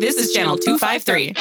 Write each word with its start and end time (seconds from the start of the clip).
This 0.00 0.16
is 0.16 0.32
Channel 0.32 0.56
253. 0.56 1.34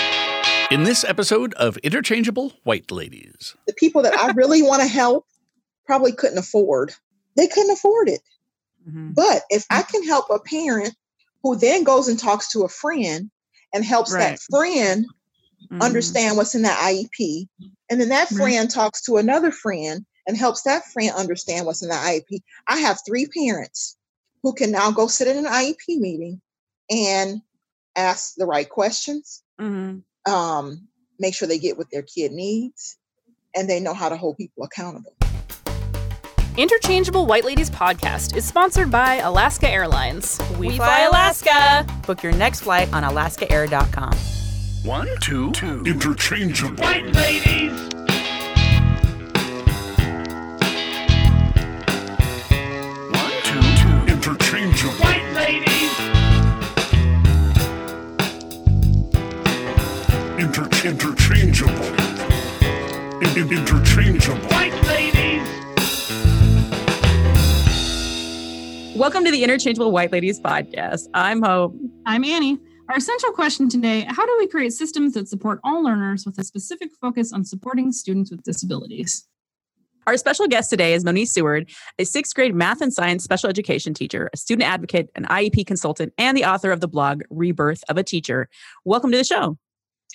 In 0.70 0.84
this 0.84 1.06
episode 1.06 1.54
of 1.54 1.78
Interchangeable 1.78 2.52
White 2.66 2.92
Ladies, 2.92 3.56
the 3.66 3.74
people 3.74 4.02
that 4.02 4.14
I 4.14 4.34
really 4.34 4.62
want 4.62 4.82
to 4.82 4.88
help 4.88 5.26
probably 5.86 6.12
couldn't 6.12 6.40
afford. 6.40 6.94
They 7.38 7.48
couldn't 7.48 7.72
afford 7.72 8.10
it. 8.10 8.20
Mm-hmm. 8.86 9.12
But 9.12 9.44
if 9.50 9.66
I 9.70 9.84
can 9.84 10.04
help 10.06 10.30
a 10.30 10.40
parent 10.40 10.94
who 11.42 11.56
then 11.56 11.86
goes 11.86 12.10
and 12.10 12.20
talks 12.20 12.52
to 12.52 12.64
a 12.64 12.68
friend 12.68 13.32
and 13.74 13.86
helps 13.86 14.12
right. 14.12 14.32
that 14.32 14.40
friend 14.40 15.06
mm-hmm. 15.06 15.82
understand 15.82 16.36
what's 16.36 16.54
in 16.54 16.64
that 16.64 16.80
IEP, 16.80 17.48
and 17.90 18.02
then 18.02 18.10
that 18.10 18.28
friend 18.28 18.70
talks 18.70 19.02
to 19.04 19.16
another 19.16 19.52
friend 19.52 20.06
and 20.28 20.36
helps 20.36 20.64
that 20.64 20.84
friend 20.88 21.14
understand 21.16 21.66
what's 21.66 21.82
in 21.82 21.88
the 21.88 21.96
IEP. 21.96 22.42
I 22.68 22.80
have 22.80 23.00
three 23.08 23.26
parents 23.26 23.96
who 24.44 24.52
can 24.52 24.70
now 24.70 24.92
go 24.92 25.08
sit 25.08 25.30
in 25.30 25.38
an 25.38 25.50
IEP 25.50 25.98
meeting 25.98 26.42
and 26.90 27.42
ask 28.00 28.36
the 28.36 28.46
right 28.46 28.70
questions, 28.70 29.44
mm-hmm. 29.60 30.32
um, 30.32 30.88
make 31.20 31.36
sure 31.36 31.48
they 31.48 31.60
get 31.60 31.78
what 31.78 31.88
their 31.92 32.04
kid 32.04 32.32
needs, 32.32 32.98
and 33.56 33.70
they 33.70 33.80
know 33.80 33.94
how 33.94 34.10
to 34.10 34.18
hold 34.18 34.38
people 34.38 34.64
accountable. 34.64 35.14
Interchangeable 36.58 37.26
White 37.26 37.46
Ladies 37.46 37.70
podcast 37.70 38.36
is 38.36 38.46
sponsored 38.46 38.92
by 38.92 39.16
Alaska 39.16 39.70
Airlines. 39.70 40.40
We, 40.60 40.70
we 40.70 40.78
fly 40.78 41.08
Alaska. 41.10 41.88
Book 42.06 42.24
your 42.24 42.34
next 42.34 42.62
flight 42.62 42.92
on 42.92 43.04
alaskaair.com. 43.04 44.14
One, 44.84 45.08
two, 45.22 45.52
two. 45.52 45.84
Interchangeable 45.86 46.84
White 46.84 47.14
Ladies. 47.14 48.19
Interchangeable. 60.90 61.86
In- 63.22 63.54
interchangeable. 63.54 64.42
White 64.48 64.74
ladies. 64.88 65.48
Welcome 68.98 69.24
to 69.24 69.30
the 69.30 69.44
Interchangeable 69.44 69.92
White 69.92 70.12
Ladies 70.12 70.40
podcast. 70.40 71.08
I'm 71.14 71.44
Hope. 71.44 71.76
I'm 72.08 72.24
Annie. 72.24 72.58
Our 72.90 72.98
essential 72.98 73.32
question 73.32 73.70
today 73.70 74.08
How 74.10 74.26
do 74.26 74.36
we 74.40 74.48
create 74.48 74.74
systems 74.74 75.14
that 75.14 75.28
support 75.28 75.60
all 75.64 75.84
learners 75.84 76.26
with 76.26 76.40
a 76.40 76.44
specific 76.44 76.90
focus 77.00 77.32
on 77.32 77.46
supporting 77.46 77.92
students 77.92 78.32
with 78.32 78.42
disabilities? 78.42 79.28
Our 80.08 80.18
special 80.18 80.48
guest 80.48 80.72
today 80.72 80.96
is 80.96 81.04
Moniece 81.04 81.30
Seward, 81.30 81.70
a 82.00 82.04
sixth 82.04 82.34
grade 82.34 82.56
math 82.56 82.82
and 82.82 82.92
science 82.92 83.24
special 83.24 83.48
education 83.48 83.94
teacher, 83.94 84.28
a 84.34 84.38
student 84.38 84.68
advocate, 84.68 85.12
an 85.14 85.26
IEP 85.26 85.68
consultant, 85.68 86.14
and 86.18 86.36
the 86.36 86.46
author 86.46 86.72
of 86.72 86.80
the 86.80 86.88
blog 86.88 87.22
Rebirth 87.30 87.84
of 87.90 87.98
a 88.00 88.04
Teacher. 88.04 88.50
Welcome 88.86 89.12
to 89.12 89.18
the 89.20 89.24
show. 89.24 89.60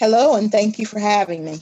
Hello, 0.01 0.35
and 0.35 0.51
thank 0.51 0.79
you 0.79 0.87
for 0.87 0.99
having 0.99 1.45
me. 1.45 1.59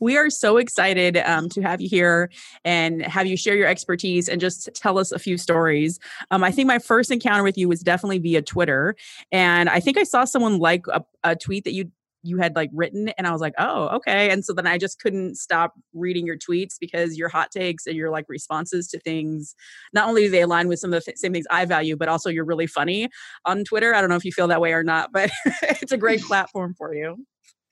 We 0.00 0.16
are 0.16 0.30
so 0.30 0.56
excited 0.56 1.18
um, 1.18 1.50
to 1.50 1.60
have 1.60 1.82
you 1.82 1.88
here 1.88 2.30
and 2.64 3.02
have 3.02 3.26
you 3.26 3.36
share 3.36 3.54
your 3.54 3.68
expertise 3.68 4.30
and 4.30 4.40
just 4.40 4.70
tell 4.74 4.98
us 4.98 5.12
a 5.12 5.18
few 5.18 5.36
stories. 5.36 5.98
Um, 6.30 6.42
I 6.42 6.50
think 6.52 6.66
my 6.66 6.78
first 6.78 7.10
encounter 7.10 7.42
with 7.42 7.58
you 7.58 7.68
was 7.68 7.80
definitely 7.80 8.18
via 8.18 8.40
Twitter, 8.40 8.96
and 9.30 9.68
I 9.68 9.78
think 9.78 9.98
I 9.98 10.04
saw 10.04 10.24
someone 10.24 10.58
like 10.58 10.86
a, 10.86 11.04
a 11.22 11.36
tweet 11.36 11.64
that 11.64 11.74
you 11.74 11.90
you 12.22 12.36
had 12.36 12.54
like 12.54 12.70
written 12.74 13.08
and 13.16 13.26
i 13.26 13.32
was 13.32 13.40
like 13.40 13.54
oh 13.58 13.88
okay 13.88 14.30
and 14.30 14.44
so 14.44 14.52
then 14.52 14.66
i 14.66 14.76
just 14.76 15.00
couldn't 15.00 15.36
stop 15.36 15.72
reading 15.94 16.26
your 16.26 16.36
tweets 16.36 16.74
because 16.78 17.16
your 17.16 17.28
hot 17.28 17.50
takes 17.50 17.86
and 17.86 17.96
your 17.96 18.10
like 18.10 18.26
responses 18.28 18.88
to 18.88 18.98
things 19.00 19.54
not 19.94 20.08
only 20.08 20.22
do 20.22 20.30
they 20.30 20.42
align 20.42 20.68
with 20.68 20.78
some 20.78 20.92
of 20.92 21.00
the 21.00 21.04
th- 21.04 21.16
same 21.16 21.32
things 21.32 21.46
i 21.50 21.64
value 21.64 21.96
but 21.96 22.08
also 22.08 22.28
you're 22.28 22.44
really 22.44 22.66
funny 22.66 23.08
on 23.46 23.64
twitter 23.64 23.94
i 23.94 24.00
don't 24.00 24.10
know 24.10 24.16
if 24.16 24.24
you 24.24 24.32
feel 24.32 24.48
that 24.48 24.60
way 24.60 24.72
or 24.72 24.82
not 24.82 25.10
but 25.12 25.30
it's 25.62 25.92
a 25.92 25.96
great 25.96 26.20
platform 26.20 26.74
for 26.76 26.94
you 26.94 27.16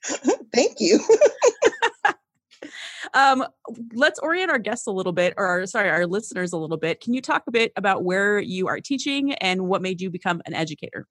thank 0.53 0.79
you 0.79 0.99
um, 3.13 3.45
let's 3.93 4.19
orient 4.19 4.51
our 4.51 4.59
guests 4.59 4.87
a 4.87 4.91
little 4.91 5.11
bit, 5.11 5.33
or 5.37 5.65
sorry, 5.65 5.89
our 5.89 6.05
listeners 6.05 6.53
a 6.53 6.57
little 6.57 6.77
bit. 6.77 7.01
Can 7.01 7.13
you 7.13 7.21
talk 7.21 7.43
a 7.47 7.51
bit 7.51 7.71
about 7.75 8.03
where 8.03 8.39
you 8.39 8.67
are 8.67 8.79
teaching 8.79 9.33
and 9.33 9.67
what 9.67 9.81
made 9.81 10.01
you 10.01 10.09
become 10.09 10.41
an 10.45 10.53
educator? 10.53 11.07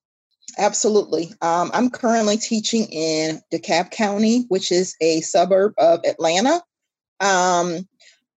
Absolutely. 0.56 1.30
Um, 1.42 1.70
I'm 1.74 1.90
currently 1.90 2.36
teaching 2.36 2.86
in 2.86 3.40
DeKalb 3.52 3.90
County, 3.90 4.44
which 4.48 4.72
is 4.72 4.96
a 5.00 5.20
suburb 5.20 5.74
of 5.78 6.00
Atlanta. 6.06 6.62
Um, 7.20 7.86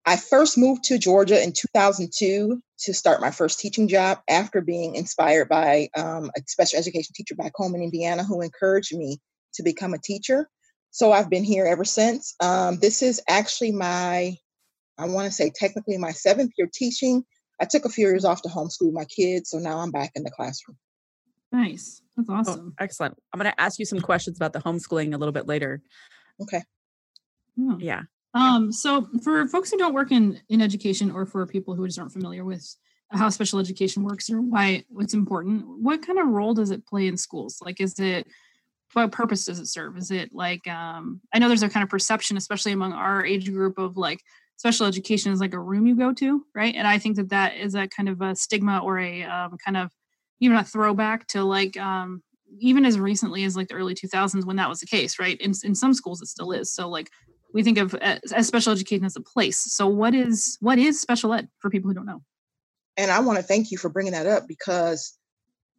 I 0.04 0.16
first 0.16 0.58
moved 0.58 0.84
to 0.84 0.98
Georgia 0.98 1.42
in 1.42 1.52
2002 1.52 2.60
to 2.80 2.94
start 2.94 3.20
my 3.20 3.30
first 3.30 3.60
teaching 3.60 3.88
job 3.88 4.18
after 4.28 4.60
being 4.60 4.96
inspired 4.96 5.48
by 5.48 5.88
um, 5.96 6.30
a 6.36 6.42
special 6.46 6.78
education 6.78 7.12
teacher 7.14 7.36
back 7.36 7.52
home 7.54 7.74
in 7.74 7.82
Indiana 7.82 8.24
who 8.24 8.40
encouraged 8.40 8.94
me 8.94 9.18
to 9.54 9.62
become 9.62 9.94
a 9.94 9.98
teacher. 9.98 10.48
So 10.90 11.12
I've 11.12 11.30
been 11.30 11.44
here 11.44 11.64
ever 11.66 11.84
since. 11.84 12.34
Um, 12.40 12.78
this 12.78 13.02
is 13.02 13.20
actually 13.28 13.72
my, 13.72 14.36
I 14.98 15.06
want 15.06 15.26
to 15.26 15.32
say 15.32 15.50
technically 15.54 15.96
my 15.96 16.12
seventh 16.12 16.52
year 16.58 16.68
teaching. 16.72 17.24
I 17.60 17.64
took 17.64 17.84
a 17.84 17.88
few 17.88 18.06
years 18.06 18.24
off 18.24 18.42
to 18.42 18.48
homeschool 18.48 18.92
my 18.92 19.04
kids, 19.04 19.50
so 19.50 19.58
now 19.58 19.78
I'm 19.78 19.90
back 19.90 20.12
in 20.14 20.22
the 20.22 20.30
classroom. 20.30 20.76
Nice. 21.50 22.02
That's 22.16 22.28
oh, 22.28 22.34
awesome. 22.34 22.74
Oh, 22.78 22.82
excellent. 22.82 23.16
I'm 23.32 23.40
going 23.40 23.50
to 23.50 23.60
ask 23.60 23.78
you 23.78 23.84
some 23.84 24.00
questions 24.00 24.36
about 24.36 24.52
the 24.52 24.58
homeschooling 24.58 25.14
a 25.14 25.18
little 25.18 25.32
bit 25.32 25.46
later. 25.46 25.82
Okay. 26.40 26.62
Oh. 27.58 27.76
Yeah. 27.78 28.02
Um, 28.34 28.72
so 28.72 29.08
for 29.22 29.46
folks 29.48 29.70
who 29.70 29.76
don't 29.76 29.94
work 29.94 30.10
in, 30.10 30.40
in 30.48 30.62
education 30.62 31.10
or 31.10 31.26
for 31.26 31.46
people 31.46 31.74
who 31.74 31.86
just 31.86 31.98
aren't 31.98 32.12
familiar 32.12 32.44
with 32.44 32.66
how 33.10 33.28
special 33.28 33.58
education 33.58 34.02
works 34.04 34.30
or 34.30 34.40
why 34.40 34.84
it's 34.98 35.12
important, 35.12 35.64
what 35.66 36.04
kind 36.04 36.18
of 36.18 36.28
role 36.28 36.54
does 36.54 36.70
it 36.70 36.86
play 36.86 37.06
in 37.06 37.16
schools? 37.18 37.58
Like, 37.62 37.80
is 37.80 37.98
it 38.00 38.26
what 38.94 39.12
purpose 39.12 39.44
does 39.44 39.58
it 39.58 39.66
serve? 39.66 39.96
Is 39.96 40.10
it 40.10 40.30
like 40.32 40.66
um, 40.68 41.20
I 41.32 41.38
know 41.38 41.48
there's 41.48 41.62
a 41.62 41.68
kind 41.68 41.84
of 41.84 41.90
perception, 41.90 42.36
especially 42.36 42.72
among 42.72 42.92
our 42.92 43.24
age 43.24 43.50
group, 43.50 43.78
of 43.78 43.96
like 43.96 44.20
special 44.56 44.86
education 44.86 45.32
is 45.32 45.40
like 45.40 45.54
a 45.54 45.58
room 45.58 45.86
you 45.86 45.96
go 45.96 46.12
to, 46.12 46.44
right? 46.54 46.74
And 46.74 46.86
I 46.86 46.98
think 46.98 47.16
that 47.16 47.30
that 47.30 47.56
is 47.56 47.74
a 47.74 47.88
kind 47.88 48.08
of 48.08 48.20
a 48.20 48.36
stigma 48.36 48.78
or 48.78 48.98
a 48.98 49.24
um, 49.24 49.56
kind 49.64 49.76
of 49.76 49.90
even 50.40 50.56
a 50.56 50.64
throwback 50.64 51.26
to 51.28 51.42
like 51.42 51.76
um, 51.76 52.22
even 52.58 52.84
as 52.84 52.98
recently 52.98 53.44
as 53.44 53.56
like 53.56 53.68
the 53.68 53.74
early 53.74 53.94
2000s 53.94 54.44
when 54.44 54.56
that 54.56 54.68
was 54.68 54.80
the 54.80 54.86
case, 54.86 55.18
right? 55.18 55.40
In 55.40 55.52
in 55.64 55.74
some 55.74 55.94
schools 55.94 56.20
it 56.22 56.28
still 56.28 56.52
is. 56.52 56.70
So 56.70 56.88
like 56.88 57.10
we 57.52 57.62
think 57.62 57.78
of 57.78 57.94
as, 57.96 58.32
as 58.32 58.46
special 58.46 58.72
education 58.72 59.04
as 59.04 59.16
a 59.16 59.20
place. 59.20 59.58
So 59.58 59.86
what 59.86 60.14
is 60.14 60.58
what 60.60 60.78
is 60.78 61.00
special 61.00 61.32
ed 61.32 61.48
for 61.58 61.70
people 61.70 61.88
who 61.88 61.94
don't 61.94 62.06
know? 62.06 62.22
And 62.96 63.10
I 63.10 63.20
want 63.20 63.38
to 63.38 63.42
thank 63.42 63.70
you 63.70 63.78
for 63.78 63.88
bringing 63.88 64.12
that 64.12 64.26
up 64.26 64.46
because 64.46 65.16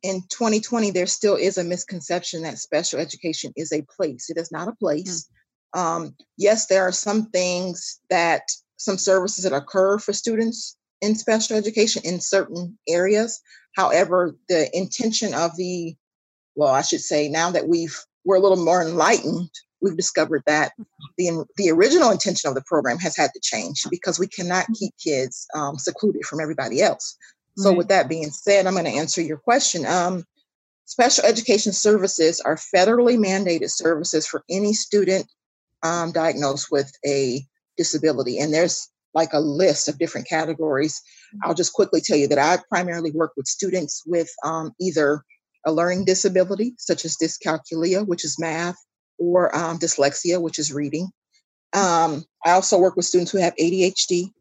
in 0.03 0.22
2020, 0.30 0.91
there 0.91 1.08
still 1.08 1.36
is 1.36 1.58
a 1.58 1.64
misconception 1.64 2.44
that 2.44 2.59
special 2.59 3.00
education 3.00 3.53
is 3.56 3.72
a 3.72 3.81
place. 3.84 4.30
It 4.30 4.38
is 4.38 4.52
not 4.52 4.68
a 4.68 4.75
place. 4.75 5.28
Mm. 5.74 5.80
Um, 5.80 6.16
yes, 6.38 6.68
there 6.68 6.84
are 6.84 6.91
some 6.91 7.28
things 7.28 8.00
that 8.09 8.44
some 8.78 8.97
services 8.97 9.46
that 9.46 9.53
occur 9.53 9.97
for 9.97 10.14
students 10.14 10.78
in 11.02 11.16
special 11.16 11.58
education 11.58 12.02
in 12.06 12.19
certain 12.19 12.78
areas. 12.88 13.41
However, 13.75 14.36
the 14.50 14.69
intention 14.78 15.34
of 15.34 15.56
the, 15.58 15.96
well, 16.56 16.74
I 16.74 16.81
should 16.81 17.02
say 17.02 17.30
now 17.30 17.50
that 17.52 17.68
we've 17.68 17.97
we're 18.25 18.38
a 18.38 18.41
little 18.41 18.64
more 18.64 18.81
enlightened, 18.81 19.50
we've 19.81 19.97
discovered 19.97 20.44
that 20.47 20.74
the 21.18 21.46
the 21.58 21.72
original 21.72 22.12
intention 22.12 22.50
of 22.50 22.56
the 22.56 22.64
program 22.66 22.97
has 23.00 23.18
had 23.18 23.31
to 23.34 23.40
change 23.41 23.84
because 23.90 24.20
we 24.20 24.28
cannot 24.28 24.66
mm. 24.66 24.78
keep 24.78 24.94
kids 25.03 25.47
um, 25.56 25.78
secluded 25.78 26.25
from 26.25 26.40
everybody 26.40 26.81
else. 26.81 27.18
So, 27.58 27.69
right. 27.69 27.78
with 27.78 27.88
that 27.90 28.09
being 28.09 28.31
said, 28.31 28.66
I'm 28.66 28.74
going 28.74 28.86
to 28.86 28.91
answer 28.91 29.22
your 29.22 29.38
question. 29.38 29.86
Um, 29.86 30.25
special 30.86 31.25
education 31.25 31.72
services 31.72 32.41
are 32.41 32.56
federally 32.56 33.18
mandated 33.18 33.69
services 33.69 34.25
for 34.25 34.44
any 34.50 34.74
student 34.74 35.28
um, 35.84 36.12
diagnosed 36.12 36.68
with 36.72 36.91
a 37.06 37.46
disability. 37.78 38.40
And 38.40 38.53
there's 38.53 38.90
like 39.14 39.34
a 39.34 39.40
list 39.40 39.88
of 39.88 40.00
different 40.00 40.28
categories. 40.28 41.00
Mm-hmm. 41.36 41.47
I'll 41.50 41.56
just 41.56 41.74
quickly 41.74 42.02
tell 42.02 42.18
you 42.18 42.28
that 42.28 42.40
I 42.40 42.58
primarily 42.69 43.12
work 43.12 43.34
with 43.38 43.47
students 43.47 44.03
with 44.06 44.30
um, 44.44 44.72
either 44.80 45.24
a 45.66 45.72
learning 45.72 46.06
disability, 46.06 46.74
such 46.78 47.06
as 47.06 47.18
dyscalculia, 47.18 48.06
which 48.06 48.25
is 48.25 48.40
math, 48.40 48.78
or 49.17 49.55
um, 49.55 49.79
dyslexia, 49.79 50.41
which 50.41 50.59
is 50.59 50.73
reading. 50.73 51.09
Um, 51.73 52.26
I 52.46 52.52
also 52.52 52.78
work 52.78 52.96
with 52.96 53.05
students 53.05 53.32
who 53.32 53.40
have 53.40 53.55
ADHD, 53.55 54.32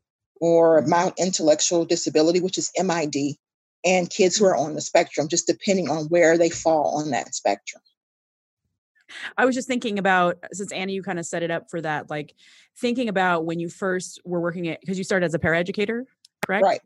or 0.42 0.82
mild 0.82 1.12
intellectual 1.18 1.84
disability, 1.84 2.40
which 2.40 2.58
is 2.58 2.72
MID, 2.76 3.36
and 3.84 4.10
kids 4.10 4.36
who 4.36 4.44
are 4.44 4.56
on 4.56 4.74
the 4.74 4.80
spectrum, 4.80 5.28
just 5.28 5.46
depending 5.46 5.88
on 5.88 6.06
where 6.06 6.36
they 6.36 6.50
fall 6.50 6.98
on 6.98 7.10
that 7.10 7.32
spectrum. 7.32 7.80
I 9.38 9.44
was 9.44 9.54
just 9.54 9.68
thinking 9.68 10.00
about 10.00 10.38
since 10.52 10.72
Annie, 10.72 10.94
you 10.94 11.02
kind 11.02 11.20
of 11.20 11.26
set 11.26 11.44
it 11.44 11.52
up 11.52 11.70
for 11.70 11.80
that, 11.82 12.10
like 12.10 12.34
thinking 12.76 13.08
about 13.08 13.44
when 13.44 13.60
you 13.60 13.68
first 13.68 14.20
were 14.24 14.40
working 14.40 14.66
at 14.66 14.80
because 14.80 14.98
you 14.98 15.04
started 15.04 15.26
as 15.26 15.34
a 15.34 15.38
paraeducator, 15.38 16.06
correct? 16.44 16.64
Right. 16.64 16.80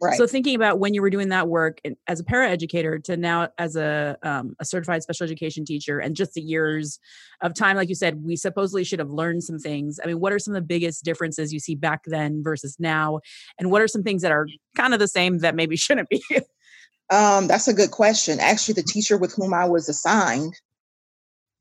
Right. 0.00 0.18
So 0.18 0.26
thinking 0.26 0.54
about 0.54 0.78
when 0.78 0.92
you 0.92 1.00
were 1.00 1.08
doing 1.08 1.30
that 1.30 1.48
work 1.48 1.80
as 2.06 2.20
a 2.20 2.24
paraeducator 2.24 3.02
to 3.04 3.16
now 3.16 3.48
as 3.56 3.76
a 3.76 4.18
um, 4.22 4.54
a 4.60 4.64
certified 4.64 5.02
special 5.02 5.24
education 5.24 5.64
teacher, 5.64 5.98
and 5.98 6.14
just 6.14 6.34
the 6.34 6.42
years 6.42 6.98
of 7.40 7.54
time, 7.54 7.76
like 7.76 7.88
you 7.88 7.94
said, 7.94 8.22
we 8.22 8.36
supposedly 8.36 8.84
should 8.84 8.98
have 8.98 9.10
learned 9.10 9.42
some 9.42 9.58
things. 9.58 9.98
I 10.02 10.06
mean, 10.06 10.20
what 10.20 10.34
are 10.34 10.38
some 10.38 10.54
of 10.54 10.60
the 10.60 10.66
biggest 10.66 11.02
differences 11.02 11.52
you 11.52 11.60
see 11.60 11.74
back 11.74 12.02
then 12.04 12.42
versus 12.42 12.76
now, 12.78 13.20
and 13.58 13.70
what 13.70 13.80
are 13.80 13.88
some 13.88 14.02
things 14.02 14.20
that 14.20 14.32
are 14.32 14.46
kind 14.76 14.92
of 14.92 15.00
the 15.00 15.08
same 15.08 15.38
that 15.38 15.54
maybe 15.54 15.76
shouldn't 15.76 16.10
be? 16.10 16.22
um, 17.10 17.46
that's 17.46 17.68
a 17.68 17.74
good 17.74 17.90
question. 17.90 18.38
Actually, 18.38 18.74
the 18.74 18.82
teacher 18.82 19.16
with 19.16 19.34
whom 19.34 19.54
I 19.54 19.64
was 19.64 19.88
assigned 19.88 20.54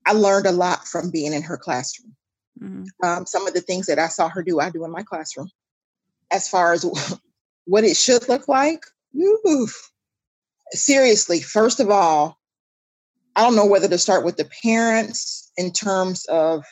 I 0.05 0.13
learned 0.13 0.45
a 0.45 0.51
lot 0.51 0.87
from 0.87 1.09
being 1.09 1.33
in 1.33 1.41
her 1.41 1.57
classroom. 1.57 2.15
Mhm. 2.61 2.87
Um, 3.03 3.25
some 3.25 3.47
of 3.47 3.53
the 3.53 3.61
things 3.61 3.87
that 3.87 3.99
I 3.99 4.07
saw 4.07 4.29
her 4.29 4.43
do, 4.43 4.59
I 4.59 4.69
do 4.69 4.85
in 4.85 4.91
my 4.91 5.03
classroom. 5.03 5.49
As 6.31 6.47
far 6.47 6.73
as 6.73 6.85
what 7.65 7.83
it 7.83 7.97
should 7.97 8.27
look 8.29 8.47
like, 8.47 8.85
oof. 9.17 9.91
seriously, 10.71 11.41
first 11.41 11.79
of 11.79 11.89
all, 11.89 12.37
I 13.35 13.41
don't 13.41 13.55
know 13.55 13.65
whether 13.65 13.87
to 13.87 13.97
start 13.97 14.23
with 14.23 14.37
the 14.37 14.49
parents 14.63 15.51
in 15.57 15.71
terms 15.71 16.25
of 16.25 16.63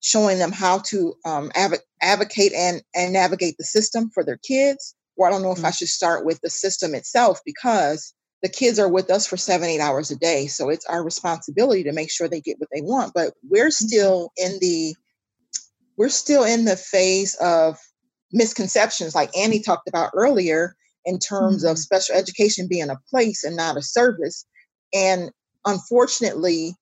showing 0.00 0.38
them 0.38 0.52
how 0.52 0.78
to 0.78 1.14
um, 1.24 1.50
advo- 1.50 1.80
advocate 2.00 2.52
and, 2.54 2.82
and 2.94 3.12
navigate 3.12 3.56
the 3.58 3.64
system 3.64 4.10
for 4.14 4.24
their 4.24 4.38
kids, 4.38 4.94
or 5.16 5.26
I 5.26 5.30
don't 5.30 5.42
know 5.42 5.52
if 5.52 5.64
I 5.64 5.70
should 5.70 5.88
start 5.88 6.24
with 6.24 6.40
the 6.40 6.50
system 6.50 6.94
itself 6.94 7.40
because 7.44 8.14
the 8.42 8.48
kids 8.48 8.78
are 8.78 8.88
with 8.88 9.10
us 9.10 9.26
for 9.26 9.36
seven, 9.36 9.68
eight 9.68 9.80
hours 9.80 10.10
a 10.10 10.16
day. 10.16 10.46
So 10.46 10.70
it's 10.70 10.86
our 10.86 11.04
responsibility 11.04 11.84
to 11.84 11.92
make 11.92 12.10
sure 12.10 12.26
they 12.26 12.40
get 12.40 12.58
what 12.58 12.70
they 12.72 12.80
want. 12.80 13.12
But 13.14 13.34
we're 13.42 13.70
still 13.70 14.32
in 14.36 14.58
the 14.60 14.94
we're 15.98 16.08
still 16.08 16.44
in 16.44 16.64
the 16.64 16.76
phase 16.76 17.34
of 17.34 17.76
misconceptions, 18.32 19.14
like 19.14 19.36
Annie 19.36 19.62
talked 19.62 19.88
about 19.88 20.10
earlier, 20.14 20.74
in 21.04 21.18
terms 21.18 21.64
of 21.64 21.78
special 21.78 22.14
education 22.14 22.68
being 22.68 22.90
a 22.90 23.00
place 23.08 23.42
and 23.44 23.56
not 23.56 23.76
a 23.76 23.82
service. 23.82 24.44
And 24.92 25.30
unfortunately, 25.64 26.74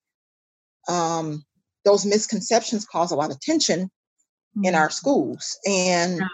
um, 0.87 1.45
those 1.85 2.05
misconceptions 2.05 2.85
cause 2.85 3.11
a 3.11 3.15
lot 3.15 3.31
of 3.31 3.39
tension 3.39 3.89
in 4.63 4.75
our 4.75 4.89
schools. 4.89 5.57
And 5.65 6.17
Yeah. 6.17 6.27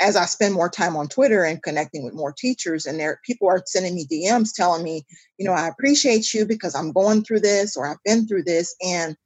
as 0.00 0.14
I 0.14 0.26
spend 0.26 0.54
more 0.54 0.68
time 0.68 0.96
on 0.96 1.08
Twitter 1.08 1.42
and 1.42 1.60
connecting 1.62 2.04
with 2.04 2.14
more 2.14 2.32
teachers, 2.32 2.86
and 2.86 3.00
there 3.00 3.20
people 3.26 3.48
are 3.48 3.62
sending 3.66 3.96
me 3.96 4.06
DMs 4.06 4.52
telling 4.54 4.84
me, 4.84 5.04
you 5.38 5.44
know, 5.44 5.52
I 5.52 5.66
appreciate 5.66 6.32
you 6.32 6.46
because 6.46 6.76
I'm 6.76 6.92
going 6.92 7.24
through 7.24 7.40
this 7.40 7.76
or 7.76 7.88
I've 7.88 8.02
been 8.04 8.28
through 8.28 8.44
this. 8.44 8.76
And 8.80 9.16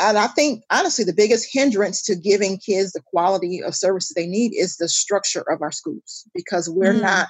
and 0.00 0.18
I 0.18 0.26
think 0.28 0.64
honestly, 0.70 1.04
the 1.04 1.12
biggest 1.12 1.48
hindrance 1.52 2.02
to 2.02 2.14
giving 2.14 2.58
kids 2.58 2.92
the 2.92 3.02
quality 3.02 3.62
of 3.62 3.74
services 3.74 4.12
they 4.14 4.26
need 4.26 4.52
is 4.54 4.76
the 4.76 4.88
structure 4.88 5.44
of 5.50 5.62
our 5.62 5.72
schools 5.72 6.26
because 6.34 6.68
we're 6.68 6.94
Mm. 6.94 7.02
not 7.02 7.28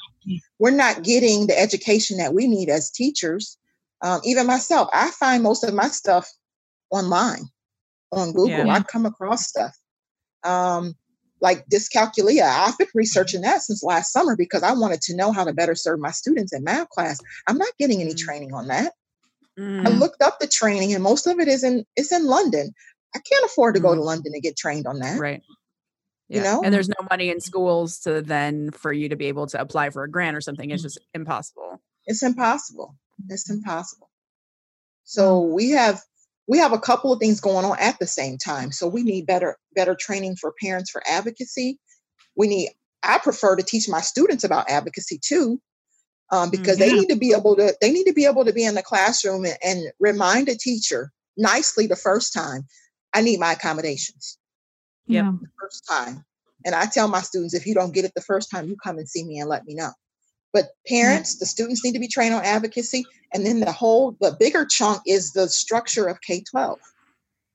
we're 0.58 0.70
not 0.70 1.02
getting 1.02 1.46
the 1.48 1.58
education 1.58 2.18
that 2.18 2.34
we 2.34 2.46
need 2.46 2.68
as 2.68 2.90
teachers. 2.90 3.58
Um, 4.02 4.20
even 4.24 4.46
myself, 4.46 4.88
I 4.92 5.10
find 5.10 5.42
most 5.42 5.64
of 5.64 5.74
my 5.74 5.88
stuff 5.88 6.28
online 6.90 7.48
on 8.12 8.32
Google. 8.32 8.68
Yeah. 8.68 8.74
I 8.74 8.80
come 8.80 9.06
across 9.06 9.48
stuff 9.48 9.76
um, 10.44 10.94
like 11.40 11.66
dyscalculia. 11.68 12.42
I've 12.44 12.78
been 12.78 12.88
researching 12.94 13.40
that 13.42 13.62
since 13.62 13.82
last 13.82 14.12
summer 14.12 14.36
because 14.36 14.62
I 14.62 14.72
wanted 14.72 15.00
to 15.02 15.16
know 15.16 15.32
how 15.32 15.44
to 15.44 15.52
better 15.52 15.74
serve 15.74 15.98
my 16.00 16.10
students 16.10 16.52
in 16.52 16.62
math 16.64 16.88
class. 16.90 17.18
I'm 17.48 17.58
not 17.58 17.76
getting 17.78 18.00
any 18.00 18.14
Mm. 18.14 18.18
training 18.18 18.54
on 18.54 18.68
that. 18.68 18.92
I 19.58 19.62
Mm. 19.62 19.99
looked 20.00 20.22
up 20.22 20.38
the 20.40 20.46
training, 20.46 20.94
and 20.94 21.02
most 21.02 21.26
of 21.26 21.38
it 21.38 21.49
is 21.49 21.62
in 21.64 21.84
it's 21.96 22.12
in 22.12 22.26
London. 22.26 22.75
I 23.14 23.19
can't 23.19 23.44
afford 23.44 23.75
to 23.75 23.81
go 23.81 23.94
to 23.94 24.00
Mm. 24.00 24.04
London 24.04 24.32
to 24.32 24.40
get 24.40 24.56
trained 24.56 24.87
on 24.87 24.99
that. 25.00 25.19
Right. 25.20 25.43
You 26.28 26.40
know? 26.40 26.62
and 26.64 26.72
there's 26.72 26.88
no 26.88 27.06
money 27.10 27.28
in 27.28 27.40
schools 27.40 27.99
to 28.00 28.22
then 28.22 28.70
for 28.70 28.90
you 28.90 29.10
to 29.10 29.16
be 29.16 29.26
able 29.26 29.46
to 29.49 29.60
apply 29.60 29.90
for 29.90 30.02
a 30.02 30.10
grant 30.10 30.34
or 30.34 30.40
something. 30.40 30.70
It's 30.70 30.81
Mm. 30.81 30.87
just 30.87 30.99
impossible. 31.12 31.82
It's 32.06 32.22
impossible. 32.22 32.96
It's 33.28 33.50
impossible. 33.50 34.08
So 35.04 35.40
we 35.40 35.70
have 35.70 36.00
we 36.48 36.58
have 36.58 36.72
a 36.72 36.78
couple 36.78 37.12
of 37.12 37.19
things 37.20 37.40
going 37.40 37.64
on 37.64 37.78
at 37.78 37.98
the 37.98 38.06
same 38.06 38.37
time. 38.38 38.72
So 38.72 38.88
we 38.88 39.02
need 39.02 39.26
better 39.26 39.58
better 39.75 39.94
training 39.94 40.37
for 40.37 40.52
parents 40.60 40.90
for 40.90 41.02
advocacy. 41.06 41.78
We 42.37 42.46
need 42.48 42.70
I 43.02 43.19
prefer 43.19 43.56
to 43.56 43.62
teach 43.62 43.88
my 43.88 44.00
students 44.00 44.44
about 44.44 44.70
advocacy 44.70 45.19
too, 45.22 45.60
um, 46.30 46.50
because 46.50 46.78
they 46.78 46.88
mm-hmm. 46.88 47.00
need 47.00 47.08
to 47.08 47.16
be 47.16 47.34
able 47.36 47.56
to 47.56 47.74
they 47.80 47.92
need 47.92 48.04
to 48.04 48.12
be 48.12 48.26
able 48.26 48.44
to 48.44 48.52
be 48.52 48.64
in 48.64 48.74
the 48.74 48.82
classroom 48.82 49.44
and, 49.44 49.56
and 49.62 49.92
remind 50.00 50.48
a 50.48 50.56
teacher 50.56 51.12
nicely 51.36 51.86
the 51.86 51.96
first 51.96 52.32
time, 52.32 52.66
I 53.14 53.20
need 53.20 53.40
my 53.40 53.52
accommodations 53.52 54.38
Yeah. 55.06 55.32
the 55.40 55.48
first 55.60 55.86
time. 55.88 56.24
And 56.64 56.74
I 56.74 56.86
tell 56.86 57.08
my 57.08 57.20
students, 57.20 57.54
if 57.54 57.66
you 57.66 57.74
don't 57.74 57.94
get 57.94 58.04
it 58.04 58.12
the 58.14 58.22
first 58.22 58.50
time, 58.50 58.69
you 58.69 58.76
come 58.76 58.98
and 58.98 59.08
see 59.08 59.24
me 59.24 59.38
and 59.38 59.48
let 59.48 59.64
me 59.64 59.74
know. 59.74 59.90
But 60.52 60.64
mm-hmm. 60.64 60.94
parents, 60.94 61.38
the 61.38 61.46
students 61.46 61.84
need 61.84 61.92
to 61.92 61.98
be 61.98 62.08
trained 62.08 62.34
on 62.34 62.44
advocacy. 62.44 63.04
And 63.34 63.44
then 63.44 63.60
the 63.60 63.72
whole, 63.72 64.16
the 64.20 64.36
bigger 64.38 64.64
chunk 64.64 65.02
is 65.06 65.32
the 65.32 65.48
structure 65.48 66.06
of 66.06 66.20
K 66.20 66.42
12. 66.50 66.78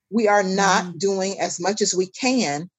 We 0.09 0.27
are 0.27 0.43
not 0.43 0.83
mm-hmm. 0.83 0.97
doing 0.97 1.39
as 1.39 1.59
much 1.59 1.81
as 1.81 1.93
we 1.93 2.07
can 2.07 2.69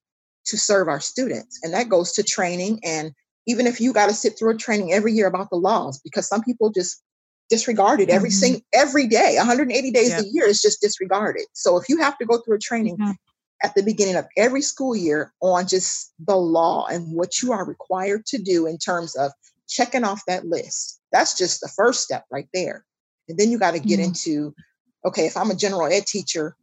to 0.46 0.56
serve 0.56 0.88
our 0.88 1.00
students. 1.00 1.60
And 1.62 1.74
that 1.74 1.88
goes 1.88 2.12
to 2.12 2.22
training. 2.22 2.80
And 2.84 3.12
even 3.48 3.66
if 3.66 3.80
you 3.80 3.92
got 3.94 4.08
to 4.08 4.14
sit 4.14 4.38
through 4.38 4.50
a 4.50 4.56
training 4.56 4.92
every 4.92 5.12
year 5.12 5.26
about 5.26 5.50
the 5.50 5.56
laws, 5.56 5.98
because 6.04 6.28
some 6.28 6.42
people 6.42 6.70
just 6.70 7.02
disregard 7.48 7.98
it 7.98 8.10
every 8.10 8.28
Mhm. 8.28 8.32
sing 8.32 8.62
every 8.74 9.06
day, 9.06 9.36
180 9.36 9.90
days 9.90 10.18
a 10.18 10.24
year 10.24 10.46
is 10.46 10.60
just 10.60 10.82
disregarded. 10.82 11.46
So 11.54 11.78
if 11.78 11.88
you 11.88 11.98
have 11.98 12.18
to 12.18 12.26
go 12.26 12.38
through 12.38 12.56
a 12.56 12.60
training 12.60 12.98
Yeah. 12.98 13.14
at 13.62 13.74
the 13.74 13.82
beginning 13.82 14.16
of 14.16 14.26
every 14.36 14.60
school 14.60 14.94
year 14.94 15.32
on 15.40 15.66
just 15.66 16.12
the 16.18 16.36
law 16.36 16.86
and 16.86 17.10
what 17.12 17.40
you 17.42 17.52
are 17.52 17.64
required 17.64 18.26
to 18.26 18.38
do 18.38 18.66
in 18.66 18.76
terms 18.76 19.16
of 19.16 19.32
checking 19.66 20.04
off 20.04 20.22
that 20.26 20.46
list. 20.46 21.00
That's 21.10 21.36
just 21.36 21.62
the 21.62 21.68
first 21.68 22.02
step 22.02 22.26
right 22.30 22.48
there. 22.52 22.84
And 23.30 23.38
then 23.38 23.50
you 23.50 23.58
got 23.58 23.72
to 23.72 23.80
get 23.80 23.98
Mhm. 23.98 24.04
into 24.04 24.54
okay, 25.06 25.26
if 25.26 25.36
I'm 25.38 25.50
a 25.50 25.54
general 25.54 25.90
ed 25.90 26.06
teacher 26.06 26.54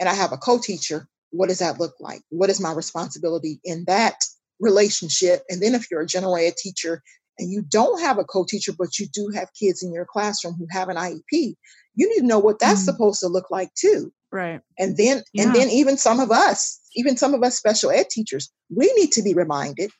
and 0.00 0.08
I 0.08 0.14
have 0.14 0.32
a 0.32 0.36
co 0.36 0.58
teacher, 0.58 1.08
what 1.30 1.48
does 1.48 1.60
that 1.60 1.78
look 1.78 1.94
like? 2.00 2.22
What 2.30 2.50
is 2.50 2.60
my 2.60 2.72
responsibility 2.72 3.60
in 3.64 3.84
that 3.86 4.24
relationship? 4.64 5.42
And 5.48 5.62
then 5.62 5.74
if 5.74 5.90
you're 5.90 6.00
a 6.00 6.06
general 6.06 6.36
ed 6.36 6.56
teacher 6.56 7.02
and 7.38 7.52
you 7.52 7.62
don't 7.62 8.00
have 8.00 8.18
a 8.18 8.24
co 8.24 8.44
teacher, 8.48 8.72
but 8.76 8.98
you 8.98 9.06
do 9.12 9.30
have 9.34 9.48
kids 9.58 9.82
in 9.82 9.92
your 9.92 10.06
classroom 10.06 10.54
who 10.58 10.66
have 10.70 10.88
an 10.88 10.96
IEP, 10.96 11.54
you 11.94 12.08
need 12.08 12.20
to 12.20 12.26
know 12.26 12.38
what 12.38 12.58
that's 12.58 12.82
Mhm. 12.82 12.84
supposed 12.84 13.20
to 13.20 13.28
look 13.28 13.50
like 13.50 13.72
too 13.74 14.12
Right. 14.32 14.60
and 14.78 14.96
then 14.96 15.22
Yeah. 15.32 15.44
and 15.44 15.54
then 15.54 15.68
even 15.70 15.96
some 15.96 16.18
of 16.20 16.30
us 16.30 16.80
even 16.96 17.16
some 17.16 17.34
of 17.34 17.42
us 17.44 17.56
special 17.56 17.90
ed 17.90 18.08
teachers 18.10 18.50
we 18.74 18.92
need 18.94 19.12
to 19.12 19.22
be 19.22 19.34
reminded 19.34 19.90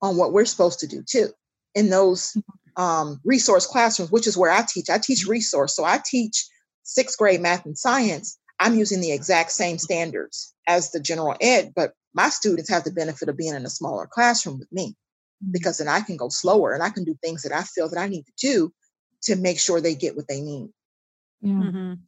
on 0.00 0.16
what 0.16 0.32
we're 0.32 0.44
supposed 0.44 0.78
to 0.80 0.86
do 0.86 1.02
too 1.02 1.28
in 1.74 1.90
those 1.90 2.36
um, 2.76 3.20
resource 3.24 3.66
classrooms 3.66 4.12
which 4.12 4.26
is 4.28 4.36
where 4.36 4.52
i 4.52 4.62
teach 4.62 4.88
i 4.90 4.98
teach 4.98 5.26
resource 5.26 5.74
so 5.74 5.84
i 5.84 6.00
teach 6.04 6.46
sixth 6.84 7.18
grade 7.18 7.40
math 7.40 7.66
and 7.66 7.76
science 7.76 8.38
i'm 8.60 8.76
using 8.76 9.00
the 9.00 9.12
exact 9.12 9.50
same 9.50 9.78
standards 9.78 10.54
as 10.66 10.90
the 10.90 11.00
general 11.00 11.34
ed 11.40 11.72
but 11.74 11.92
my 12.14 12.28
students 12.28 12.70
have 12.70 12.84
the 12.84 12.90
benefit 12.90 13.28
of 13.28 13.36
being 13.36 13.54
in 13.54 13.66
a 13.66 13.70
smaller 13.70 14.06
classroom 14.06 14.58
with 14.58 14.70
me 14.72 14.94
because 15.50 15.78
then 15.78 15.88
i 15.88 16.00
can 16.00 16.16
go 16.16 16.28
slower 16.28 16.72
and 16.72 16.82
i 16.82 16.90
can 16.90 17.04
do 17.04 17.14
things 17.22 17.42
that 17.42 17.52
i 17.52 17.62
feel 17.62 17.88
that 17.88 17.98
i 17.98 18.08
need 18.08 18.24
to 18.24 18.32
do 18.40 18.72
to 19.22 19.36
make 19.36 19.58
sure 19.58 19.80
they 19.80 19.94
get 19.94 20.16
what 20.16 20.28
they 20.28 20.40
need 20.40 20.70
Yeah. 21.40 21.52
Mhm. 21.54 21.98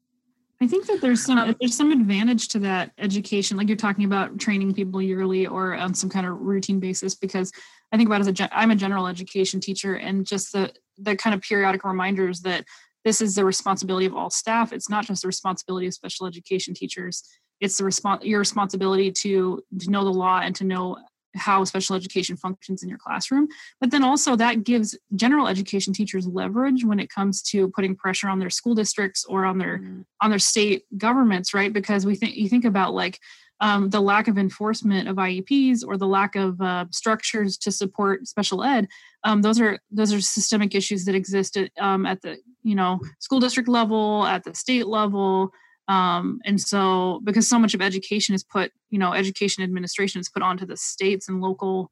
I 0.62 0.66
think 0.66 0.86
that 0.86 1.00
there's 1.00 1.24
some 1.24 1.38
Um, 1.38 1.56
there's 1.58 1.74
some 1.74 1.90
advantage 1.90 2.48
to 2.48 2.58
that 2.58 2.92
education, 2.98 3.56
like 3.56 3.68
you're 3.68 3.78
talking 3.78 4.04
about 4.04 4.38
training 4.38 4.74
people 4.74 5.00
yearly 5.00 5.46
or 5.46 5.74
on 5.74 5.94
some 5.94 6.10
kind 6.10 6.26
of 6.26 6.38
routine 6.38 6.80
basis. 6.80 7.14
Because 7.14 7.50
I 7.92 7.96
think 7.96 8.08
about 8.08 8.20
as 8.20 8.26
a 8.26 8.32
gen- 8.32 8.50
I'm 8.52 8.70
a 8.70 8.76
general 8.76 9.06
education 9.06 9.60
teacher, 9.60 9.94
and 9.94 10.26
just 10.26 10.52
the 10.52 10.70
the 10.98 11.16
kind 11.16 11.32
of 11.32 11.40
periodic 11.40 11.82
reminders 11.82 12.42
that 12.42 12.66
this 13.04 13.20
is 13.20 13.34
the 13.34 13.44
responsibility 13.44 14.06
of 14.06 14.14
all 14.14 14.30
staff. 14.30 14.72
It's 14.72 14.90
not 14.90 15.06
just 15.06 15.22
the 15.22 15.28
responsibility 15.28 15.86
of 15.86 15.94
special 15.94 16.26
education 16.26 16.74
teachers. 16.74 17.24
It's 17.60 17.76
the 17.78 17.84
respons- 17.84 18.24
your 18.24 18.38
responsibility 18.38 19.10
to 19.12 19.62
to 19.80 19.90
know 19.90 20.04
the 20.04 20.10
law 20.12 20.40
and 20.40 20.54
to 20.56 20.64
know 20.64 20.96
how 21.36 21.62
special 21.62 21.94
education 21.94 22.36
functions 22.36 22.82
in 22.82 22.88
your 22.88 22.98
classroom. 22.98 23.46
But 23.80 23.92
then 23.92 24.02
also 24.02 24.34
that 24.36 24.64
gives 24.64 24.98
general 25.14 25.46
education 25.46 25.92
teachers 25.92 26.26
leverage 26.26 26.84
when 26.84 26.98
it 26.98 27.08
comes 27.08 27.40
to 27.42 27.68
putting 27.68 27.94
pressure 27.94 28.28
on 28.28 28.40
their 28.40 28.50
school 28.50 28.74
districts 28.74 29.24
or 29.24 29.44
on 29.44 29.58
their 29.58 29.78
Mhm. 29.78 30.04
on 30.20 30.30
their 30.30 30.40
state 30.40 30.84
governments, 30.98 31.54
right? 31.54 31.72
Because 31.72 32.04
we 32.04 32.16
think 32.16 32.34
you 32.34 32.48
think 32.48 32.64
about 32.64 32.94
like 32.94 33.20
um, 33.60 33.90
the 33.90 34.00
lack 34.00 34.26
of 34.26 34.38
enforcement 34.38 35.08
of 35.08 35.16
IEPs 35.16 35.84
or 35.86 35.96
the 35.96 36.06
lack 36.06 36.34
of 36.34 36.60
uh, 36.60 36.86
structures 36.90 37.58
to 37.58 37.70
support 37.70 38.26
special 38.26 38.64
ed. 38.64 38.88
Um, 39.24 39.42
those 39.42 39.60
are 39.60 39.78
those 39.90 40.12
are 40.12 40.20
systemic 40.20 40.74
issues 40.74 41.04
that 41.04 41.14
exist 41.14 41.56
at, 41.56 41.70
um, 41.78 42.06
at 42.06 42.22
the 42.22 42.38
you 42.62 42.74
know 42.74 43.00
school 43.18 43.40
district 43.40 43.68
level, 43.68 44.24
at 44.24 44.44
the 44.44 44.54
state 44.54 44.86
level, 44.86 45.50
um, 45.88 46.40
and 46.44 46.60
so 46.60 47.20
because 47.22 47.48
so 47.48 47.58
much 47.58 47.74
of 47.74 47.82
education 47.82 48.34
is 48.34 48.42
put 48.42 48.72
you 48.88 48.98
know 48.98 49.12
education 49.12 49.62
administration 49.62 50.20
is 50.20 50.30
put 50.30 50.42
onto 50.42 50.64
the 50.64 50.76
states 50.76 51.28
and 51.28 51.42
local 51.42 51.90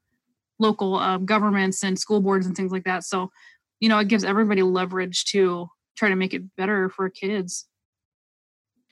local 0.58 0.96
um, 0.96 1.26
governments 1.26 1.84
and 1.84 1.98
school 1.98 2.20
boards 2.20 2.46
and 2.46 2.56
things 2.56 2.72
like 2.72 2.84
that. 2.84 3.04
So 3.04 3.30
you 3.78 3.90
know 3.90 3.98
it 3.98 4.08
gives 4.08 4.24
everybody 4.24 4.62
leverage 4.62 5.26
to 5.26 5.68
try 5.98 6.08
to 6.08 6.16
make 6.16 6.32
it 6.32 6.42
better 6.56 6.88
for 6.88 7.10
kids. 7.10 7.66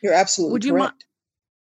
you're 0.02 0.12
absolutely 0.12 0.52
Would 0.52 0.64
you 0.66 0.74
mi- 0.74 0.80
correct 0.80 1.06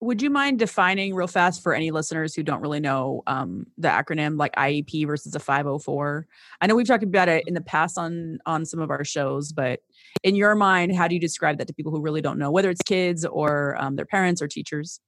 Would 0.02 0.22
you 0.22 0.30
mind 0.30 0.58
defining 0.58 1.14
real 1.14 1.26
fast 1.26 1.62
for 1.62 1.74
any 1.74 1.90
listeners 1.90 2.34
who 2.34 2.42
don't 2.42 2.62
really 2.62 2.80
know 2.80 3.22
um, 3.26 3.66
the 3.76 3.88
acronym 3.88 4.38
like 4.38 4.54
IEP 4.56 5.06
versus 5.06 5.34
a 5.34 5.38
504? 5.38 6.26
I 6.60 6.66
know 6.66 6.74
we've 6.74 6.86
talked 6.86 7.04
about 7.04 7.28
it 7.28 7.44
in 7.46 7.52
the 7.52 7.60
past 7.60 7.98
on 7.98 8.38
on 8.46 8.64
some 8.64 8.80
of 8.80 8.90
our 8.90 9.04
shows, 9.04 9.52
but 9.52 9.80
in 10.22 10.36
your 10.36 10.54
mind, 10.54 10.96
how 10.96 11.06
do 11.06 11.14
you 11.14 11.20
describe 11.20 11.58
that 11.58 11.66
to 11.66 11.74
people 11.74 11.92
who 11.92 12.00
really 12.00 12.22
don't 12.22 12.38
know, 12.38 12.50
whether 12.50 12.70
it's 12.70 12.80
kids 12.80 13.26
or 13.26 13.76
um, 13.78 13.96
their 13.96 14.06
parents 14.06 14.40
or 14.40 14.48
teachers? 14.48 15.00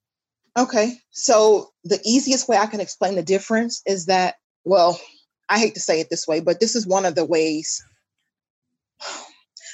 Okay, 0.59 0.99
so 1.11 1.71
the 1.85 1.99
easiest 2.05 2.47
way 2.47 2.59
I 2.59 2.67
can 2.67 2.81
explain 2.81 3.15
the 3.15 3.23
difference 3.23 3.81
is 3.87 4.05
that, 4.07 4.35
well, 4.65 5.01
I 5.49 5.59
hate 5.59 5.75
to 5.75 5.81
say 5.81 6.01
it 6.01 6.09
this 6.11 6.29
way, 6.29 6.41
but 6.41 6.61
this 6.61 6.77
is 6.77 6.87
one 6.87 7.07
of 7.07 7.15
the 7.15 7.25
ways. 7.25 7.83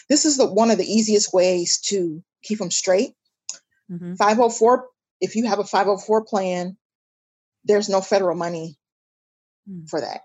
This 0.09 0.25
is 0.25 0.39
the 0.39 0.47
one 0.51 0.71
of 0.71 0.79
the 0.79 0.91
easiest 0.91 1.35
ways 1.35 1.79
to 1.89 2.23
keep 2.43 2.59
them 2.61 2.71
straight. 2.71 3.13
Mhm. 3.93 4.17
504, 4.17 4.87
if 5.21 5.37
you 5.37 5.47
have 5.47 5.59
a 5.59 5.65
504 5.65 6.25
plan, 6.25 6.77
there's 7.65 7.89
no 7.89 8.01
federal 8.01 8.37
money 8.37 8.77
Mm. 9.69 9.89
for 9.89 10.01
that. 10.01 10.23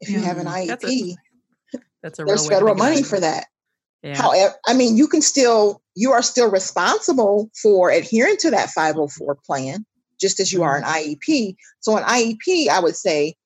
If 0.00 0.08
you 0.10 0.20
have 0.20 0.38
an 0.38 0.46
Mm, 0.46 0.66
that's 0.66 0.84
a- 0.84 0.86
IEP, 0.88 1.16
That's 2.02 2.18
a 2.18 2.24
there's 2.24 2.48
federal 2.48 2.74
money 2.74 3.02
for 3.02 3.20
that. 3.20 3.46
Yeah. 4.02 4.16
However, 4.20 4.54
I 4.66 4.74
mean, 4.74 4.96
you 4.96 5.06
can 5.06 5.22
still, 5.22 5.80
you 5.94 6.10
are 6.12 6.22
still 6.22 6.50
responsible 6.50 7.50
for 7.60 7.90
adhering 7.90 8.36
to 8.38 8.50
that 8.50 8.70
504 8.70 9.36
plan, 9.46 9.86
just 10.20 10.40
as 10.40 10.52
you 10.52 10.64
are 10.64 10.76
an 10.76 10.82
IEP. 10.82 11.56
So 11.80 11.96
an 11.96 12.02
IEP, 12.04 12.68
I 12.68 12.80
would 12.80 12.96
say, 12.96 13.36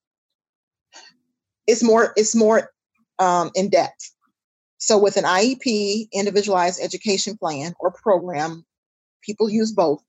it's 1.67 1.83
more, 1.83 2.13
it's 2.17 2.35
more 2.35 2.73
um, 3.19 3.51
in 3.55 3.69
depth. 3.69 4.13
So 4.79 4.97
with 4.99 5.17
an 5.17 5.25
IEP, 5.25 6.09
individualized 6.13 6.81
education 6.81 7.37
plan 7.37 7.75
or 7.81 7.91
program, 7.91 8.65
people 9.23 9.51
use 9.51 9.73
both. 9.73 10.03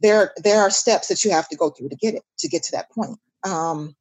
There, 0.00 0.32
there 0.42 0.60
are 0.60 0.70
steps 0.70 1.08
that 1.08 1.24
you 1.24 1.30
have 1.30 1.48
to 1.48 1.56
go 1.56 1.70
through 1.70 1.88
to 1.88 1.96
get 1.96 2.14
it, 2.14 2.22
to 2.38 2.48
get 2.48 2.62
to 2.64 2.72
that 2.72 2.90
point. 2.90 3.18
Um, 3.44 3.96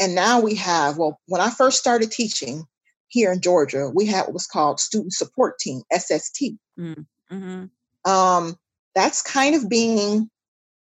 and 0.00 0.14
now 0.14 0.40
we 0.40 0.54
have, 0.54 0.96
well, 0.96 1.20
when 1.26 1.40
I 1.40 1.50
first 1.50 1.78
started 1.78 2.10
teaching, 2.10 2.66
here 3.10 3.32
in 3.32 3.40
Georgia, 3.40 3.90
we 3.92 4.06
had 4.06 4.22
what 4.22 4.32
was 4.34 4.46
called 4.46 4.80
Student 4.80 5.12
Support 5.12 5.58
Team, 5.58 5.82
SST. 5.92 6.52
Mm-hmm. 6.78 7.64
Um, 8.10 8.56
that's 8.94 9.20
kind 9.20 9.54
of 9.54 9.68
being 9.68 10.30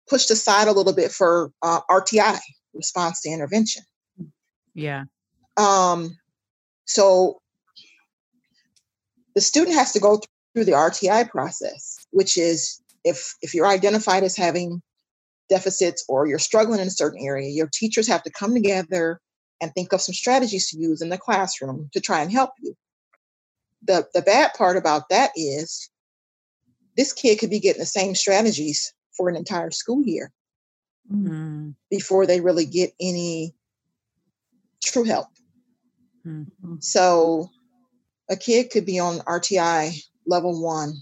pushed 0.09 0.31
aside 0.31 0.69
a 0.69 0.73
little 0.73 0.95
bit 0.95 1.11
for 1.11 1.52
uh, 1.62 1.81
RTI, 1.90 2.38
response 2.75 3.21
to 3.23 3.31
intervention. 3.31 3.83
Yeah. 4.75 5.04
Um, 5.57 6.16
so 6.87 7.40
the 9.35 9.40
student 9.40 9.76
has 9.76 9.92
to 9.92 10.00
go 10.00 10.21
through 10.54 10.64
the 10.64 10.73
RTI 10.73 11.28
process, 11.28 11.97
which 12.11 12.38
is 12.38 12.81
if 13.04 13.35
if 13.42 13.54
you're 13.54 13.66
identified 13.66 14.23
as 14.23 14.37
having 14.37 14.82
deficits 15.49 16.04
or 16.09 16.26
you're 16.26 16.38
struggling 16.38 16.80
in 16.80 16.87
a 16.87 16.90
certain 16.90 17.21
area, 17.25 17.49
your 17.50 17.68
teachers 17.73 18.09
have 18.09 18.23
to 18.23 18.30
come 18.30 18.54
together 18.54 19.21
and 19.61 19.73
think 19.73 19.92
of 19.92 20.00
some 20.00 20.14
strategies 20.14 20.68
to 20.71 20.78
use 20.78 21.02
in 21.02 21.09
the 21.09 21.18
classroom 21.18 21.88
to 21.92 22.00
try 22.00 22.21
and 22.21 22.32
help 22.32 22.50
you. 22.61 22.75
The 23.85 24.06
the 24.14 24.23
bad 24.23 24.52
part 24.54 24.76
about 24.76 25.09
that 25.11 25.30
is 25.37 25.90
this 26.97 27.12
kid 27.12 27.38
could 27.38 27.50
be 27.50 27.61
getting 27.61 27.80
the 27.80 27.87
same 27.87 28.14
strategies 28.14 28.92
for 29.16 29.28
an 29.28 29.37
entire 29.37 29.71
school 29.71 30.02
year 30.02 30.32
Mm. 31.11 31.75
before 31.90 32.26
they 32.26 32.40
really 32.40 32.64
get 32.64 32.94
any 33.00 33.54
true 34.82 35.04
help. 35.04 35.28
Mm. 36.26 36.47
So 36.82 37.50
a 38.30 38.37
kid 38.37 38.71
could 38.71 38.87
be 38.87 38.99
on 38.99 39.18
RTI 39.21 40.00
level 40.26 40.62
one 40.62 40.94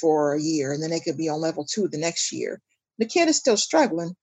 for 0.00 0.34
a 0.34 0.40
year, 0.40 0.72
and 0.72 0.82
then 0.82 0.90
they 0.90 1.00
could 1.00 1.16
be 1.16 1.28
on 1.28 1.40
level 1.40 1.64
two 1.64 1.88
the 1.88 1.98
next 1.98 2.32
year. 2.32 2.60
The 2.98 3.06
kid 3.06 3.28
is 3.28 3.36
still 3.36 3.56
struggling. 3.56 4.14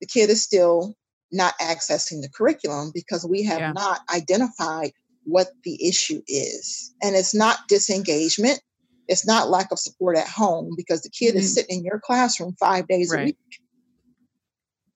The 0.00 0.06
kid 0.06 0.30
is 0.30 0.42
still 0.42 0.94
not 1.32 1.54
accessing 1.60 2.22
the 2.22 2.30
curriculum 2.34 2.90
because 2.94 3.24
we 3.26 3.42
have 3.44 3.60
Yeah. 3.60 3.72
not 3.72 4.00
identified 4.12 4.92
what 5.24 5.48
the 5.64 5.86
issue 5.86 6.22
is. 6.26 6.92
And 7.02 7.14
it's 7.14 7.34
not 7.34 7.68
disengagement, 7.68 8.60
it's 9.08 9.26
not 9.26 9.50
lack 9.50 9.70
of 9.72 9.78
support 9.78 10.16
at 10.16 10.28
home 10.28 10.74
because 10.76 11.02
the 11.02 11.10
kid 11.10 11.34
is 11.34 11.50
Mhm. 11.50 11.54
sitting 11.54 11.78
in 11.78 11.84
your 11.84 12.00
classroom 12.00 12.54
five 12.58 12.86
days 12.88 13.12
a 13.12 13.24
week 13.24 13.36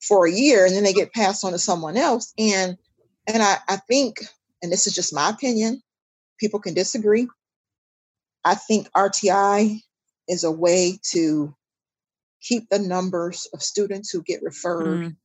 for 0.00 0.26
a 0.26 0.32
year 0.32 0.64
and 0.66 0.74
then 0.74 0.84
they 0.84 0.92
get 0.92 1.12
passed 1.12 1.44
on 1.44 1.52
to 1.52 1.58
someone 1.58 1.96
else. 1.96 2.32
And 2.38 2.76
and 3.28 3.40
I, 3.42 3.58
I 3.68 3.76
think, 3.76 4.26
and 4.62 4.72
this 4.72 4.86
is 4.88 4.94
just 4.94 5.14
my 5.14 5.30
opinion, 5.30 5.80
people 6.38 6.58
can 6.58 6.74
disagree. 6.74 7.28
I 8.44 8.56
think 8.56 8.88
RTI 8.96 9.80
is 10.28 10.44
a 10.44 10.50
way 10.50 10.98
to 11.10 11.54
keep 12.40 12.68
the 12.68 12.78
numbers 12.78 13.46
of 13.52 13.62
students 13.62 14.10
who 14.10 14.22
get 14.22 14.42
referred 14.42 15.00
Mm. 15.00 15.16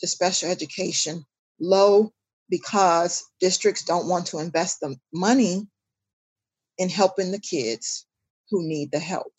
to 0.00 0.06
special 0.06 0.50
education 0.50 1.24
low 1.60 2.12
because 2.48 3.22
districts 3.40 3.84
don't 3.84 4.08
want 4.08 4.26
to 4.26 4.38
invest 4.38 4.80
the 4.80 4.96
money 5.12 5.66
in 6.78 6.88
helping 6.88 7.30
the 7.30 7.38
kids 7.38 8.06
who 8.50 8.62
need 8.66 8.90
the 8.90 8.98
help. 8.98 9.32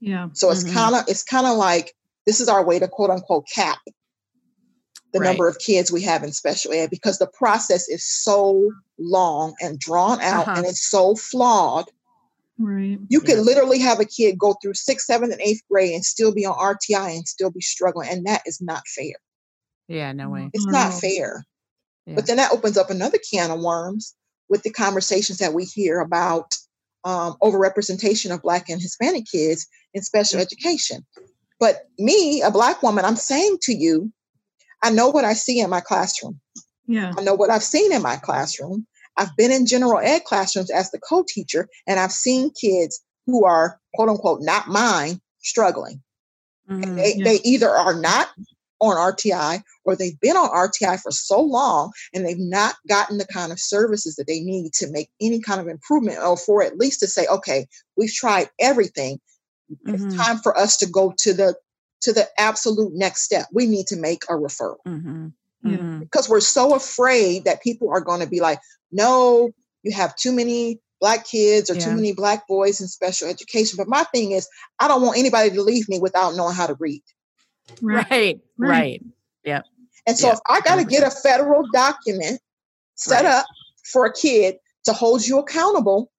Yeah. 0.00 0.28
So 0.32 0.50
it's 0.50 0.64
Mhm. 0.64 0.72
kind 0.72 0.94
of 0.96 1.08
it's 1.08 1.22
kind 1.22 1.46
of 1.46 1.56
like 1.56 1.94
this 2.26 2.40
is 2.40 2.48
our 2.48 2.64
way 2.64 2.78
to 2.78 2.88
quote 2.88 3.10
unquote 3.10 3.46
cap 3.48 3.78
the 5.12 5.20
Right. 5.20 5.26
number 5.26 5.46
of 5.46 5.58
kids 5.58 5.92
we 5.92 6.02
have 6.02 6.24
in 6.24 6.32
special 6.32 6.72
ed 6.72 6.88
because 6.90 7.18
the 7.18 7.26
process 7.26 7.88
is 7.88 8.04
so 8.04 8.72
long 8.98 9.54
and 9.60 9.78
drawn 9.78 10.20
out 10.20 10.48
Uh-huh. 10.48 10.54
and 10.56 10.66
it's 10.66 10.88
so 10.88 11.14
flawed. 11.14 11.90
Right. 12.62 12.98
You 13.08 13.20
could 13.20 13.36
Yeah. 13.36 13.42
literally 13.42 13.80
have 13.80 13.98
a 13.98 14.04
kid 14.04 14.38
go 14.38 14.54
through 14.62 14.74
sixth, 14.74 15.06
seventh, 15.06 15.32
and 15.32 15.40
eighth 15.42 15.62
grade 15.70 15.94
and 15.94 16.04
still 16.04 16.32
be 16.32 16.46
on 16.46 16.54
RTI 16.56 17.10
and 17.16 17.26
still 17.26 17.50
be 17.50 17.60
struggling, 17.60 18.08
and 18.08 18.24
that 18.26 18.42
is 18.46 18.60
not 18.60 18.82
fair. 18.86 19.14
Yeah. 19.88 20.12
No 20.12 20.28
way. 20.30 20.50
It's 20.54 20.66
No. 20.66 20.72
not 20.72 21.00
fair. 21.00 21.44
Yeah. 22.06 22.14
But 22.14 22.26
then 22.26 22.36
that 22.36 22.52
opens 22.52 22.76
up 22.78 22.88
another 22.90 23.18
can 23.18 23.50
of 23.50 23.60
worms 23.60 24.14
with 24.48 24.62
the 24.62 24.70
conversations 24.70 25.38
that 25.38 25.54
we 25.54 25.64
hear 25.64 26.00
about 26.00 26.54
um, 27.04 27.36
overrepresentation 27.42 28.32
of 28.32 28.42
Black 28.42 28.68
and 28.68 28.80
Hispanic 28.80 29.24
kids 29.26 29.66
in 29.92 30.02
special 30.02 30.38
education. 30.38 31.04
But 31.58 31.88
me, 31.98 32.42
a 32.42 32.50
Black 32.52 32.80
woman, 32.80 33.04
I'm 33.04 33.16
saying 33.16 33.58
to 33.62 33.74
you, 33.74 34.12
I 34.84 34.90
know 34.90 35.08
what 35.08 35.24
I 35.24 35.32
see 35.32 35.58
in 35.58 35.68
my 35.68 35.80
classroom. 35.80 36.40
Yeah. 36.86 37.12
I 37.16 37.22
know 37.22 37.34
what 37.34 37.50
I've 37.50 37.62
seen 37.64 37.92
in 37.92 38.02
my 38.02 38.16
classroom. 38.16 38.86
I've 39.16 39.34
been 39.36 39.52
in 39.52 39.66
general 39.66 39.98
ed 39.98 40.24
classrooms 40.24 40.70
as 40.70 40.90
the 40.90 40.98
co 40.98 41.24
teacher, 41.26 41.68
and 41.86 42.00
I've 42.00 42.12
seen 42.12 42.50
kids 42.50 43.00
who 43.26 43.44
are 43.44 43.80
quote 43.94 44.08
unquote 44.08 44.40
not 44.42 44.68
mine 44.68 45.20
struggling. 45.40 46.02
Mhm. 46.68 46.96
They, 46.96 47.14
Yeah. 47.16 47.24
they 47.24 47.40
either 47.44 47.70
are 47.70 47.94
not 47.94 48.28
on 48.80 48.96
RTI 48.96 49.62
or 49.84 49.94
they've 49.94 50.18
been 50.20 50.36
on 50.36 50.48
RTI 50.50 51.00
for 51.00 51.12
so 51.12 51.40
long 51.40 51.92
and 52.12 52.26
they've 52.26 52.38
not 52.38 52.76
gotten 52.88 53.18
the 53.18 53.26
kind 53.26 53.52
of 53.52 53.60
services 53.60 54.16
that 54.16 54.26
they 54.26 54.40
need 54.40 54.72
to 54.74 54.90
make 54.90 55.08
any 55.20 55.40
kind 55.40 55.60
of 55.60 55.68
improvement 55.68 56.18
or 56.18 56.36
for 56.36 56.62
at 56.62 56.78
least 56.78 57.00
to 57.00 57.06
say, 57.06 57.26
okay, 57.28 57.66
we've 57.96 58.12
tried 58.12 58.50
everything. 58.60 59.20
Mhm. 59.86 59.94
It's 59.94 60.16
time 60.16 60.38
for 60.38 60.56
us 60.58 60.76
to 60.78 60.86
go 60.86 61.14
to 61.18 61.32
the 61.32 61.54
to 62.00 62.12
the 62.12 62.28
absolute 62.36 62.92
next 62.94 63.22
step. 63.22 63.46
We 63.52 63.66
need 63.66 63.86
to 63.86 63.96
make 63.96 64.24
a 64.24 64.32
referral 64.32 64.78
Mhm. 64.84 65.32
Yeah. 65.64 65.76
Mhm. 65.78 66.00
because 66.00 66.28
we're 66.28 66.40
so 66.40 66.74
afraid 66.74 67.44
that 67.44 67.62
people 67.62 67.90
are 67.90 68.00
going 68.00 68.20
to 68.20 68.26
be 68.26 68.40
like, 68.40 68.58
no, 68.90 69.50
you 69.82 69.92
have 69.92 70.14
too 70.16 70.32
many 70.32 70.80
black 71.00 71.26
kids 71.26 71.70
or 71.70 71.74
Yeah. 71.74 71.84
too 71.84 71.94
many 71.94 72.12
black 72.12 72.46
boys 72.48 72.80
in 72.80 72.88
special 72.88 73.28
education. 73.28 73.76
But 73.76 73.88
my 73.88 74.04
thing 74.04 74.32
is, 74.32 74.48
I 74.80 74.88
don't 74.88 75.02
want 75.02 75.18
anybody 75.18 75.50
to 75.50 75.62
leave 75.62 75.88
me 75.88 75.98
without 76.00 76.34
knowing 76.34 76.54
how 76.54 76.66
to 76.66 76.74
read. 76.78 77.02
Right. 77.80 78.06
Right. 78.10 78.40
Right. 78.58 79.02
Right. 79.46 79.62
And 80.06 80.18
so 80.18 80.28
Yeah, 80.28 80.32
if 80.34 80.40
I 80.48 80.60
got 80.60 80.76
to 80.76 80.84
get 80.84 81.06
a 81.06 81.10
federal 81.10 81.66
document 81.72 82.40
set 82.96 83.24
Right. 83.24 83.32
up 83.34 83.46
for 83.84 84.04
a 84.06 84.12
kid 84.12 84.56
to 84.84 84.92
hold 84.92 85.24
you 85.26 85.38
accountable 85.38 86.10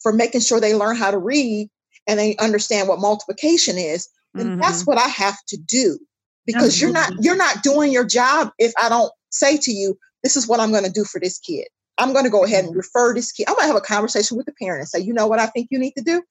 for 0.00 0.12
making 0.12 0.40
sure 0.40 0.58
they 0.60 0.74
learn 0.74 0.96
how 0.96 1.10
to 1.12 1.18
read 1.18 1.70
and 2.08 2.18
they 2.18 2.36
understand 2.36 2.88
what 2.88 2.98
multiplication 2.98 3.78
is, 3.78 4.08
then 4.34 4.58
that's 4.58 4.82
Mhm. 4.82 4.86
what 4.88 4.98
I 4.98 5.06
have 5.08 5.38
to 5.48 5.56
do. 5.56 5.98
Because 6.46 6.80
you're 6.80 6.92
not 6.92 7.12
you're 7.20 7.36
not 7.36 7.62
doing 7.62 7.92
your 7.92 8.04
job 8.04 8.50
if 8.58 8.72
I 8.82 8.88
don't 8.88 9.12
say 9.30 9.56
to 9.58 9.72
you, 9.72 9.98
this 10.22 10.36
is 10.36 10.48
what 10.48 10.60
I'm 10.60 10.70
going 10.72 10.84
to 10.84 10.90
do 10.90 11.04
for 11.04 11.20
this 11.20 11.38
kid. 11.38 11.66
I'm 11.98 12.12
going 12.12 12.24
to 12.24 12.30
go 12.30 12.44
ahead 12.44 12.64
and 12.64 12.74
Mhm. 12.74 12.78
refer 12.78 13.14
this 13.14 13.32
kid. 13.32 13.46
I'm 13.48 13.54
going 13.54 13.64
to 13.64 13.72
have 13.74 13.76
a 13.76 13.80
conversation 13.80 14.36
with 14.36 14.46
the 14.46 14.52
parent 14.52 14.80
and 14.80 14.88
say, 14.88 15.00
you 15.00 15.12
know 15.12 15.26
what 15.26 15.38
I 15.38 15.46
think 15.46 15.68
you 15.70 15.78
need 15.78 15.92
to 15.96 16.02
do 16.02 16.22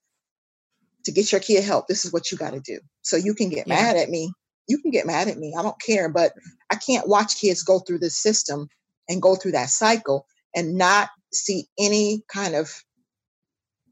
to 1.05 1.11
get 1.11 1.31
your 1.31 1.41
kid 1.41 1.63
help. 1.63 1.87
This 1.87 2.05
is 2.05 2.11
what 2.11 2.31
you 2.31 2.37
got 2.37 2.53
to 2.53 2.59
do. 2.59 2.79
So 3.03 3.15
you 3.17 3.33
can 3.33 3.49
get 3.49 3.67
Yeah. 3.67 3.75
mad 3.75 3.95
at 3.97 4.09
me. 4.09 4.33
You 4.67 4.79
can 4.79 4.91
get 4.91 5.05
mad 5.05 5.27
at 5.27 5.37
me. 5.37 5.55
I 5.57 5.61
don't 5.61 5.79
care. 5.81 6.09
But 6.09 6.33
I 6.69 6.75
can't 6.75 7.07
watch 7.07 7.39
kids 7.39 7.63
go 7.63 7.79
through 7.79 7.99
this 7.99 8.17
system 8.17 8.67
and 9.09 9.21
go 9.21 9.35
through 9.35 9.53
that 9.53 9.69
cycle 9.69 10.25
and 10.55 10.75
not 10.75 11.09
see 11.33 11.67
any 11.79 12.23
kind 12.27 12.55
of 12.55 12.71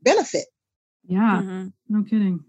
benefit. 0.01 0.45
Yeah. 1.07 1.41
Mhm. 1.41 1.73
No 1.87 2.03
kidding. 2.03 2.43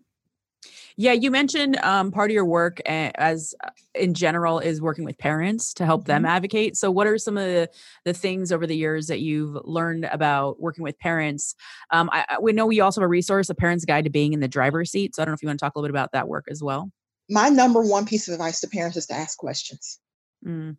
Yeah, 1.00 1.12
you 1.12 1.30
mentioned 1.30 1.78
um, 1.78 2.10
part 2.10 2.30
of 2.30 2.34
your 2.34 2.44
work 2.44 2.78
as 2.84 3.54
uh, 3.64 3.70
in 3.94 4.12
general 4.12 4.58
is 4.58 4.82
working 4.82 5.06
with 5.06 5.16
parents 5.16 5.72
to 5.74 5.86
help 5.86 6.04
them 6.04 6.26
advocate. 6.26 6.76
So, 6.76 6.90
what 6.90 7.06
are 7.06 7.16
some 7.16 7.38
of 7.38 7.46
the, 7.46 7.70
the 8.04 8.12
things 8.12 8.52
over 8.52 8.66
the 8.66 8.76
years 8.76 9.06
that 9.06 9.20
you've 9.20 9.56
learned 9.64 10.04
about 10.12 10.60
working 10.60 10.84
with 10.84 10.98
parents? 10.98 11.54
Um, 11.90 12.10
I, 12.12 12.36
we 12.42 12.52
know 12.52 12.66
we 12.66 12.80
also 12.80 13.00
have 13.00 13.06
a 13.06 13.08
resource, 13.08 13.48
a 13.48 13.54
parent's 13.54 13.86
guide 13.86 14.04
to 14.04 14.10
being 14.10 14.34
in 14.34 14.40
the 14.40 14.48
driver's 14.48 14.90
seat. 14.90 15.16
So, 15.16 15.22
I 15.22 15.24
don't 15.24 15.32
know 15.32 15.36
if 15.36 15.42
you 15.42 15.48
want 15.48 15.58
to 15.58 15.64
talk 15.64 15.74
a 15.74 15.78
little 15.78 15.88
bit 15.88 15.98
about 15.98 16.12
that 16.12 16.28
work 16.28 16.44
as 16.50 16.62
well. 16.62 16.92
My 17.30 17.48
number 17.48 17.80
one 17.80 18.04
piece 18.04 18.28
of 18.28 18.34
advice 18.34 18.60
to 18.60 18.68
parents 18.68 18.98
is 18.98 19.06
to 19.06 19.14
ask 19.14 19.38
questions 19.38 20.00
Mm, 20.46 20.76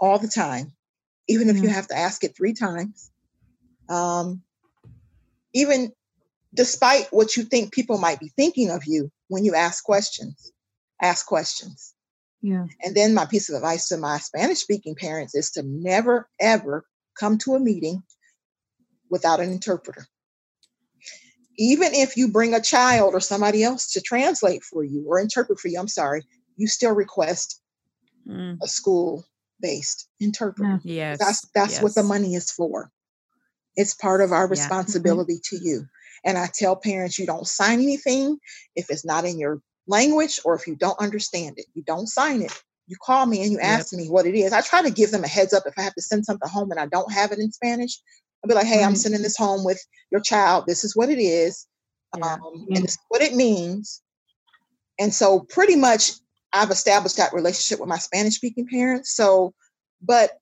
all 0.00 0.18
the 0.18 0.28
time, 0.28 0.72
even 1.28 1.50
if 1.50 1.58
you 1.58 1.68
have 1.68 1.88
to 1.88 1.94
ask 1.94 2.24
it 2.24 2.34
three 2.34 2.54
times. 2.54 3.10
Um, 3.90 4.40
even 5.52 5.92
despite 6.54 7.08
what 7.10 7.36
you 7.36 7.42
think 7.42 7.70
people 7.70 7.98
might 7.98 8.18
be 8.18 8.32
thinking 8.34 8.70
of 8.70 8.86
you 8.86 9.10
when 9.28 9.44
you 9.44 9.54
ask 9.54 9.84
questions, 9.84 10.52
ask 11.00 11.26
questions. 11.26 11.94
Yeah. 12.42 12.66
And 12.82 12.94
then 12.94 13.14
my 13.14 13.26
piece 13.26 13.48
of 13.48 13.56
advice 13.56 13.88
to 13.88 13.96
my 13.96 14.18
Spanish 14.18 14.58
speaking 14.58 14.94
parents 14.94 15.34
is 15.34 15.50
to 15.52 15.62
never, 15.64 16.28
ever 16.40 16.84
come 17.18 17.38
to 17.38 17.54
a 17.54 17.60
meeting 17.60 18.02
without 19.10 19.40
an 19.40 19.50
interpreter. 19.50 20.06
even 21.60 21.92
if 21.92 22.16
you 22.16 22.28
bring 22.30 22.54
a 22.54 22.60
child 22.60 23.14
or 23.14 23.20
somebody 23.20 23.64
else 23.64 23.90
to 23.92 24.00
translate 24.00 24.62
for 24.62 24.84
you 24.84 25.04
or 25.08 25.18
interpret 25.18 25.58
for 25.58 25.66
you, 25.68 25.78
I'm 25.80 25.88
sorry, 25.88 26.22
you 26.56 26.68
still 26.68 26.94
request 26.94 27.60
Mm. 28.28 28.58
a 28.62 28.68
school 28.68 29.24
based 29.60 30.08
interpreter. 30.20 30.80
Yeah. 30.84 30.94
Yes. 31.16 31.18
That's 31.18 31.40
that's 31.54 31.80
what 31.82 31.94
the 31.94 32.02
money 32.04 32.34
is 32.34 32.50
for. 32.52 32.92
It's 33.74 33.94
part 33.94 34.20
of 34.20 34.30
our 34.32 34.44
Yeah. 34.44 34.50
responsibility 34.50 35.40
to 35.44 35.56
you. 35.56 35.86
And 36.24 36.38
I 36.38 36.48
tell 36.52 36.76
parents 36.76 37.18
you 37.18 37.26
don't 37.26 37.46
sign 37.46 37.80
anything 37.80 38.38
if 38.76 38.90
it's 38.90 39.04
not 39.04 39.24
in 39.24 39.38
your 39.38 39.60
language 39.86 40.40
or 40.44 40.54
if 40.54 40.66
you 40.66 40.76
don't 40.76 40.98
understand 41.00 41.58
it. 41.58 41.66
You 41.74 41.82
don't 41.82 42.06
sign 42.06 42.42
it. 42.42 42.52
You 42.86 42.96
call 43.02 43.26
me 43.26 43.42
and 43.42 43.52
you 43.52 43.58
Yep. 43.58 43.80
ask 43.80 43.92
me 43.92 44.08
what 44.08 44.26
it 44.26 44.34
is. 44.34 44.52
I 44.52 44.60
try 44.62 44.82
to 44.82 44.90
give 44.90 45.10
them 45.10 45.24
a 45.24 45.28
heads 45.28 45.52
up 45.52 45.64
if 45.66 45.74
I 45.78 45.82
have 45.82 45.94
to 45.94 46.02
send 46.02 46.24
something 46.24 46.48
home 46.48 46.70
and 46.70 46.80
I 46.80 46.86
don't 46.86 47.12
have 47.12 47.32
it 47.32 47.38
in 47.38 47.52
Spanish. 47.52 48.00
I'll 48.42 48.48
be 48.48 48.54
like, 48.54 48.66
hey, 48.66 48.84
I'm 48.84 48.94
sending 48.94 49.22
this 49.22 49.36
home 49.36 49.64
with 49.64 49.80
your 50.10 50.20
child. 50.20 50.64
This 50.66 50.84
is 50.84 50.96
what 50.96 51.10
it 51.10 51.18
is. 51.18 51.66
Yeah. 52.16 52.34
Um, 52.34 52.66
Yeah. 52.68 52.76
and 52.76 52.84
this 52.84 52.92
is 52.92 52.98
what 53.08 53.22
it 53.22 53.34
means. 53.34 54.00
And 54.98 55.12
so 55.12 55.40
pretty 55.40 55.76
much 55.76 56.12
I've 56.52 56.70
established 56.70 57.16
that 57.18 57.32
relationship 57.32 57.80
with 57.80 57.88
my 57.88 57.98
Spanish 57.98 58.36
speaking 58.36 58.66
parents. 58.66 59.14
So, 59.14 59.54
but 60.00 60.38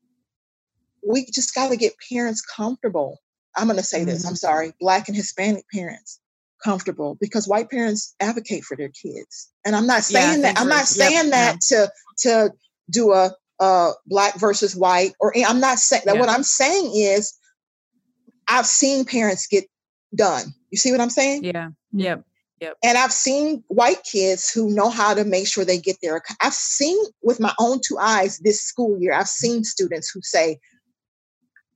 we 1.07 1.25
just 1.27 1.55
got 1.55 1.69
to 1.71 1.77
get 1.77 1.95
parents 2.11 2.43
comfortable. 2.43 3.19
I'm 3.57 3.67
going 3.67 3.79
to 3.79 3.83
say 3.83 4.05
this, 4.05 4.27
I'm 4.27 4.37
sorry, 4.37 4.73
Black 4.81 5.09
and 5.09 5.17
Hispanic 5.17 5.65
parents 5.73 6.21
comfortable 6.63 7.17
because 7.21 7.49
white 7.49 7.71
parents 7.71 8.15
advocate 8.21 8.65
for 8.65 8.77
their 8.77 8.91
kids. 8.91 9.51
And 9.65 9.77
I'm 9.77 9.87
not 9.87 10.09
Yeah, 10.11 10.31
saying 10.31 10.43
that, 10.43 10.61
I'm 10.61 10.69
not 10.69 10.79
yep, 10.79 10.87
saying 10.87 11.29
yeah. 11.29 11.53
that 11.53 11.61
to, 11.69 11.93
to 12.19 12.51
do 12.91 13.13
a, 13.13 13.33
uh, 13.59 13.93
black 14.07 14.39
versus 14.39 14.77
white, 14.77 15.13
or 15.19 15.33
I'm 15.37 15.61
not 15.61 15.79
saying 15.79 16.03
that. 16.07 16.15
Yeah. 16.15 16.21
What 16.21 16.29
I'm 16.29 16.43
saying 16.43 16.93
is, 16.95 17.33
I've 18.49 18.67
seen 18.67 19.05
parents 19.05 19.47
get 19.47 19.65
done. 20.15 20.55
You 20.71 20.79
see 20.79 20.93
what 20.93 21.01
I'm 21.01 21.11
saying? 21.11 21.45
Yeah. 21.45 21.71
Yep. 21.93 22.25
Yep. 22.61 22.75
And 22.85 22.97
I've 22.97 23.13
seen 23.13 23.65
white 23.69 24.03
kids 24.11 24.51
who 24.51 24.71
know 24.71 24.89
how 24.89 25.15
to 25.15 25.25
make 25.25 25.47
sure 25.47 25.65
they 25.65 25.79
get 25.79 25.97
their. 26.03 26.23
I've 26.41 26.55
seen 26.55 26.97
with 27.23 27.41
my 27.41 27.53
own 27.59 27.81
two 27.87 27.99
eyes 27.99 28.39
this 28.39 28.63
school 28.63 28.99
year. 29.01 29.13
I've 29.13 29.29
seen 29.29 29.65
students 29.65 30.11
who 30.11 30.21
say, 30.23 30.59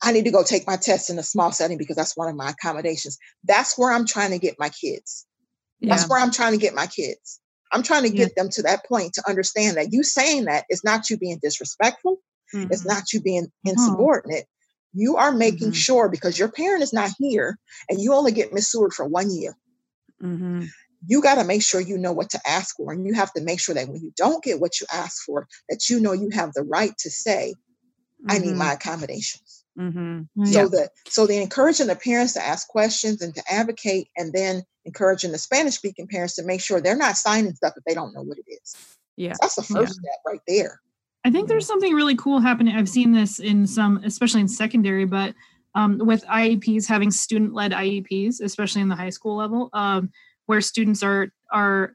"I 0.02 0.12
need 0.12 0.24
to 0.26 0.30
go 0.30 0.44
take 0.44 0.66
my 0.66 0.76
test 0.76 1.10
in 1.10 1.18
a 1.18 1.22
small 1.22 1.52
setting 1.52 1.78
because 1.78 1.96
that's 1.96 2.16
one 2.16 2.28
of 2.28 2.36
my 2.36 2.50
accommodations." 2.50 3.18
That's 3.44 3.78
where 3.78 3.92
I'm 3.92 4.06
trying 4.06 4.30
to 4.32 4.38
get 4.38 4.56
my 4.58 4.70
kids. 4.70 5.26
Yeah. 5.80 5.92
That's 5.94 6.08
where 6.10 6.20
I'm 6.20 6.32
trying 6.32 6.52
to 6.52 6.58
get 6.58 6.74
my 6.74 6.86
kids. 6.86 7.40
I'm 7.72 7.82
trying 7.82 8.04
to 8.04 8.10
Yeah. 8.10 8.26
get 8.26 8.36
them 8.36 8.50
to 8.50 8.62
that 8.62 8.86
point 8.86 9.14
to 9.14 9.28
understand 9.28 9.76
that 9.76 9.92
you 9.92 10.02
saying 10.02 10.46
that 10.46 10.66
is 10.70 10.84
not 10.84 11.10
you 11.10 11.18
being 11.18 11.38
disrespectful. 11.42 12.18
It's 12.70 12.84
Mhm. 12.84 12.86
not 12.86 13.12
you 13.12 13.20
being 13.22 13.48
insubordinate. 13.64 14.46
You 14.94 15.16
are 15.16 15.32
making 15.32 15.72
Mhm. 15.72 15.74
sure 15.74 16.08
because 16.08 16.38
your 16.38 16.50
parent 16.50 16.82
is 16.82 16.92
not 16.92 17.12
here 17.18 17.58
and 17.88 18.00
you 18.00 18.14
only 18.14 18.32
get 18.32 18.52
Miss 18.52 18.70
Seward 18.70 18.92
for 18.94 19.06
one 19.06 19.30
year 19.32 19.56
Mhm. 20.22 20.72
you 21.06 21.22
got 21.22 21.36
to 21.36 21.44
make 21.44 21.62
sure 21.62 21.80
you 21.80 21.98
know 21.98 22.12
what 22.12 22.30
to 22.30 22.40
ask 22.46 22.76
for 22.76 22.92
and 22.92 23.06
you 23.06 23.14
have 23.14 23.32
to 23.32 23.42
make 23.42 23.60
sure 23.60 23.74
that 23.74 23.88
when 23.88 24.02
you 24.02 24.12
don't 24.16 24.44
get 24.44 24.60
what 24.60 24.80
you 24.80 24.86
ask 24.92 25.24
for 25.24 25.46
that 25.68 25.88
you 25.88 26.00
know 26.00 26.12
you 26.12 26.30
have 26.32 26.52
the 26.54 26.62
right 26.64 26.96
to 26.98 27.10
say 27.10 27.54
i 28.28 28.38
need 28.38 28.54
Mhm. 28.54 28.56
my 28.56 28.72
accommodations 28.72 29.59
Mhm. 29.78 30.28
Right. 30.36 30.52
so 30.52 30.68
the 30.68 30.90
so 31.06 31.26
the 31.26 31.40
encouraging 31.40 31.86
the 31.86 31.96
parents 31.96 32.32
to 32.34 32.44
ask 32.44 32.68
questions 32.68 33.22
and 33.22 33.34
to 33.34 33.42
advocate 33.50 34.08
and 34.16 34.32
then 34.32 34.64
encouraging 34.84 35.30
the 35.32 35.38
spanish 35.38 35.74
speaking 35.74 36.08
parents 36.08 36.34
to 36.34 36.42
make 36.42 36.60
sure 36.60 36.80
they're 36.80 36.96
not 36.96 37.16
signing 37.16 37.54
stuff 37.54 37.74
if 37.76 37.84
they 37.84 37.94
don't 37.94 38.12
know 38.12 38.22
what 38.22 38.38
it 38.38 38.44
is 38.48 38.76
Yeah. 39.16 39.34
that's 39.40 39.54
the 39.54 39.62
first 39.62 39.94
step 39.94 40.18
right 40.26 40.40
there 40.48 40.80
I 41.24 41.30
think 41.30 41.48
there's 41.48 41.66
something 41.66 41.92
really 41.92 42.16
cool 42.16 42.40
happening. 42.40 42.74
I've 42.74 42.88
seen 42.88 43.12
this 43.12 43.40
in 43.40 43.66
some, 43.66 43.98
especially 44.04 44.40
in 44.40 44.48
secondary, 44.48 45.04
but 45.04 45.34
um, 45.74 45.98
with 45.98 46.24
IEPs 46.24 46.86
having 46.86 47.10
student-led 47.10 47.72
IEPs, 47.72 48.40
especially 48.40 48.80
in 48.80 48.88
the 48.88 48.96
high 48.96 49.10
school 49.10 49.36
level, 49.36 49.68
um, 49.74 50.10
where 50.46 50.62
students 50.62 51.02
are 51.02 51.30
are 51.52 51.94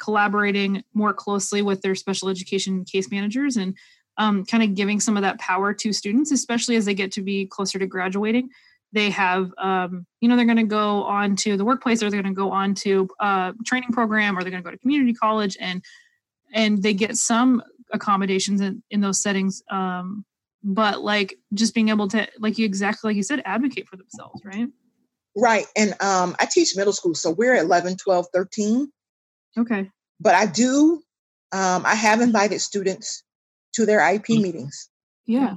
collaborating 0.00 0.82
more 0.94 1.12
closely 1.12 1.62
with 1.62 1.82
their 1.82 1.94
special 1.94 2.28
education 2.28 2.84
case 2.84 3.10
managers 3.10 3.56
and 3.56 3.76
um, 4.16 4.44
kind 4.44 4.62
of 4.62 4.74
giving 4.74 5.00
some 5.00 5.16
of 5.16 5.22
that 5.22 5.38
power 5.38 5.72
to 5.74 5.92
students, 5.92 6.30
especially 6.30 6.76
as 6.76 6.84
they 6.84 6.94
get 6.94 7.12
to 7.12 7.22
be 7.22 7.46
closer 7.46 7.78
to 7.78 7.86
graduating. 7.86 8.50
They 8.92 9.10
have, 9.10 9.52
um, 9.58 10.04
you 10.20 10.28
know, 10.28 10.36
they're 10.36 10.44
going 10.44 10.56
to 10.56 10.64
go 10.64 11.04
on 11.04 11.36
to 11.36 11.56
the 11.56 11.64
workplace, 11.64 12.02
or 12.02 12.10
they're 12.10 12.22
going 12.22 12.34
to 12.34 12.38
go 12.38 12.50
on 12.50 12.74
to 12.76 13.08
a 13.20 13.54
training 13.64 13.90
program, 13.92 14.36
or 14.36 14.42
they're 14.42 14.50
going 14.50 14.62
to 14.62 14.66
go 14.66 14.72
to 14.72 14.78
community 14.78 15.14
college, 15.14 15.56
and 15.60 15.82
and 16.52 16.82
they 16.82 16.94
get 16.94 17.16
some 17.16 17.62
accommodations 17.92 18.60
in, 18.60 18.82
in 18.90 19.00
those 19.00 19.22
settings 19.22 19.62
um 19.70 20.24
but 20.62 21.00
like 21.02 21.38
just 21.54 21.74
being 21.74 21.88
able 21.88 22.06
to 22.06 22.26
like 22.38 22.58
you 22.58 22.64
exactly 22.64 23.08
like 23.08 23.16
you 23.16 23.22
said 23.22 23.42
advocate 23.44 23.88
for 23.88 23.96
themselves 23.96 24.40
right? 24.44 24.68
Right 25.36 25.66
and 25.76 25.94
um, 26.00 26.36
i 26.38 26.46
teach 26.46 26.76
middle 26.76 26.92
school 26.92 27.14
so 27.14 27.30
we're 27.30 27.56
11 27.56 27.96
12 27.96 28.26
13 28.32 28.92
okay. 29.58 29.90
But 30.20 30.34
i 30.34 30.46
do 30.46 31.02
um, 31.52 31.84
i 31.84 31.94
have 31.94 32.20
invited 32.20 32.60
students 32.60 33.24
to 33.74 33.86
their 33.86 34.00
IEP 34.00 34.40
meetings 34.42 34.88
yeah 35.26 35.54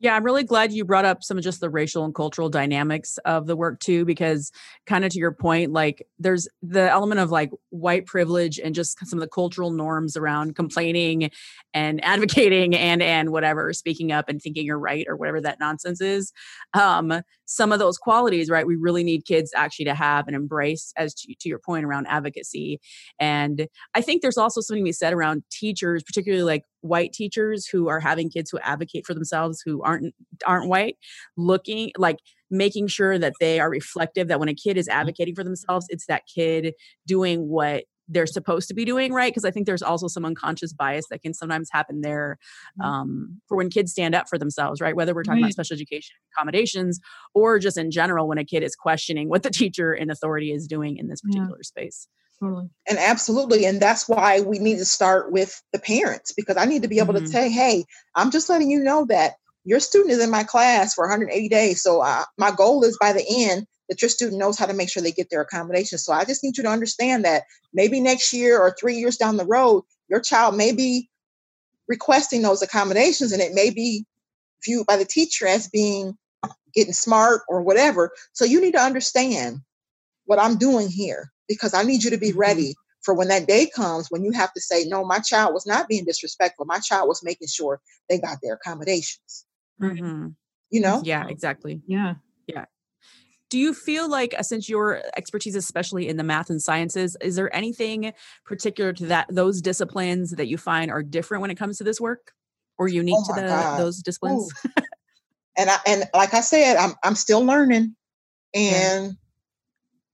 Yeah, 0.00 0.14
I'm 0.14 0.22
really 0.22 0.44
glad 0.44 0.72
you 0.72 0.84
brought 0.84 1.04
up 1.04 1.24
some 1.24 1.38
of 1.38 1.42
just 1.42 1.60
the 1.60 1.68
racial 1.68 2.04
and 2.04 2.14
cultural 2.14 2.48
dynamics 2.48 3.18
of 3.24 3.48
the 3.48 3.56
work 3.56 3.80
too, 3.80 4.04
because 4.04 4.52
kind 4.86 5.04
of 5.04 5.10
to 5.10 5.18
your 5.18 5.32
point, 5.32 5.72
like 5.72 6.06
there's 6.20 6.46
the 6.62 6.88
element 6.88 7.20
of 7.20 7.32
like 7.32 7.50
white 7.70 8.06
privilege 8.06 8.60
and 8.60 8.76
just 8.76 9.04
some 9.04 9.18
of 9.18 9.20
the 9.20 9.28
cultural 9.28 9.72
norms 9.72 10.16
around 10.16 10.54
complaining 10.54 11.30
and 11.74 12.04
advocating 12.04 12.76
and 12.76 13.02
and 13.02 13.30
whatever, 13.30 13.72
speaking 13.72 14.12
up 14.12 14.28
and 14.28 14.40
thinking 14.40 14.64
you're 14.64 14.78
right 14.78 15.04
or 15.08 15.16
whatever 15.16 15.40
that 15.40 15.58
nonsense 15.58 16.00
is. 16.00 16.32
Um, 16.74 17.22
some 17.46 17.72
of 17.72 17.80
those 17.80 17.98
qualities, 17.98 18.50
right? 18.50 18.66
We 18.66 18.76
really 18.76 19.02
need 19.02 19.24
kids 19.24 19.52
actually 19.56 19.86
to 19.86 19.94
have 19.94 20.28
and 20.28 20.36
embrace, 20.36 20.92
as 20.96 21.12
to, 21.14 21.34
to 21.40 21.48
your 21.48 21.58
point 21.58 21.84
around 21.84 22.06
advocacy. 22.06 22.78
And 23.18 23.66
I 23.94 24.02
think 24.02 24.22
there's 24.22 24.36
also 24.36 24.60
something 24.60 24.84
to 24.84 24.88
be 24.88 24.92
said 24.92 25.14
around 25.14 25.42
teachers, 25.50 26.04
particularly 26.04 26.44
like 26.44 26.64
white 26.80 27.12
teachers 27.12 27.66
who 27.66 27.88
are 27.88 28.00
having 28.00 28.30
kids 28.30 28.50
who 28.50 28.58
advocate 28.60 29.04
for 29.06 29.14
themselves 29.14 29.60
who 29.64 29.82
aren't 29.82 30.14
aren't 30.46 30.68
white 30.68 30.96
looking 31.36 31.90
like 31.96 32.18
making 32.50 32.86
sure 32.86 33.18
that 33.18 33.34
they 33.40 33.60
are 33.60 33.68
reflective 33.70 34.28
that 34.28 34.40
when 34.40 34.48
a 34.48 34.54
kid 34.54 34.76
is 34.76 34.88
advocating 34.88 35.34
for 35.34 35.44
themselves 35.44 35.86
it's 35.88 36.06
that 36.06 36.22
kid 36.32 36.72
doing 37.06 37.48
what 37.48 37.84
they're 38.10 38.26
supposed 38.26 38.68
to 38.68 38.74
be 38.74 38.86
doing 38.86 39.12
right? 39.12 39.30
Because 39.32 39.44
i 39.44 39.50
think 39.50 39.66
there's 39.66 39.82
also 39.82 40.08
some 40.08 40.24
unconscious 40.24 40.72
bias 40.72 41.04
that 41.10 41.20
can 41.20 41.34
sometimes 41.34 41.68
happen 41.70 42.00
there 42.00 42.38
um, 42.82 43.40
for 43.48 43.56
when 43.56 43.68
kids 43.68 43.92
stand 43.92 44.14
up 44.14 44.28
for 44.28 44.38
themselves 44.38 44.80
right? 44.80 44.96
Whether 44.96 45.14
we're 45.14 45.24
talking 45.24 45.42
about 45.42 45.52
special 45.52 45.74
education 45.74 46.14
accommodations 46.34 47.00
or 47.34 47.58
just 47.58 47.76
in 47.76 47.90
general 47.90 48.26
when 48.28 48.38
a 48.38 48.44
kid 48.44 48.62
is 48.62 48.74
questioning 48.74 49.28
what 49.28 49.42
the 49.42 49.50
teacher 49.50 49.92
in 49.92 50.10
authority 50.10 50.52
is 50.52 50.66
doing 50.66 50.96
in 50.96 51.08
this 51.08 51.20
Yeah. 51.24 51.40
particular 51.40 51.62
space 51.62 52.08
totally 52.40 52.70
And 52.88 52.98
absolutely. 52.98 53.66
And 53.66 53.80
that's 53.80 54.08
why 54.08 54.40
we 54.40 54.58
need 54.58 54.78
to 54.78 54.84
start 54.84 55.32
with 55.32 55.62
the 55.72 55.78
parents 55.78 56.32
because 56.32 56.56
I 56.56 56.64
need 56.64 56.82
to 56.82 56.88
be 56.88 57.00
able 57.00 57.14
Mhm. 57.14 57.20
to 57.20 57.26
say, 57.26 57.50
hey, 57.50 57.84
I'm 58.14 58.30
just 58.30 58.48
letting 58.48 58.70
you 58.70 58.80
know 58.80 59.04
that 59.06 59.36
your 59.64 59.80
student 59.80 60.12
is 60.12 60.22
in 60.22 60.30
my 60.30 60.44
class 60.44 60.94
for 60.94 61.04
180 61.04 61.48
days. 61.48 61.82
So 61.82 62.00
uh, 62.00 62.24
my 62.38 62.50
goal 62.50 62.84
is 62.84 62.96
by 62.98 63.12
the 63.12 63.24
end 63.28 63.66
that 63.88 64.02
your 64.02 64.08
student 64.08 64.38
knows 64.38 64.58
how 64.58 64.66
to 64.66 64.72
make 64.74 64.88
sure 64.90 65.02
they 65.02 65.12
get 65.12 65.30
their 65.30 65.42
accommodations. 65.42 66.04
So 66.04 66.12
I 66.12 66.24
just 66.24 66.42
need 66.44 66.56
you 66.56 66.62
to 66.64 66.70
understand 66.70 67.24
that 67.24 67.44
maybe 67.72 68.00
next 68.00 68.32
year 68.32 68.58
or 68.58 68.74
three 68.78 68.96
years 68.96 69.16
down 69.16 69.36
the 69.36 69.46
road, 69.46 69.84
your 70.08 70.20
child 70.20 70.56
may 70.56 70.72
be 70.72 71.10
requesting 71.88 72.42
those 72.42 72.62
accommodations 72.62 73.32
and 73.32 73.42
it 73.42 73.54
may 73.54 73.70
be 73.70 74.06
viewed 74.64 74.86
by 74.86 74.96
the 74.96 75.04
teacher 75.04 75.46
as 75.46 75.68
being 75.68 76.16
getting 76.74 76.92
smart 76.92 77.42
or 77.48 77.62
whatever. 77.62 78.12
So 78.32 78.44
you 78.44 78.60
need 78.60 78.72
to 78.72 78.80
understand 78.80 79.60
what 80.26 80.38
I'm 80.38 80.58
doing 80.58 80.88
here 80.88 81.30
because 81.48 81.74
I 81.74 81.82
need 81.82 82.04
you 82.04 82.10
to 82.10 82.18
be 82.18 82.32
Mhm. 82.32 82.36
ready 82.36 82.74
for 83.02 83.14
when 83.14 83.28
that 83.28 83.46
day 83.46 83.66
comes 83.66 84.08
when 84.10 84.24
you 84.24 84.32
have 84.32 84.52
to 84.52 84.60
say, 84.60 84.84
no, 84.84 85.04
my 85.04 85.18
child 85.18 85.54
was 85.54 85.66
not 85.66 85.88
being 85.88 86.04
disrespectful. 86.04 86.66
My 86.66 86.78
child 86.78 87.08
was 87.08 87.22
making 87.22 87.48
sure 87.48 87.80
they 88.08 88.18
got 88.18 88.38
their 88.42 88.54
accommodations. 88.54 89.46
Mhm. 89.80 90.34
You 90.70 90.80
know? 90.80 91.02
yeah 91.02 91.26
exactly 91.28 91.80
yeah 91.86 92.16
Yeah. 92.46 92.66
do 93.48 93.58
you 93.58 93.72
feel 93.72 94.08
like 94.08 94.34
uh, 94.36 94.42
since 94.42 94.68
your 94.68 95.02
expertise 95.16 95.54
especially 95.54 96.08
in 96.08 96.18
the 96.18 96.24
math 96.24 96.50
and 96.50 96.60
sciences 96.60 97.16
is 97.22 97.36
there 97.36 97.54
anything 97.56 98.12
particular 98.44 98.92
to 98.92 99.06
that 99.06 99.26
those 99.30 99.62
disciplines 99.62 100.32
that 100.32 100.46
you 100.48 100.58
find 100.58 100.90
are 100.90 101.02
different 101.02 101.40
when 101.40 101.50
it 101.50 101.54
comes 101.56 101.78
to 101.78 101.84
this 101.84 102.00
work 102.00 102.32
or 102.76 102.86
unique 102.88 103.16
Oh 103.16 103.34
to 103.34 103.40
the 103.40 103.48
God. 103.48 103.78
those 103.78 104.02
disciplines 104.02 104.52
and 105.58 105.68
I 105.68 105.76
and 105.86 106.04
like 106.14 106.32
I 106.32 106.40
said, 106.40 106.76
I'm 106.76 106.94
I'm 107.02 107.16
still 107.16 107.44
learning. 107.44 107.96
And 108.54 109.16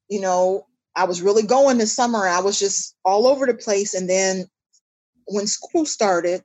you 0.09 0.21
know, 0.21 0.67
I 0.97 1.05
was 1.05 1.23
really 1.23 1.43
going 1.43 1.79
this 1.79 1.95
summer. 1.95 2.27
I 2.27 2.41
was 2.41 2.59
just 2.59 2.97
all 3.05 3.27
over 3.27 3.47
the 3.47 3.55
place. 3.55 3.95
And 3.95 4.09
then 4.09 4.47
when 5.27 5.47
school 5.47 5.87
started, 5.87 6.43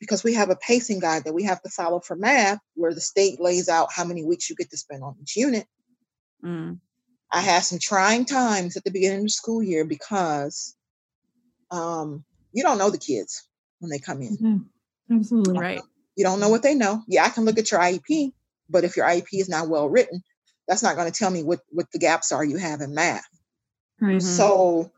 because 0.00 0.22
we 0.22 0.34
have 0.34 0.50
a 0.50 0.56
pacing 0.56 1.00
guide 1.00 1.24
that 1.24 1.34
we 1.34 1.44
have 1.44 1.60
to 1.62 1.70
follow 1.70 2.00
for 2.00 2.14
math, 2.14 2.60
where 2.74 2.94
the 2.94 3.00
state 3.00 3.40
lays 3.40 3.68
out 3.68 3.92
how 3.92 4.04
many 4.04 4.24
weeks 4.24 4.48
you 4.48 4.56
get 4.56 4.70
to 4.70 4.76
spend 4.76 5.02
on 5.02 5.16
each 5.20 5.36
unit. 5.36 5.66
Mm, 6.44 6.78
I 7.32 7.40
had 7.40 7.64
some 7.64 7.78
trying 7.78 8.24
times 8.24 8.76
at 8.76 8.84
the 8.84 8.90
beginning 8.90 9.18
of 9.18 9.24
the 9.24 9.30
school 9.30 9.62
year 9.62 9.84
because 9.84 10.76
um, 11.70 12.24
you 12.52 12.62
don't 12.62 12.78
know 12.78 12.90
the 12.90 12.98
kids 12.98 13.48
when 13.80 13.90
they 13.90 13.98
come 13.98 14.22
in. 14.22 14.36
yeah 14.40 15.16
absolutely 15.16 15.58
right 15.58 15.82
You 16.16 16.24
don't 16.24 16.40
know 16.40 16.48
what 16.48 16.62
they 16.62 16.74
know. 16.74 17.02
Yeah, 17.08 17.24
I 17.24 17.30
can 17.30 17.44
look 17.44 17.58
at 17.58 17.70
your 17.70 17.80
IEP, 17.80 18.32
but 18.68 18.84
if 18.84 18.96
your 18.96 19.06
IEP 19.06 19.28
is 19.32 19.48
not 19.48 19.68
well 19.68 19.88
written, 19.88 20.22
that's 20.66 20.82
not 20.82 20.96
going 20.96 21.10
to 21.10 21.18
tell 21.18 21.30
me 21.30 21.42
what 21.42 21.60
what 21.70 21.86
the 21.92 21.98
gaps 21.98 22.30
are 22.32 22.44
you 22.44 22.56
have 22.56 22.80
in 22.80 22.94
math. 22.94 23.26
Mhm. 24.00 24.22
So 24.22 24.92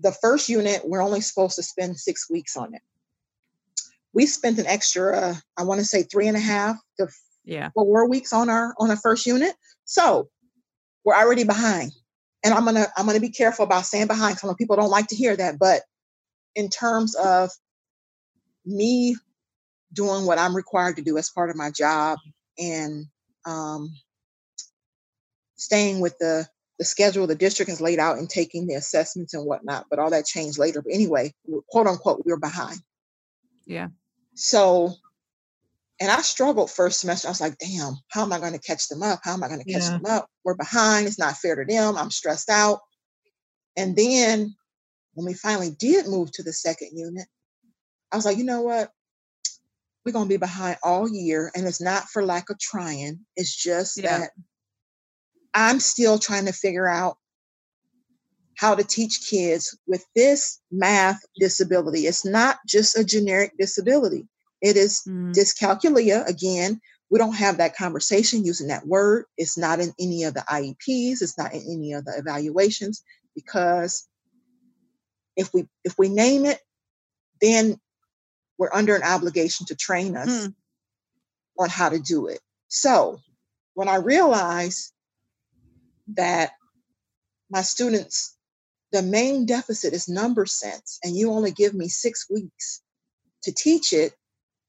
the 0.00 0.12
first 0.12 0.48
unit, 0.48 0.86
we're 0.86 1.02
only 1.02 1.20
supposed 1.20 1.56
to 1.56 1.62
spend 1.62 1.98
six 1.98 2.28
weeks 2.30 2.56
on 2.56 2.74
it. 2.74 2.82
We 4.12 4.26
spent 4.26 4.58
an 4.58 4.66
extra, 4.66 5.42
I 5.56 5.62
want 5.64 5.80
to 5.80 5.86
say 5.86 6.02
three 6.02 6.28
and 6.28 6.36
a 6.36 6.40
half 6.40 6.76
to 6.98 7.08
Yeah. 7.44 7.70
four 7.74 8.08
weeks 8.08 8.32
on 8.32 8.48
our 8.48 8.74
on 8.78 8.90
our 8.90 8.96
first 8.96 9.26
unit. 9.26 9.54
So 9.84 10.30
we're 11.04 11.16
already 11.16 11.44
behind. 11.44 11.92
And 12.42 12.54
I'm 12.54 12.64
gonna 12.64 12.92
I'm 12.96 13.06
gonna 13.06 13.20
be 13.20 13.30
careful 13.30 13.64
about 13.64 13.86
saying 13.86 14.06
behind. 14.06 14.36
because 14.36 14.54
people 14.56 14.76
don't 14.76 14.90
like 14.90 15.08
to 15.08 15.16
hear 15.16 15.36
that, 15.36 15.58
but 15.58 15.82
in 16.54 16.68
terms 16.68 17.14
of 17.14 17.50
me 18.64 19.16
doing 19.92 20.26
what 20.26 20.38
I'm 20.38 20.54
required 20.56 20.96
to 20.96 21.02
do 21.02 21.16
as 21.18 21.30
part 21.30 21.50
of 21.50 21.56
my 21.56 21.70
job 21.70 22.18
and 22.58 23.06
um, 23.44 23.94
staying 25.56 26.00
with 26.00 26.16
the 26.18 26.48
the 26.78 26.84
schedule 26.84 27.26
the 27.26 27.34
district 27.34 27.70
has 27.70 27.80
laid 27.80 27.98
out 27.98 28.18
and 28.18 28.28
taking 28.28 28.66
the 28.66 28.74
assessments 28.74 29.34
and 29.34 29.46
whatnot, 29.46 29.86
but 29.90 29.98
all 29.98 30.10
that 30.10 30.26
changed 30.26 30.58
later. 30.58 30.82
But 30.82 30.92
anyway, 30.92 31.32
quote 31.68 31.86
unquote, 31.86 32.22
we 32.24 32.32
we're 32.32 32.38
behind. 32.38 32.78
Yeah. 33.66 33.88
So, 34.34 34.94
and 36.00 36.10
I 36.10 36.20
struggled 36.22 36.70
first 36.70 37.00
semester. 37.00 37.28
I 37.28 37.30
was 37.30 37.40
like, 37.40 37.56
damn, 37.58 37.94
how 38.08 38.22
am 38.22 38.32
I 38.32 38.40
going 38.40 38.52
to 38.52 38.58
catch 38.58 38.88
them 38.88 39.02
up? 39.02 39.20
How 39.22 39.34
am 39.34 39.44
I 39.44 39.48
going 39.48 39.62
to 39.62 39.72
catch 39.72 39.82
Yeah. 39.82 39.90
them 39.90 40.06
up? 40.06 40.28
We're 40.44 40.56
behind. 40.56 41.06
It's 41.06 41.18
not 41.18 41.36
fair 41.36 41.54
to 41.54 41.64
them. 41.64 41.96
I'm 41.96 42.10
stressed 42.10 42.50
out. 42.50 42.80
And 43.76 43.94
then 43.96 44.54
when 45.14 45.26
we 45.26 45.34
finally 45.34 45.70
did 45.70 46.06
move 46.08 46.32
to 46.32 46.42
the 46.42 46.52
second 46.52 46.90
unit, 46.94 47.26
I 48.10 48.16
was 48.16 48.24
like, 48.24 48.36
you 48.36 48.44
know 48.44 48.62
what? 48.62 48.90
We're 50.04 50.12
going 50.12 50.26
to 50.26 50.34
be 50.34 50.36
behind 50.36 50.76
all 50.82 51.08
year. 51.08 51.50
And 51.54 51.66
it's 51.66 51.80
not 51.80 52.08
for 52.08 52.24
lack 52.24 52.50
of 52.50 52.58
trying. 52.58 53.20
It's 53.36 53.54
just 53.54 53.96
Yeah. 53.96 54.18
that 54.18 54.30
I'm 55.54 55.80
still 55.80 56.18
trying 56.18 56.46
to 56.46 56.52
figure 56.52 56.88
out 56.88 57.18
how 58.56 58.74
to 58.74 58.84
teach 58.84 59.28
kids 59.28 59.76
with 59.86 60.04
this 60.14 60.60
math 60.70 61.20
disability. 61.38 62.06
It's 62.06 62.24
not 62.24 62.58
just 62.66 62.98
a 62.98 63.04
generic 63.04 63.52
disability. 63.58 64.28
It 64.62 64.76
is 64.76 65.08
Mm. 65.08 65.32
dyscalculia. 65.36 66.26
Again, 66.28 66.80
we 67.10 67.18
don't 67.18 67.34
have 67.34 67.58
that 67.58 67.76
conversation 67.76 68.44
using 68.44 68.68
that 68.68 68.86
word. 68.86 69.26
It's 69.38 69.58
not 69.58 69.80
in 69.80 69.92
any 70.00 70.24
of 70.24 70.34
the 70.34 70.44
IEPs. 70.48 71.22
It's 71.22 71.38
not 71.38 71.52
in 71.54 71.62
any 71.62 71.92
of 71.94 72.04
the 72.04 72.14
evaluations 72.18 73.02
because 73.34 74.08
if 75.36 75.52
we 75.54 75.68
if 75.84 75.98
we 75.98 76.08
name 76.08 76.46
it, 76.46 76.60
then 77.40 77.80
we're 78.58 78.72
under 78.74 78.96
an 78.96 79.04
obligation 79.04 79.66
to 79.66 79.76
train 79.76 80.16
us 80.16 80.46
Hmm. 80.46 80.52
on 81.58 81.70
how 81.70 81.90
to 81.90 82.00
do 82.00 82.28
it. 82.28 82.40
So 82.68 83.20
when 83.74 83.88
I 83.88 83.96
realized 83.96 84.93
that 86.08 86.52
my 87.50 87.62
students, 87.62 88.36
the 88.92 89.02
main 89.02 89.46
deficit 89.46 89.92
is 89.92 90.08
number 90.08 90.46
sense, 90.46 90.98
and 91.02 91.16
you 91.16 91.30
only 91.30 91.50
give 91.50 91.74
me 91.74 91.88
six 91.88 92.28
weeks 92.30 92.82
to 93.42 93.52
teach 93.52 93.92
it 93.92 94.14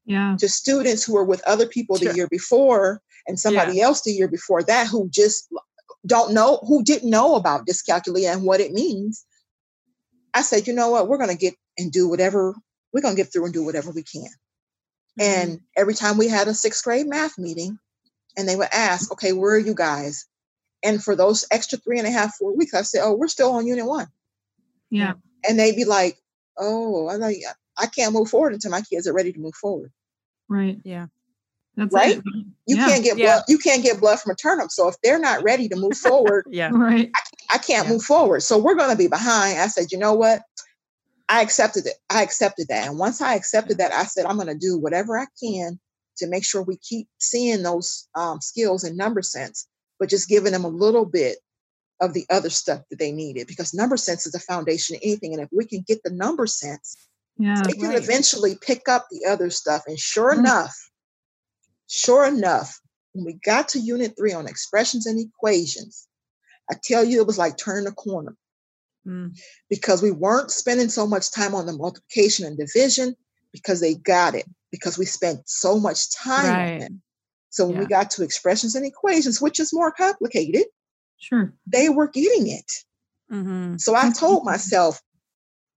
Yeah. 0.06 0.36
to 0.40 0.48
students 0.50 1.04
who 1.04 1.14
were 1.14 1.24
with 1.24 1.42
other 1.44 1.68
people 1.68 1.98
the 1.98 2.06
Sure. 2.06 2.16
year 2.16 2.28
before 2.28 3.02
and 3.28 3.40
somebody 3.40 3.82
else 3.82 4.02
the 4.02 4.12
year 4.12 4.28
before 4.28 4.62
that 4.64 4.88
who 4.88 5.10
just 5.10 5.48
don't 6.06 6.34
know, 6.34 6.58
who 6.68 6.84
didn't 6.84 7.10
know 7.10 7.36
about 7.36 7.66
dyscalculia 7.66 8.32
and 8.32 8.44
what 8.44 8.62
it 8.62 8.72
means. 8.72 9.26
I 10.34 10.42
said, 10.44 10.68
you 10.68 10.74
know 10.74 10.90
what, 10.90 11.08
we're 11.08 11.18
going 11.18 11.30
to 11.30 11.36
get 11.38 11.56
and 11.78 11.92
do 11.92 12.08
whatever, 12.08 12.56
we're 12.94 13.02
going 13.02 13.16
to 13.16 13.22
get 13.22 13.32
through 13.32 13.46
and 13.46 13.54
do 13.54 13.64
whatever 13.64 13.92
we 13.92 14.04
can. 14.04 14.24
Mm-hmm. 15.20 15.22
And 15.22 15.62
every 15.76 15.94
time 15.94 16.18
we 16.18 16.28
had 16.28 16.48
a 16.48 16.54
sixth 16.54 16.84
grade 16.84 17.08
math 17.08 17.38
meeting, 17.38 17.80
and 18.38 18.48
they 18.48 18.56
would 18.56 18.68
ask, 18.74 19.12
okay, 19.14 19.32
where 19.34 19.56
are 19.56 19.60
you 19.60 19.74
guys? 19.74 20.26
And 20.86 21.04
for 21.04 21.16
those 21.16 21.46
extra 21.52 21.78
three 21.80 21.98
and 21.98 22.08
a 22.08 22.12
half, 22.12 22.36
four 22.36 22.56
weeks, 22.56 22.74
I 22.74 22.84
said, 22.84 23.02
oh, 23.04 23.14
we're 23.16 23.28
still 23.28 23.52
on 23.54 23.66
unit 23.68 23.86
one. 23.86 24.08
Yeah. 24.90 25.14
And 25.48 25.60
they'd 25.60 25.76
be 25.76 25.84
like, 25.84 26.18
oh, 26.58 27.08
I, 27.08 27.16
like, 27.16 27.38
I 27.78 27.88
can't 27.88 28.14
move 28.14 28.30
forward 28.30 28.54
until 28.54 28.72
my 28.72 28.82
kids 28.82 29.08
are 29.08 29.14
ready 29.14 29.34
to 29.34 29.40
move 29.40 29.56
forward. 29.56 29.92
Right. 30.48 30.80
Yeah. 30.84 31.08
That's 31.76 31.94
Right? 31.94 32.18
it. 32.18 32.24
You 32.68 32.78
Yeah. 32.78 32.88
can't 32.88 33.04
get 33.04 33.18
Yeah. 33.18 33.26
blood. 33.26 33.44
You 33.48 33.58
can't 33.58 33.84
get 33.84 34.00
blood 34.00 34.20
from 34.20 34.32
a 34.32 34.36
turnip. 34.36 34.72
So 34.72 34.88
if 34.88 34.96
they're 35.02 35.20
not 35.20 35.44
ready 35.44 35.68
to 35.70 35.76
move 35.76 35.98
forward, 35.98 36.46
Yeah. 36.52 36.70
Right. 36.72 37.12
I 37.50 37.58
can't 37.58 37.88
Yeah. 37.88 37.94
move 37.94 38.04
forward. 38.04 38.44
So 38.44 38.58
we're 38.58 38.76
going 38.76 38.92
to 38.92 38.96
be 38.98 39.08
behind. 39.08 39.60
I 39.60 39.68
said, 39.68 39.92
you 39.92 39.98
know 39.98 40.14
what? 40.14 40.44
I 41.28 41.42
accepted 41.42 41.88
it. 41.88 41.96
I 42.10 42.22
accepted 42.22 42.68
that. 42.70 42.88
And 42.88 43.00
once 43.00 43.22
I 43.22 43.34
accepted 43.34 43.80
that, 43.80 43.92
I 43.92 44.06
said, 44.06 44.26
I'm 44.26 44.36
going 44.36 44.48
to 44.48 44.56
do 44.56 44.78
whatever 44.78 45.18
I 45.18 45.26
can 45.42 45.80
to 46.18 46.28
make 46.28 46.46
sure 46.46 46.62
we 46.62 46.78
keep 46.78 47.08
seeing 47.18 47.64
those 47.64 48.08
um, 48.16 48.40
skills 48.40 48.84
in 48.84 48.96
number 48.96 49.22
sense, 49.24 49.68
but 50.00 50.10
just 50.10 50.30
giving 50.30 50.52
them 50.52 50.66
a 50.66 50.70
little 50.70 51.06
bit 51.06 51.38
of 52.02 52.14
the 52.14 52.26
other 52.30 52.50
stuff 52.50 52.82
that 52.90 53.00
they 53.00 53.12
needed 53.12 53.48
because 53.48 53.74
number 53.74 53.96
sense 53.98 54.26
is 54.26 54.34
the 54.34 54.40
foundation 54.40 54.96
of 54.96 55.02
anything. 55.04 55.34
And 55.34 55.42
if 55.42 55.50
we 55.52 55.66
can 55.66 55.84
get 55.88 56.04
the 56.04 56.10
number 56.12 56.46
sense, 56.48 56.98
Yeah. 57.38 57.62
they 57.66 57.74
can 57.74 57.90
right. 57.90 57.98
eventually 58.04 58.58
pick 58.60 58.90
up 58.90 59.08
the 59.10 59.26
other 59.26 59.50
stuff. 59.50 59.84
And 59.88 59.98
sure 60.00 60.36
Mm. 60.36 60.40
enough, 60.40 60.92
sure 61.88 62.26
enough, 62.26 62.80
when 63.14 63.26
we 63.26 63.34
got 63.34 63.70
to 63.70 63.80
unit 63.80 64.16
three 64.18 64.34
on 64.34 64.48
expressions 64.48 65.06
and 65.06 65.20
equations, 65.20 66.08
I 66.70 66.76
tell 66.84 67.04
you, 67.04 67.22
it 67.22 67.28
was 67.28 67.38
like 67.38 67.58
turning 67.58 67.88
a 67.88 67.92
corner 67.94 68.36
Mm. 69.08 69.38
because 69.70 70.02
we 70.02 70.12
weren't 70.12 70.52
spending 70.52 70.90
so 70.90 71.06
much 71.08 71.32
time 71.32 71.54
on 71.56 71.66
the 71.66 71.74
multiplication 71.74 72.46
and 72.46 72.58
division 72.58 73.16
because 73.52 73.80
they 73.80 73.94
got 73.96 74.36
it 74.36 74.46
because 74.72 74.98
we 74.98 75.06
spent 75.06 75.48
so 75.48 75.80
much 75.80 76.12
time 76.12 76.46
on 76.46 76.58
Right. 76.58 76.82
it. 76.82 76.92
So 77.56 77.68
when 77.68 77.80
we 77.80 77.86
got 77.86 78.12
to 78.12 78.24
expressions 78.24 78.76
and 78.76 78.86
equations, 78.86 79.40
which 79.42 79.62
is 79.62 79.74
more 79.74 79.90
complicated, 79.92 80.66
Sure. 81.18 81.54
they 81.66 81.88
were 81.88 82.10
getting 82.10 82.48
it. 82.50 82.70
Mm-hmm. 83.32 83.78
So 83.78 83.96
I 83.96 84.12
told 84.12 84.44
myself, 84.54 85.02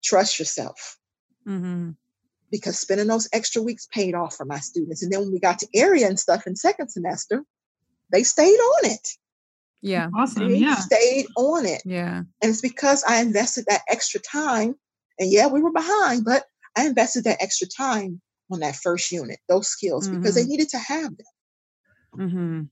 trust 0.04 0.40
yourself. 0.40 0.98
Mm-hmm. 1.48 1.92
because 2.52 2.78
spending 2.80 3.08
those 3.08 3.30
extra 3.32 3.62
weeks 3.62 3.88
paid 3.92 4.16
off 4.16 4.36
for 4.36 4.46
my 4.46 4.60
students. 4.60 5.02
And 5.04 5.12
then 5.14 5.20
when 5.22 5.32
we 5.32 5.40
got 5.40 5.60
to 5.60 5.68
area 5.74 6.08
and 6.08 6.20
stuff 6.20 6.48
in 6.48 6.56
second 6.58 6.90
semester, 6.90 7.44
they 8.12 8.24
stayed 8.24 8.58
on 8.58 8.92
it. 8.92 9.08
Yeah. 9.82 10.10
Awesome. 10.16 10.50
They 10.50 10.58
Yeah. 10.58 10.76
stayed 10.76 11.28
on 11.38 11.66
it. 11.66 11.84
Yeah. 11.86 12.24
And 12.42 12.50
it's 12.52 12.60
because 12.62 13.04
I 13.08 13.22
invested 13.22 13.66
that 13.70 13.82
extra 13.88 14.20
time. 14.20 14.76
And 15.20 15.32
yeah, 15.32 15.48
we 15.48 15.62
were 15.62 15.72
behind, 15.72 16.26
but 16.26 16.46
I 16.76 16.86
invested 16.88 17.24
that 17.26 17.42
extra 17.42 17.68
time 17.68 18.20
on 18.52 18.60
that 18.62 18.76
first 18.76 19.10
unit, 19.12 19.40
those 19.48 19.68
skills, 19.68 20.08
because 20.10 20.36
they 20.36 20.46
needed 20.46 20.70
to 20.70 20.80
have 20.80 21.16
them. 21.16 21.28
Mm-hmm. 22.18 22.64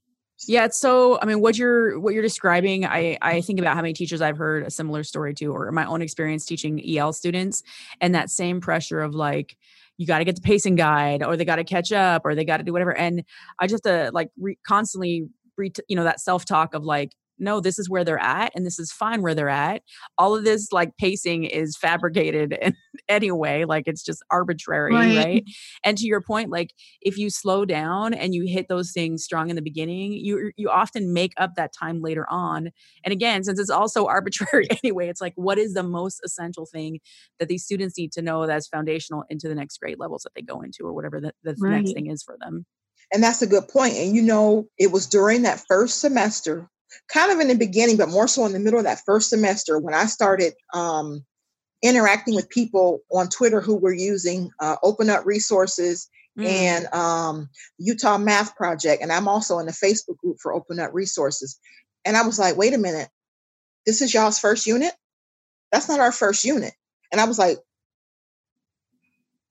Yeah, 0.47 0.65
it's 0.65 0.77
so 0.77 1.17
I 1.21 1.25
mean 1.25 1.39
what 1.39 1.57
you're 1.57 1.97
what 1.99 2.13
you're 2.13 2.23
describing, 2.23 2.85
I 2.85 3.17
I 3.21 3.41
think 3.41 3.59
about 3.59 3.75
how 3.75 3.81
many 3.81 3.93
teachers 3.93 4.21
I've 4.21 4.37
heard 4.37 4.63
a 4.63 4.69
similar 4.69 5.03
story 5.03 5.33
to 5.35 5.47
or 5.47 5.71
my 5.71 5.85
own 5.85 6.01
experience 6.01 6.45
teaching 6.45 6.81
EL 6.97 7.13
students 7.13 7.63
and 8.01 8.13
that 8.15 8.29
same 8.29 8.59
pressure 8.59 8.99
of 8.99 9.15
like 9.15 9.57
you 9.97 10.05
got 10.05 10.17
to 10.17 10.25
get 10.25 10.35
the 10.35 10.41
pacing 10.41 10.75
guide 10.75 11.23
or 11.23 11.37
they 11.37 11.45
got 11.45 11.55
to 11.55 11.63
catch 11.63 11.93
up 11.93 12.23
or 12.25 12.35
they 12.35 12.43
got 12.43 12.57
to 12.57 12.63
do 12.63 12.73
whatever 12.73 12.95
and 12.95 13.23
I 13.59 13.67
just 13.67 13.87
uh, 13.87 14.11
like 14.13 14.29
re- 14.37 14.59
constantly 14.67 15.29
re- 15.55 15.71
you 15.87 15.95
know 15.95 16.03
that 16.03 16.19
self-talk 16.19 16.73
of 16.73 16.83
like 16.83 17.13
no 17.39 17.59
this 17.59 17.77
is 17.79 17.89
where 17.89 18.03
they're 18.03 18.19
at 18.21 18.51
and 18.55 18.65
this 18.65 18.79
is 18.79 18.91
fine 18.91 19.21
where 19.21 19.35
they're 19.35 19.49
at 19.49 19.81
all 20.17 20.35
of 20.35 20.43
this 20.43 20.71
like 20.71 20.95
pacing 20.97 21.43
is 21.43 21.75
fabricated 21.77 22.53
and 22.61 22.75
anyway 23.09 23.65
like 23.65 23.83
it's 23.87 24.03
just 24.03 24.23
arbitrary 24.31 24.93
Right. 24.95 25.15
right 25.15 25.43
and 25.83 25.97
to 25.97 26.05
your 26.05 26.21
point 26.21 26.49
like 26.49 26.71
if 27.01 27.17
you 27.17 27.29
slow 27.29 27.65
down 27.65 28.13
and 28.13 28.33
you 28.33 28.45
hit 28.47 28.67
those 28.69 28.91
things 28.91 29.23
strong 29.23 29.49
in 29.49 29.55
the 29.55 29.61
beginning 29.61 30.13
you 30.13 30.51
you 30.57 30.69
often 30.69 31.13
make 31.13 31.33
up 31.37 31.51
that 31.55 31.71
time 31.77 32.01
later 32.01 32.25
on 32.29 32.69
and 33.03 33.11
again 33.11 33.43
since 33.43 33.59
it's 33.59 33.69
also 33.69 34.05
arbitrary 34.15 34.67
anyway 34.83 35.07
it's 35.07 35.21
like 35.21 35.33
what 35.35 35.57
is 35.57 35.73
the 35.73 35.83
most 35.83 36.19
essential 36.23 36.65
thing 36.65 36.99
that 37.39 37.47
these 37.47 37.63
students 37.63 37.97
need 37.97 38.11
to 38.11 38.21
know 38.21 38.45
that's 38.47 38.67
foundational 38.67 39.23
into 39.29 39.47
the 39.47 39.55
next 39.55 39.77
grade 39.79 39.99
levels 39.99 40.23
that 40.23 40.31
they 40.35 40.41
go 40.41 40.61
into 40.61 40.83
or 40.83 40.93
whatever 40.93 41.19
the, 41.19 41.33
the 41.43 41.55
Right. 41.59 41.71
next 41.71 41.93
thing 41.93 42.07
is 42.09 42.23
for 42.23 42.37
them 42.39 42.65
And 43.13 43.23
that's 43.23 43.41
a 43.41 43.47
good 43.47 43.67
point. 43.67 43.95
And 43.95 44.15
you 44.15 44.21
know, 44.21 44.67
it 44.77 44.91
was 44.91 45.05
during 45.07 45.43
that 45.43 45.63
first 45.67 45.99
semester, 45.99 46.67
kind 47.07 47.31
of 47.31 47.39
in 47.39 47.47
the 47.47 47.55
beginning, 47.55 47.97
but 47.97 48.09
more 48.09 48.27
so 48.27 48.45
in 48.45 48.53
the 48.53 48.59
middle 48.59 48.79
of 48.79 48.85
that 48.85 49.01
first 49.05 49.29
semester, 49.29 49.79
when 49.79 49.93
I 49.93 50.05
started 50.05 50.53
um, 50.73 51.25
interacting 51.81 52.35
with 52.35 52.49
people 52.49 52.99
on 53.11 53.29
Twitter 53.29 53.61
who 53.61 53.75
were 53.75 53.93
using 53.93 54.51
uh, 54.59 54.77
Open 54.83 55.09
Up 55.09 55.25
Resources 55.25 56.09
Mm. 56.37 56.45
and 56.45 56.85
um, 56.93 57.49
Utah 57.77 58.17
Math 58.17 58.57
Project. 58.57 59.01
And 59.01 59.09
I'm 59.09 59.29
also 59.29 59.59
in 59.59 59.67
the 59.67 59.71
Facebook 59.71 60.17
group 60.17 60.37
for 60.41 60.53
Open 60.53 60.81
Up 60.81 60.93
Resources. 60.93 61.57
And 62.03 62.17
I 62.17 62.25
was 62.25 62.37
like, 62.37 62.57
wait 62.57 62.73
a 62.73 62.77
minute, 62.77 63.07
this 63.85 64.01
is 64.01 64.13
y'all's 64.13 64.37
first 64.37 64.67
unit? 64.67 64.93
That's 65.71 65.87
not 65.87 66.01
our 66.01 66.11
first 66.11 66.43
unit. 66.43 66.73
And 67.11 67.21
I 67.21 67.25
was 67.25 67.39
like, 67.39 67.59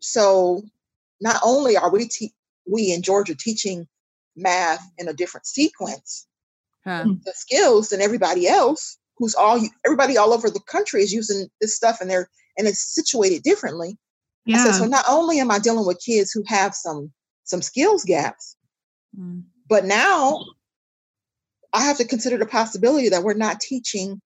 so 0.00 0.62
not 1.20 1.40
only 1.42 1.76
are 1.78 1.90
we 1.90 2.06
te- 2.06 2.34
we 2.70 2.92
in 2.92 3.00
Georgia 3.00 3.34
teaching 3.34 3.88
math 4.36 4.86
in 4.98 5.08
a 5.08 5.14
different 5.14 5.46
sequence, 5.46 6.26
Huh. 6.84 7.06
the 7.24 7.32
skills 7.34 7.88
than 7.88 8.02
everybody 8.02 8.46
else 8.46 8.98
who's 9.16 9.34
all 9.34 9.58
everybody 9.86 10.18
all 10.18 10.34
over 10.34 10.50
the 10.50 10.60
country 10.60 11.02
is 11.02 11.12
using 11.12 11.48
this 11.60 11.74
stuff 11.74 12.00
and 12.00 12.10
they're 12.10 12.28
and 12.58 12.68
it's 12.68 12.94
situated 12.94 13.42
differently. 13.42 13.96
Yeah. 14.44 14.62
said, 14.62 14.74
so 14.74 14.84
not 14.84 15.06
only 15.08 15.40
am 15.40 15.50
I 15.50 15.58
dealing 15.58 15.86
with 15.86 16.02
kids 16.04 16.30
who 16.32 16.42
have 16.46 16.74
some 16.74 17.12
some 17.44 17.62
skills 17.62 18.04
gaps, 18.04 18.56
Mm. 19.18 19.44
but 19.68 19.84
now 19.84 20.44
I 21.72 21.82
have 21.82 21.98
to 21.98 22.04
consider 22.04 22.38
the 22.38 22.46
possibility 22.46 23.08
that 23.10 23.22
we're 23.22 23.34
not 23.34 23.60
teaching 23.60 24.20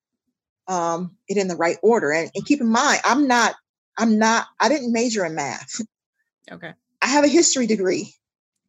um, 0.67 1.17
it 1.29 1.37
in 1.37 1.49
the 1.49 1.57
right 1.57 1.79
order. 1.83 2.13
And, 2.13 2.31
and 2.35 2.45
keep 2.45 2.61
in 2.61 2.69
mind, 2.69 3.01
I'm 3.05 3.27
not, 3.27 3.55
I'm 3.97 4.19
not, 4.19 4.47
I 4.61 4.69
didn't 4.69 4.93
major 4.93 5.25
in 5.25 5.35
math. 5.35 5.81
Okay. 6.51 6.73
I 7.01 7.07
have 7.07 7.25
a 7.25 7.29
history 7.29 7.67
degree. 7.67 8.15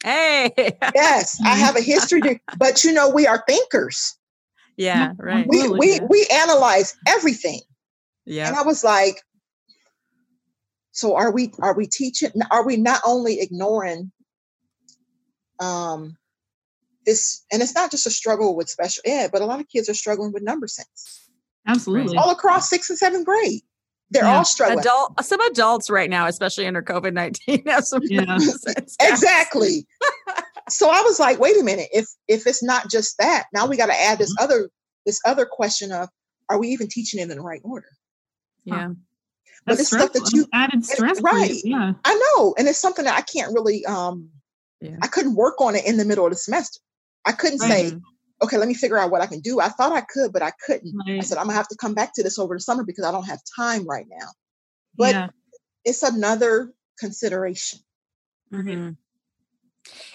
Hey. 0.03 0.51
Yes, 0.95 1.39
I 1.45 1.55
have 1.55 1.75
a 1.75 1.81
history 1.81 2.21
degree, 2.21 2.41
but 2.57 2.83
you 2.83 2.93
know, 2.93 3.09
we 3.09 3.27
are 3.27 3.43
thinkers. 3.47 4.15
yeah. 4.77 5.13
Right. 5.17 5.45
We 5.47 5.59
Absolutely, 5.59 5.99
we 5.99 6.07
we 6.09 6.27
analyze 6.33 6.95
everything. 7.07 7.61
Yeah. 8.25 8.47
And 8.47 8.55
I 8.55 8.61
was 8.61 8.83
like, 8.83 9.21
so 10.91 11.15
are 11.15 11.31
we 11.31 11.51
are 11.61 11.73
we 11.73 11.87
teaching 11.87 12.31
are 12.51 12.65
we 12.65 12.77
not 12.77 13.01
only 13.05 13.39
ignoring 13.39 14.11
um 15.59 16.17
this 17.05 17.43
and 17.51 17.61
it's 17.61 17.75
not 17.75 17.91
just 17.91 18.05
a 18.07 18.11
struggle 18.11 18.55
with 18.55 18.69
special 18.69 19.01
ed, 19.05 19.31
but 19.31 19.41
a 19.41 19.45
lot 19.45 19.59
of 19.59 19.67
kids 19.67 19.89
are 19.89 19.93
struggling 19.93 20.31
with 20.31 20.43
number 20.43 20.67
sense. 20.67 21.29
Absolutely. 21.67 22.17
All 22.17 22.31
across 22.31 22.69
sixth 22.69 22.89
and 22.89 22.99
seventh 22.99 23.25
grade. 23.25 23.61
They're 24.11 24.23
Yeah. 24.23 24.37
all 24.37 24.45
struggling. 24.45 24.79
Adult, 24.79 25.23
some 25.23 25.39
adults 25.41 25.89
right 25.89 26.09
now, 26.09 26.25
especially 26.27 26.65
under 26.65 26.81
COVID 26.81 27.13
nineteen, 27.13 27.63
have 27.67 27.85
some 27.85 28.01
Yeah. 28.03 28.21
nonsense. 28.25 28.95
exactly. 28.99 29.85
so 30.69 30.89
I 30.89 31.01
was 31.01 31.19
like, 31.19 31.39
wait 31.39 31.59
a 31.59 31.63
minute, 31.63 31.89
if 31.93 32.07
if 32.27 32.47
it's 32.47 32.63
not 32.63 32.89
just 32.89 33.17
that, 33.19 33.45
now 33.53 33.67
we 33.67 33.77
got 33.77 33.87
to 33.87 33.99
add 33.99 34.17
this 34.19 34.33
other 34.39 34.69
this 35.05 35.19
other 35.25 35.45
question 35.45 35.91
of 35.91 36.09
are 36.49 36.59
we 36.59 36.69
even 36.69 36.87
teaching 36.87 37.19
it 37.19 37.23
in 37.23 37.29
the 37.29 37.41
right 37.41 37.61
order? 37.63 37.87
Yeah. 38.65 38.89
but 39.65 39.77
That's 39.77 39.81
it's 39.81 39.89
stuff 39.89 40.13
that 40.13 40.31
you- 40.33 40.47
added 40.53 40.83
stress. 40.85 41.19
for 41.19 41.29
you. 41.29 41.37
right. 41.37 41.55
Yeah. 41.63 41.93
I 42.05 42.15
know, 42.37 42.55
and 42.57 42.67
it's 42.67 42.79
something 42.79 43.05
that 43.05 43.17
I 43.17 43.21
can't 43.21 43.53
really 43.53 43.85
um 43.85 44.29
Yeah. 44.81 44.97
I 45.01 45.07
couldn't 45.07 45.35
work 45.35 45.61
on 45.61 45.75
it 45.75 45.85
in 45.85 45.97
the 45.97 46.05
middle 46.05 46.25
of 46.25 46.31
the 46.31 46.37
semester. 46.37 46.79
I 47.25 47.31
couldn't 47.33 47.59
say, 47.59 47.91
Mhm. 47.91 48.01
Okay, 48.41 48.57
let 48.57 48.67
me 48.67 48.73
figure 48.73 48.97
out 48.97 49.11
what 49.11 49.21
I 49.21 49.27
can 49.27 49.39
do. 49.39 49.59
I 49.59 49.69
thought 49.69 49.91
I 49.91 50.01
could, 50.01 50.31
but 50.31 50.41
I 50.41 50.51
couldn't. 50.65 50.95
I 51.07 51.21
said, 51.21 51.37
I'm 51.37 51.45
gonna 51.45 51.57
have 51.57 51.67
to 51.69 51.77
come 51.77 51.93
back 51.93 52.13
to 52.15 52.23
this 52.23 52.39
over 52.39 52.55
the 52.55 52.59
summer 52.59 52.83
because 52.83 53.05
I 53.05 53.11
don't 53.11 53.25
have 53.25 53.39
time 53.55 53.85
right 53.87 54.05
now. 54.09 54.27
But 54.95 55.15
yeah. 55.15 55.27
it's 55.83 56.03
another 56.03 56.73
consideration. 56.99 57.79
Mhm. 58.53 58.97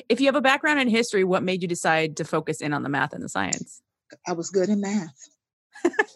If 0.09 0.21
you 0.21 0.27
have 0.27 0.37
a 0.37 0.41
background 0.41 0.81
in 0.81 0.89
history, 0.89 1.25
what 1.25 1.43
made 1.43 1.63
you 1.63 1.69
decide 1.69 2.17
to 2.19 2.25
focus 2.25 2.61
in 2.61 2.73
on 2.73 2.83
the 2.83 2.89
math 2.89 3.13
and 3.13 3.23
the 3.23 3.29
science? 3.29 3.83
I 4.27 4.33
was 4.33 4.51
good 4.51 4.69
in 4.69 4.81
math. 4.81 5.17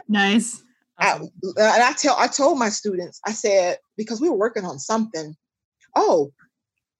Nice. 0.09 0.63
I- 0.99 1.17
and 1.19 1.59
I 1.59 1.93
tell 1.93 2.17
I 2.19 2.27
told 2.27 2.59
my 2.59 2.71
students, 2.71 3.21
I 3.25 3.33
said, 3.33 3.79
because 3.97 4.21
we 4.21 4.29
were 4.29 4.37
working 4.37 4.65
on 4.65 4.79
something, 4.79 5.37
oh, 5.95 6.33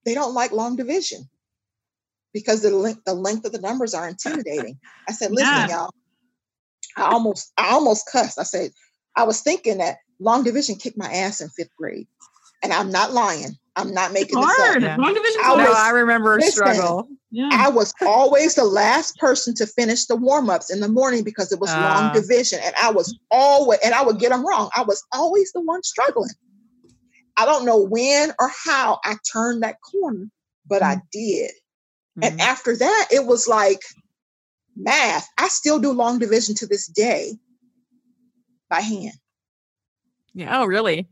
they 0.05 0.15
don't 0.15 0.35
like 0.35 0.53
long 0.53 0.77
division 0.77 1.29
because 2.33 2.63
the 2.63 2.71
length 2.71 3.03
the 3.05 3.15
length 3.15 3.45
of 3.45 3.53
the 3.53 3.61
numbers 3.61 3.95
are 3.95 4.09
intimidating. 4.09 4.79
I 5.09 5.13
said, 5.13 5.33
listen, 5.33 5.57
Yeah. 5.57 5.69
y'all, 5.69 5.91
I 6.97 7.03
almost 7.13 7.53
I 7.57 7.71
almost 7.71 8.09
cussed. 8.11 8.39
I 8.39 8.45
said, 8.45 8.71
I 9.17 9.25
was 9.25 9.41
thinking 9.41 9.79
that 9.79 9.99
long 10.21 10.45
division 10.45 10.77
kicked 10.77 10.99
my 10.99 11.11
ass 11.11 11.41
in 11.41 11.49
fifth 11.51 11.75
grade. 11.77 12.07
And 12.63 12.73
I'm 12.73 12.91
not 12.91 13.13
lying. 13.13 13.57
I'm 13.77 13.95
not 13.95 14.13
making 14.13 14.41
this 14.41 14.51
Hard. 14.59 14.83
up. 14.83 14.99
Long 14.99 15.15
division. 15.15 15.41
I 15.45 15.57
no, 15.57 15.73
I 15.73 15.91
remember 15.91 16.35
a 16.35 16.39
listen, 16.39 16.51
struggle. 16.53 17.09
Yeah. 17.31 17.51
I 17.53 17.69
was 17.69 17.95
always 18.05 18.57
the 18.57 18.65
last 18.65 19.17
person 19.19 19.55
to 19.57 19.67
finish 19.67 20.07
the 20.07 20.17
warm-ups 20.17 20.71
in 20.73 20.81
the 20.81 20.89
morning 20.89 21.23
because 21.23 21.53
it 21.53 21.61
was 21.61 21.71
Ah. 21.71 22.11
long 22.13 22.21
division. 22.21 22.59
And 22.65 22.75
I 22.83 22.91
was 22.91 23.17
always, 23.31 23.79
and 23.85 23.95
I 23.95 24.03
would 24.03 24.19
get 24.19 24.31
them 24.31 24.45
wrong. 24.45 24.71
I 24.75 24.83
was 24.83 25.05
always 25.13 25.53
the 25.53 25.61
one 25.61 25.83
struggling. 25.85 26.31
I 27.37 27.45
don't 27.45 27.65
know 27.65 27.79
when 27.79 28.33
or 28.41 28.51
how 28.65 28.99
I 29.05 29.17
turned 29.33 29.63
that 29.63 29.77
corner, 29.81 30.27
but 30.67 30.83
I 30.83 31.01
did. 31.13 31.53
And 32.23 32.39
Mhm. 32.39 32.43
after 32.43 32.77
that, 32.77 33.09
it 33.13 33.27
was 33.27 33.47
like 33.49 33.83
math. 34.77 35.29
I 35.39 35.49
still 35.49 35.79
do 35.79 35.93
long 35.93 36.19
division 36.19 36.55
to 36.57 36.67
this 36.67 36.87
day 36.87 37.39
by 38.69 38.81
hand. 38.81 39.19
Yeah. 40.35 40.61
Oh, 40.61 40.67
really? 40.67 41.09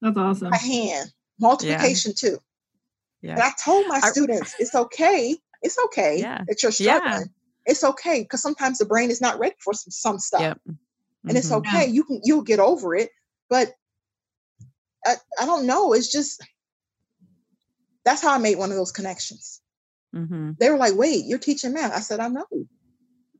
That's 0.00 0.16
awesome. 0.16 0.50
By 0.50 0.56
hand. 0.56 1.12
Multiplication 1.38 2.14
too. 2.14 2.38
Yeah. 3.22 3.32
And 3.32 3.42
I 3.42 3.52
told 3.62 3.86
my 3.86 4.00
I- 4.02 4.10
students, 4.10 4.54
it's 4.58 4.74
okay. 4.74 5.36
It's 5.62 5.78
okay 5.86 6.20
Yeah. 6.20 6.44
that 6.46 6.62
you're 6.62 6.72
Yeah. 6.78 6.98
struggling. 6.98 7.34
It's 7.66 7.82
okay 7.84 8.22
because 8.22 8.42
sometimes 8.42 8.78
the 8.78 8.84
brain 8.86 9.10
is 9.10 9.20
not 9.20 9.38
ready 9.38 9.56
for 9.58 9.74
some, 9.74 9.90
some 9.90 10.18
stuff. 10.18 10.40
Yep. 10.40 10.60
And 11.28 11.36
it's 11.36 11.48
Mhm. 11.50 11.58
okay. 11.66 11.86
You 11.86 12.04
can 12.04 12.20
you'll 12.24 12.42
get 12.42 12.60
over 12.60 12.94
it. 12.94 13.10
But 13.48 13.74
I, 15.04 15.16
I 15.40 15.46
don't 15.46 15.66
know. 15.66 15.92
It's 15.92 16.10
just 16.10 16.40
that's 18.04 18.22
how 18.22 18.32
I 18.32 18.38
made 18.38 18.56
one 18.58 18.70
of 18.70 18.76
those 18.76 18.92
connections. 18.92 19.60
Mhm. 20.16 20.56
They 20.58 20.70
were 20.70 20.78
like, 20.78 20.94
wait, 20.94 21.24
you're 21.26 21.38
teaching 21.38 21.74
math. 21.74 21.92
I 21.94 22.00
said, 22.00 22.20
I 22.20 22.28
know. 22.28 22.46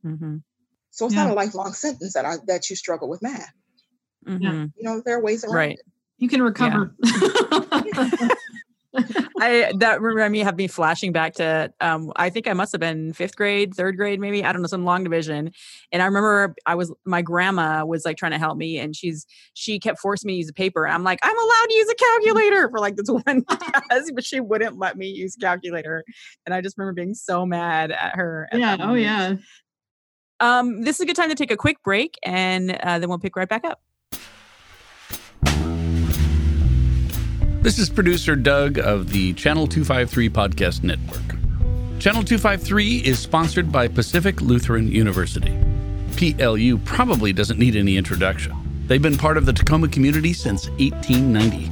Mhm. 0.05 0.43
So 0.91 1.07
it's 1.07 1.15
not 1.15 1.29
a 1.29 1.33
lifelong 1.33 1.73
sentence 1.73 2.13
that 2.13 2.25
I 2.25 2.37
that 2.45 2.69
you 2.69 2.75
struggle 2.75 3.09
with 3.09 3.21
math. 3.21 3.51
Mhm. 4.27 4.71
You 4.75 4.83
know, 4.83 5.01
there 5.05 5.17
are 5.17 5.21
ways 5.23 5.43
around 5.43 5.55
Right. 5.55 5.79
it. 5.79 5.85
You 6.17 6.29
can 6.29 6.41
recover. 6.41 6.95
I 9.39 9.71
that 9.77 10.01
remember 10.01 10.29
me 10.29 10.39
have 10.39 10.57
me 10.57 10.67
flashing 10.67 11.11
back 11.11 11.33
to 11.35 11.71
um 11.81 12.11
I 12.15 12.29
think 12.29 12.47
I 12.47 12.53
must 12.53 12.71
have 12.71 12.81
been 12.81 13.13
fifth 13.13 13.35
grade, 13.35 13.73
third 13.73 13.97
grade, 13.97 14.19
maybe 14.19 14.43
I 14.43 14.51
don't 14.51 14.61
know 14.61 14.67
some 14.67 14.85
long 14.85 15.03
division, 15.03 15.51
and 15.91 16.01
I 16.01 16.05
remember 16.05 16.55
I 16.65 16.75
was 16.75 16.93
my 17.05 17.21
grandma 17.21 17.85
was 17.85 18.05
like 18.05 18.17
trying 18.17 18.31
to 18.31 18.39
help 18.39 18.57
me, 18.57 18.79
and 18.79 18.95
she's 18.95 19.25
she 19.53 19.79
kept 19.79 19.99
forcing 19.99 20.27
me 20.27 20.33
to 20.33 20.37
use 20.37 20.49
a 20.49 20.53
paper. 20.53 20.85
And 20.85 20.95
I'm 20.95 21.03
like 21.03 21.19
I'm 21.23 21.37
allowed 21.37 21.67
to 21.69 21.73
use 21.75 21.89
a 21.89 21.95
calculator 21.95 22.69
for 22.69 22.79
like 22.79 22.95
this 22.95 23.09
one 23.25 23.43
class, 23.45 24.11
but 24.13 24.25
she 24.25 24.39
wouldn't 24.39 24.77
let 24.77 24.97
me 24.97 25.07
use 25.07 25.35
a 25.35 25.39
calculator, 25.39 26.03
and 26.45 26.53
I 26.53 26.61
just 26.61 26.77
remember 26.77 26.93
being 26.93 27.13
so 27.13 27.45
mad 27.45 27.91
at 27.91 28.15
her. 28.15 28.47
at 28.51 28.59
yeah. 28.59 28.77
Oh 28.79 28.93
yeah. 28.93 29.35
Um, 30.39 30.81
this 30.81 30.97
is 30.97 31.01
a 31.01 31.05
good 31.05 31.15
time 31.15 31.29
to 31.29 31.35
take 31.35 31.51
a 31.51 31.57
quick 31.57 31.81
break, 31.83 32.15
and 32.23 32.71
uh, 32.71 32.99
then 32.99 33.09
we'll 33.09 33.17
pick 33.17 33.35
right 33.35 33.49
back 33.49 33.65
up. 33.65 33.81
This 37.67 37.79
is 37.79 37.89
producer 37.89 38.37
Doug 38.37 38.79
of 38.79 39.09
the 39.09 39.33
Channel 39.33 39.67
253 39.67 40.29
Podcast 40.29 40.83
Network. 40.83 41.19
Channel 41.99 42.23
253 42.23 42.99
is 42.99 43.19
sponsored 43.19 43.73
by 43.73 43.89
Pacific 43.89 44.39
Lutheran 44.39 44.87
University. 44.87 45.53
PLU 46.15 46.77
probably 46.85 47.33
doesn't 47.33 47.59
need 47.59 47.75
any 47.75 47.97
introduction. 47.97 48.53
They've 48.87 49.01
been 49.01 49.17
part 49.17 49.35
of 49.35 49.45
the 49.45 49.51
Tacoma 49.51 49.89
community 49.89 50.31
since 50.31 50.69
1890. 50.79 51.69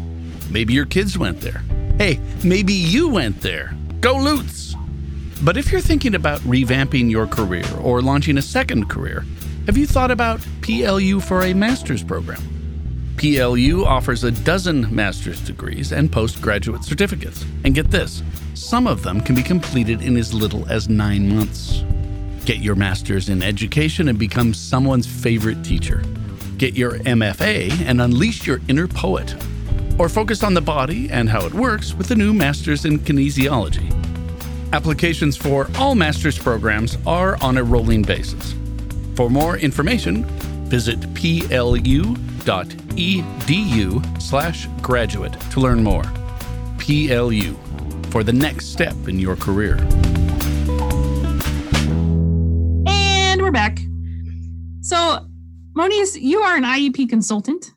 Maybe 0.52 0.74
your 0.74 0.86
kids 0.86 1.18
went 1.18 1.40
there. 1.40 1.64
Hey, 1.98 2.20
maybe 2.44 2.74
you 2.74 3.08
went 3.08 3.40
there. 3.40 3.74
Go 4.02 4.18
Lutes! 4.18 4.76
But 5.44 5.56
if 5.56 5.72
you're 5.72 5.80
thinking 5.80 6.16
about 6.16 6.42
revamping 6.42 7.10
your 7.10 7.26
career 7.26 7.64
or 7.82 8.02
launching 8.02 8.38
a 8.38 8.42
second 8.42 8.90
career, 8.90 9.24
have 9.66 9.78
you 9.78 9.88
thought 9.88 10.12
about 10.12 10.46
PLU 10.62 11.22
for 11.22 11.44
a 11.44 11.54
master's 11.54 12.04
program? 12.04 12.55
PLU 13.18 13.86
offers 13.86 14.24
a 14.24 14.32
dozen 14.32 14.94
master's 14.94 15.40
degrees 15.40 15.92
and 15.92 16.12
postgraduate 16.12 16.84
certificates. 16.84 17.46
And 17.64 17.74
get 17.74 17.90
this 17.90 18.22
some 18.54 18.88
of 18.88 19.04
them 19.04 19.22
can 19.22 19.36
be 19.36 19.44
completed 19.44 20.02
in 20.02 20.18
as 20.18 20.34
little 20.34 20.68
as 20.70 20.88
nine 20.88 21.36
months. 21.36 21.84
Get 22.46 22.60
your 22.60 22.76
master's 22.76 23.30
in 23.30 23.44
education 23.44 24.08
and 24.08 24.18
become 24.18 24.54
someone's 24.54 25.08
favorite 25.08 25.64
teacher. 25.64 26.04
Get 26.58 26.76
your 26.76 27.00
MFA 27.00 27.72
and 27.82 28.02
unleash 28.02 28.48
your 28.48 28.62
inner 28.68 28.88
poet. 28.88 29.36
Or 30.00 30.10
focus 30.10 30.44
on 30.44 30.54
the 30.54 30.62
body 30.62 31.10
and 31.10 31.30
how 31.30 31.46
it 31.46 31.54
works 31.54 31.94
with 31.94 32.08
the 32.08 32.16
new 32.16 32.34
master's 32.34 32.86
in 32.86 33.00
kinesiology. 33.00 33.92
Applications 34.74 35.36
for 35.36 35.70
all 35.78 35.96
master's 35.96 36.38
programs 36.38 36.98
are 37.06 37.42
on 37.42 37.58
a 37.58 37.64
rolling 37.64 38.04
basis. 38.04 38.56
For 39.16 39.30
more 39.30 39.58
information, 39.58 40.24
visit 40.70 41.00
plu.edu 42.46 44.22
slash 44.22 44.68
graduate 44.82 45.34
to 45.52 45.60
learn 45.60 45.84
more. 45.84 46.04
PLU, 46.78 47.56
for 48.12 48.24
the 48.24 48.34
next 48.34 48.68
step 48.68 48.96
in 49.08 49.20
your 49.20 49.36
career. 49.36 49.78
And 52.88 53.42
we're 53.42 53.52
back. 53.52 53.80
So, 54.82 55.28
Moniece, 55.76 56.22
you 56.22 56.40
are 56.40 56.56
an 56.56 56.64
IEP 56.64 57.10
consultant. 57.10 57.72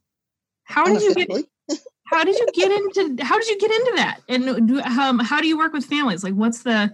How 0.64 0.84
did 0.84 1.02
you 1.02 1.14
get? 1.14 1.46
How 2.06 2.24
did 2.24 2.36
you 2.38 2.46
get 2.54 2.72
into? 2.72 3.22
How 3.22 3.38
did 3.38 3.48
you 3.48 3.58
get 3.58 3.70
into 3.70 3.92
that? 3.96 4.20
And 4.30 4.68
do, 4.68 4.80
um, 4.80 5.18
how 5.18 5.42
do 5.42 5.46
you 5.46 5.58
work 5.58 5.74
with 5.74 5.84
families? 5.84 6.24
Like, 6.24 6.32
what's 6.32 6.62
the, 6.62 6.90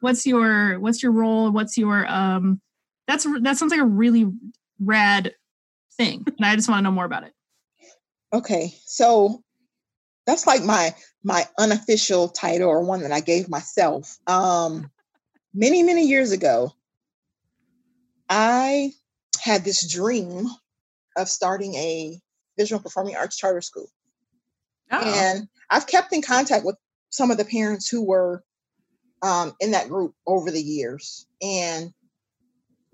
what's 0.00 0.24
your, 0.24 0.80
what's 0.80 1.02
your 1.02 1.12
role? 1.12 1.50
What's 1.50 1.76
your 1.76 2.06
um? 2.06 2.62
That's 3.06 3.26
that 3.42 3.58
sounds 3.58 3.72
like 3.72 3.80
a 3.80 3.84
really 3.84 4.32
rad 4.80 5.34
thing, 5.96 6.24
and 6.26 6.44
I 6.46 6.56
just 6.56 6.68
want 6.68 6.78
to 6.78 6.82
know 6.82 6.92
more 6.92 7.04
about 7.04 7.24
it. 7.24 7.32
Okay, 8.32 8.74
so 8.84 9.42
that's 10.26 10.46
like 10.46 10.62
my 10.64 10.94
my 11.22 11.46
unofficial 11.58 12.28
title 12.28 12.68
or 12.68 12.82
one 12.82 13.00
that 13.02 13.12
I 13.12 13.20
gave 13.20 13.48
myself. 13.48 14.16
Um, 14.26 14.90
many 15.54 15.82
many 15.82 16.06
years 16.06 16.32
ago, 16.32 16.72
I 18.28 18.92
had 19.40 19.64
this 19.64 19.90
dream 19.92 20.46
of 21.16 21.28
starting 21.28 21.74
a 21.74 22.18
visual 22.58 22.82
performing 22.82 23.16
arts 23.16 23.36
charter 23.36 23.60
school, 23.60 23.88
Oh. 24.90 25.00
and 25.02 25.48
I've 25.70 25.86
kept 25.86 26.12
in 26.12 26.22
contact 26.22 26.64
with 26.64 26.76
some 27.10 27.30
of 27.30 27.36
the 27.36 27.44
parents 27.44 27.88
who 27.88 28.02
were 28.02 28.42
um, 29.22 29.54
in 29.60 29.70
that 29.72 29.88
group 29.88 30.14
over 30.26 30.50
the 30.50 30.62
years, 30.62 31.26
and 31.40 31.92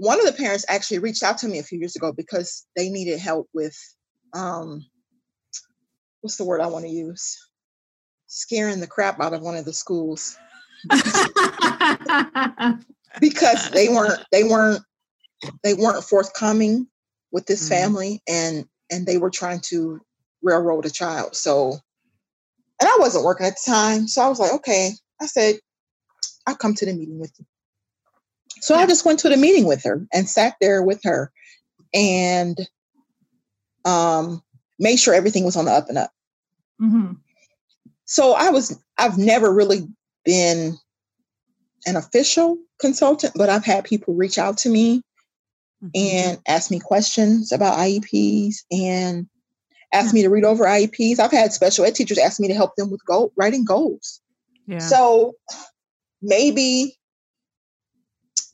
one 0.00 0.18
of 0.18 0.24
the 0.24 0.32
parents 0.32 0.64
actually 0.66 0.98
reached 0.98 1.22
out 1.22 1.36
to 1.36 1.46
me 1.46 1.58
a 1.58 1.62
few 1.62 1.78
years 1.78 1.94
ago 1.94 2.10
because 2.10 2.66
they 2.74 2.88
needed 2.88 3.18
help 3.18 3.48
with 3.52 3.76
um, 4.34 4.82
what's 6.22 6.36
the 6.38 6.44
word 6.44 6.62
I 6.62 6.68
want 6.68 6.86
to 6.86 6.90
use? 6.90 7.36
Scaring 8.26 8.80
the 8.80 8.86
crap 8.86 9.20
out 9.20 9.34
of 9.34 9.42
one 9.42 9.56
of 9.56 9.66
the 9.66 9.74
schools 9.74 10.38
because 13.20 13.70
they 13.72 13.90
weren't 13.90 14.24
they 14.32 14.44
weren't 14.44 14.82
they 15.62 15.74
weren't 15.74 16.02
forthcoming 16.02 16.86
with 17.30 17.44
this 17.44 17.66
Mhm. 17.66 17.68
family 17.68 18.22
and 18.26 18.64
and 18.90 19.06
they 19.06 19.18
were 19.18 19.30
trying 19.30 19.60
to 19.68 20.00
railroad 20.40 20.86
a 20.86 20.90
child. 20.90 21.36
So 21.36 21.72
and 21.72 22.88
I 22.88 22.96
wasn't 23.00 23.24
working 23.24 23.44
at 23.44 23.56
the 23.56 23.70
time. 23.70 24.08
So 24.08 24.22
I 24.22 24.28
was 24.30 24.38
like, 24.40 24.54
okay. 24.54 24.92
I 25.20 25.26
said, 25.26 25.56
I'll 26.46 26.56
come 26.56 26.74
to 26.76 26.86
the 26.86 26.94
meeting 26.94 27.18
with 27.18 27.32
you. 27.38 27.44
So 28.60 28.74
I 28.74 28.86
just 28.86 29.04
went 29.04 29.18
to 29.20 29.28
the 29.28 29.36
meeting 29.36 29.64
with 29.66 29.82
her 29.84 30.06
and 30.12 30.28
sat 30.28 30.54
there 30.60 30.82
with 30.82 31.00
her 31.04 31.32
and 31.94 32.58
um 33.84 34.42
made 34.78 34.96
sure 34.98 35.14
everything 35.14 35.44
was 35.44 35.56
on 35.56 35.64
the 35.64 35.72
up 35.72 35.88
and 35.88 35.98
up. 35.98 36.10
Mhm. 36.80 37.16
So 38.04 38.32
I 38.32 38.50
was 38.50 38.78
I've 38.98 39.18
never 39.18 39.52
really 39.52 39.88
been 40.24 40.78
an 41.86 41.96
official 41.96 42.58
consultant, 42.80 43.32
but 43.36 43.48
I've 43.48 43.64
had 43.64 43.84
people 43.84 44.14
reach 44.14 44.36
out 44.38 44.58
to 44.58 44.68
me 44.68 45.02
Mhm. 45.82 45.90
and 45.94 46.40
ask 46.46 46.70
me 46.70 46.78
questions 46.78 47.52
about 47.52 47.78
IEPs 47.78 48.56
and 48.70 49.26
ask 49.92 50.12
me 50.12 50.22
to 50.22 50.28
read 50.28 50.44
over 50.44 50.64
IEPs. 50.66 51.18
I've 51.18 51.30
had 51.32 51.52
special 51.54 51.84
ed 51.86 51.94
teachers 51.94 52.18
ask 52.18 52.38
me 52.38 52.48
to 52.48 52.54
help 52.54 52.76
them 52.76 52.90
with 52.90 53.04
goal 53.06 53.32
writing 53.36 53.64
goals. 53.64 54.20
yeah. 54.66 54.78
So 54.78 55.34
maybe 56.22 56.98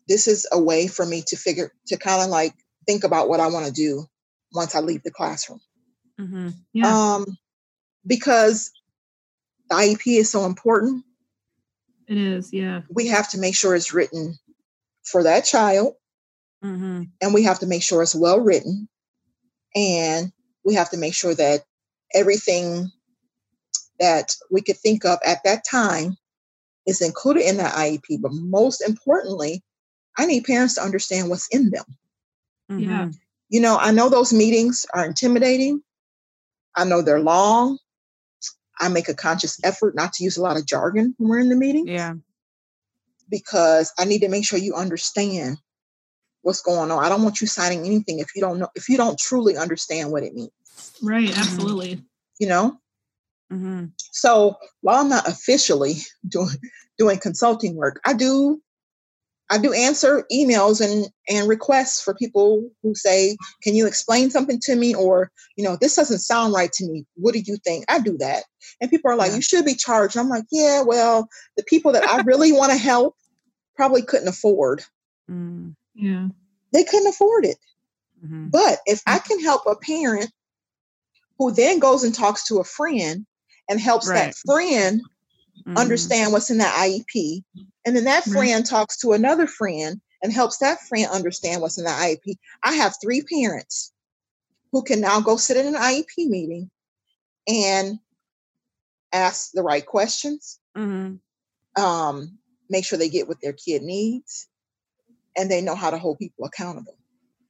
this 0.09 0.29
is 0.29 0.47
a 0.53 0.61
way 0.61 0.87
for 0.87 1.05
me 1.07 1.23
to 1.29 1.37
figure 1.37 1.73
to 1.89 1.97
kind 1.97 2.23
of 2.23 2.29
like 2.31 2.55
think 2.87 3.05
about 3.05 3.29
what 3.29 3.41
I 3.41 3.49
want 3.49 3.67
to 3.67 3.73
do 3.73 4.07
once 4.53 4.75
I 4.75 4.81
leave 4.81 5.03
the 5.03 5.11
classroom. 5.11 5.61
Mhm. 6.21 6.55
Yeah, 6.73 7.15
Um 7.15 7.39
because 8.07 8.71
the 9.69 9.77
IEP 9.77 10.19
is 10.19 10.31
so 10.31 10.45
important. 10.45 11.05
it 12.09 12.17
is. 12.17 12.53
Yeah. 12.53 12.83
We 12.89 13.09
have 13.09 13.29
to 13.31 13.39
make 13.39 13.57
sure 13.57 13.75
it's 13.75 13.93
written 13.93 14.39
for 15.03 15.25
that 15.25 15.45
child 15.45 15.95
Mhm. 16.63 17.11
and 17.21 17.35
we 17.35 17.43
have 17.43 17.59
to 17.61 17.67
make 17.67 17.83
sure 17.83 18.01
it's 18.03 18.15
well 18.15 18.39
written 18.41 18.89
and 19.75 20.33
we 20.65 20.75
have 20.75 20.91
to 20.91 20.97
make 20.97 21.15
sure 21.15 21.35
that 21.35 21.65
everything 22.15 22.91
that 23.99 24.37
we 24.51 24.61
could 24.63 24.79
think 24.79 25.05
of 25.05 25.19
at 25.25 25.43
that 25.45 25.65
time 25.69 26.17
is 26.87 27.01
included 27.03 27.43
in 27.49 27.57
that 27.57 27.75
IEP. 27.75 28.19
But 28.21 28.33
most 28.33 28.81
importantly, 28.83 29.65
I 30.19 30.27
need 30.27 30.45
parents 30.45 30.75
to 30.75 30.83
understand 30.83 31.29
what's 31.29 31.49
in 31.49 31.71
them. 31.71 31.85
Yeah. 32.69 33.07
Mhm. 33.07 33.15
You 33.49 33.61
know, 33.61 33.77
I 33.79 33.93
know 33.93 34.09
those 34.09 34.33
meetings 34.33 34.87
are 34.93 35.05
intimidating. 35.05 35.83
I 36.75 36.85
know 36.85 37.01
they're 37.03 37.21
long. 37.21 37.79
I 38.79 38.89
make 38.89 39.09
a 39.09 39.15
conscious 39.15 39.59
effort 39.65 39.95
not 39.95 40.13
to 40.15 40.25
use 40.25 40.37
a 40.37 40.43
lot 40.43 40.57
of 40.59 40.67
jargon 40.67 41.15
when 41.19 41.29
we're 41.31 41.39
in 41.39 41.49
the 41.49 41.57
meeting 41.57 41.87
Yeah. 41.87 42.15
because 43.29 43.93
I 43.99 44.05
need 44.05 44.21
to 44.21 44.29
make 44.29 44.45
sure 44.45 44.59
you 44.59 44.75
understand 44.75 45.59
what's 46.43 46.61
going 46.61 46.91
on. 46.91 47.05
I 47.05 47.09
don't 47.09 47.23
want 47.23 47.41
you 47.41 47.47
signing 47.47 47.85
anything 47.87 48.19
if 48.19 48.35
you 48.35 48.41
don't 48.43 48.59
know 48.59 48.69
if 48.75 48.89
you 48.89 48.97
don't 48.97 49.19
truly 49.19 49.57
understand 49.57 50.13
what 50.13 50.23
it 50.23 50.35
means, 50.35 50.51
Right. 51.03 51.31
Mhm. 51.31 51.37
Absolutely. 51.37 52.05
you 52.39 52.47
know? 52.49 52.79
Mhm. 53.53 53.93
So 54.13 54.57
while 54.81 55.01
I'm 55.01 55.09
not 55.09 55.29
officially 55.29 55.95
doing 56.29 56.51
doing 56.99 57.19
consulting 57.19 57.75
work, 57.77 58.01
I 58.05 58.13
do 58.13 58.63
I 59.51 59.59
do 59.59 59.73
answer 59.73 60.25
emails 60.33 60.81
and 60.81 61.07
and 61.29 61.49
requests 61.49 62.01
for 62.01 62.15
people 62.15 62.69
who 62.83 62.95
say, 62.95 63.37
"Can 63.63 63.75
you 63.77 63.87
explain 63.87 64.31
something 64.31 64.59
to 64.63 64.77
me?" 64.77 64.95
or 64.95 65.31
you 65.57 65.65
know, 65.65 65.77
"This 65.81 65.95
doesn't 65.97 66.19
sound 66.21 66.53
right 66.53 66.73
to 66.73 66.87
me. 66.87 67.07
What 67.15 67.33
do 67.35 67.41
you 67.41 67.57
think?" 67.65 67.85
I 67.89 68.01
do 68.01 68.17
that, 68.19 68.45
and 68.81 68.91
people 68.91 69.11
are 69.11 69.17
like, 69.17 69.31
Yeah. 69.31 69.37
"You 69.37 69.43
should 69.43 69.65
be 69.65 69.75
charged." 69.75 70.17
I'm 70.17 70.29
like, 70.29 70.45
"Yeah, 70.51 70.83
well, 70.83 71.29
the 71.57 71.63
people 71.65 71.93
that 71.93 72.05
I 72.09 72.23
really 72.23 72.53
want 72.53 72.73
to 72.73 72.79
help 72.79 73.15
probably 73.77 74.03
couldn't 74.03 74.29
afford. 74.29 74.83
Mm. 75.31 75.75
Yeah. 75.95 76.29
They 76.73 76.85
couldn't 76.85 77.09
afford 77.09 77.45
it." 77.47 77.59
Mhm. 78.25 78.51
But 78.51 78.81
if 78.87 79.03
I 79.07 79.19
can 79.21 79.41
help 79.41 79.63
a 79.67 79.77
parent 79.77 80.31
who 81.39 81.53
then 81.53 81.79
goes 81.79 82.03
and 82.03 82.15
talks 82.15 82.45
to 82.49 82.59
a 82.59 82.65
friend 82.65 83.27
and 83.69 83.81
helps 83.81 84.09
Right. 84.09 84.17
that 84.17 84.35
friend 84.47 85.03
Mhm. 85.67 85.77
understand 85.77 86.33
what's 86.33 86.51
in 86.51 86.59
that 86.59 86.75
IEP, 86.77 87.45
and 87.87 87.97
then 87.97 88.05
that 88.05 88.27
Right. 88.27 88.33
friend 88.35 88.67
talks 88.67 88.99
to 88.99 89.13
another 89.13 89.47
friend 89.47 90.01
and 90.23 90.33
helps 90.33 90.59
that 90.59 90.81
friend 90.89 91.09
understand 91.11 91.63
what's 91.63 91.79
in 91.79 91.85
the 91.85 91.91
IEP, 91.91 92.37
I 92.63 92.75
have 92.75 92.97
three 93.01 93.23
parents 93.23 93.93
who 94.73 94.83
can 94.83 95.01
now 95.01 95.21
go 95.21 95.37
sit 95.37 95.57
in 95.57 95.67
an 95.67 95.75
IEP 95.81 96.29
meeting 96.29 96.71
and 97.49 97.99
ask 99.13 99.53
the 99.53 99.63
right 99.63 99.87
questions, 99.87 100.59
Mhm. 100.77 101.21
um, 101.79 102.39
make 102.69 102.85
sure 102.85 102.99
they 102.99 103.09
get 103.09 103.29
what 103.29 103.41
their 103.41 103.53
kid 103.53 103.83
needs, 103.83 104.49
and 105.37 105.51
they 105.51 105.61
know 105.63 105.75
how 105.75 105.91
to 105.91 105.99
hold 105.99 106.19
people 106.19 106.45
accountable. 106.45 106.99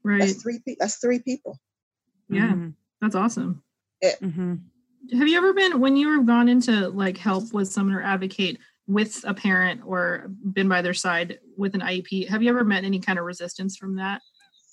Right. 0.03 0.20
That's 0.20 0.42
three. 0.42 0.61
pe- 0.61 0.77
That's 0.79 0.96
three 0.96 1.18
people. 1.18 1.59
Yeah. 2.29 2.53
Mhm. 2.53 2.75
That's 3.01 3.14
awesome. 3.14 3.62
Mhm. 4.03 4.61
Have 5.12 5.29
you 5.29 5.37
ever 5.38 5.53
been 5.53 5.81
when 5.81 5.96
you 5.96 6.12
have 6.16 6.27
gone 6.27 6.49
into 6.49 6.88
like 6.90 7.16
help 7.16 7.53
with 7.53 7.68
someone 7.68 7.94
or 7.96 8.03
advocate 8.03 8.59
with 8.87 9.25
a 9.27 9.35
parent 9.35 9.83
or 9.85 10.29
been 10.53 10.68
by 10.68 10.83
their 10.83 10.94
side 10.94 11.38
with 11.57 11.75
an 11.75 11.81
IEP? 11.81 12.29
Have 12.29 12.42
you 12.42 12.51
ever 12.51 12.64
met 12.64 12.85
any 12.85 13.01
kind 13.01 13.18
of 13.18 13.25
resistance 13.25 13.77
from 13.77 13.96
that? 13.96 14.22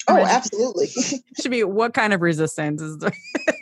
Oh, 0.07 0.15
Right. 0.15 0.27
absolutely. 0.27 0.87
Should 1.41 1.51
be 1.51 1.63
what 1.63 1.93
kind 1.93 2.13
of 2.13 2.21
resistance 2.21 2.81
is 2.81 2.97
there? 2.97 3.13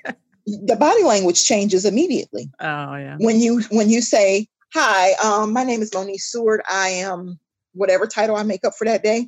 the 0.45 0.75
body 0.75 1.03
language 1.03 1.43
changes 1.45 1.85
immediately. 1.85 2.49
Oh 2.59 2.95
yeah. 2.95 3.15
when 3.19 3.39
you 3.39 3.61
when 3.71 3.89
you 3.89 4.01
say 4.01 4.47
hi 4.73 5.13
um, 5.23 5.53
my 5.53 5.63
name 5.63 5.81
is 5.81 5.91
Moniece 5.91 6.21
seward 6.21 6.61
i 6.69 6.87
am 6.89 7.39
whatever 7.73 8.07
title 8.07 8.35
i 8.35 8.43
make 8.43 8.65
up 8.65 8.73
for 8.75 8.85
that 8.85 9.03
day 9.03 9.27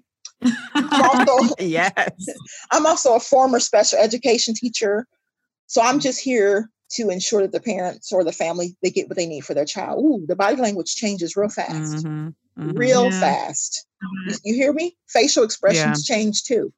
i'm 0.74 0.90
also, 1.30 1.56
yes. 1.60 2.12
I'm 2.72 2.86
also 2.86 3.16
a 3.16 3.20
former 3.20 3.60
special 3.60 4.00
education 4.00 4.54
teacher 4.56 5.06
so 5.68 5.82
i'm 5.82 6.00
just 6.00 6.20
here 6.20 6.70
to 6.94 7.10
ensure 7.10 7.42
that 7.42 7.52
the 7.52 7.60
parents 7.60 8.12
or 8.12 8.24
the 8.24 8.32
family 8.32 8.76
they 8.82 8.90
get 8.90 9.08
what 9.08 9.18
they 9.18 9.26
need 9.26 9.42
for 9.42 9.54
their 9.54 9.66
child 9.66 10.04
Ooh, 10.04 10.26
the 10.28 10.36
body 10.36 10.56
language 10.58 10.96
changes 10.96 11.36
real 11.36 11.50
fast 11.50 12.06
Mhm. 12.06 12.34
Mhm. 12.58 12.78
real 12.78 13.10
Yeah. 13.12 13.20
fast 13.20 13.86
you, 14.28 14.36
you 14.44 14.54
hear 14.56 14.74
me 14.74 14.96
facial 15.08 15.44
expressions 15.44 16.04
change 16.06 16.44
too 16.44 16.74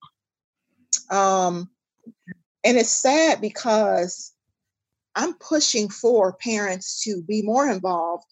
um 1.12 1.70
and 2.64 2.78
it's 2.78 2.90
sad 2.90 3.42
because 3.42 4.34
i'm 5.16 5.34
pushing 5.36 5.90
for 5.90 6.34
parents 6.34 7.02
to 7.04 7.22
be 7.22 7.42
more 7.42 7.70
involved 7.70 8.26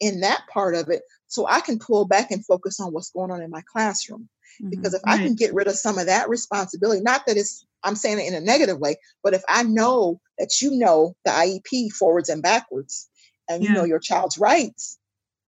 in 0.00 0.20
that 0.20 0.42
part 0.52 0.74
of 0.74 0.88
it 0.88 1.02
so 1.26 1.46
i 1.46 1.60
can 1.60 1.78
pull 1.78 2.06
back 2.06 2.30
and 2.30 2.44
focus 2.44 2.80
on 2.80 2.92
what's 2.92 3.10
going 3.10 3.30
on 3.30 3.42
in 3.42 3.50
my 3.50 3.62
classroom 3.72 4.28
because 4.68 4.94
if 4.94 5.02
i 5.06 5.16
can 5.16 5.34
get 5.34 5.54
rid 5.54 5.66
of 5.66 5.76
some 5.76 5.98
of 5.98 6.06
that 6.06 6.28
responsibility 6.28 7.00
not 7.02 7.24
that 7.26 7.36
it's 7.36 7.64
i'm 7.82 7.96
saying 7.96 8.18
it 8.18 8.26
in 8.26 8.34
a 8.34 8.40
negative 8.40 8.78
way 8.78 8.96
but 9.22 9.34
if 9.34 9.42
i 9.48 9.62
know 9.62 10.20
that 10.38 10.60
you 10.60 10.70
know 10.72 11.14
the 11.24 11.30
iep 11.30 11.92
forwards 11.92 12.28
and 12.28 12.42
backwards 12.42 13.08
and 13.48 13.62
you 13.64 13.72
know 13.72 13.84
your 13.84 13.98
child's 13.98 14.38
rights 14.38 14.98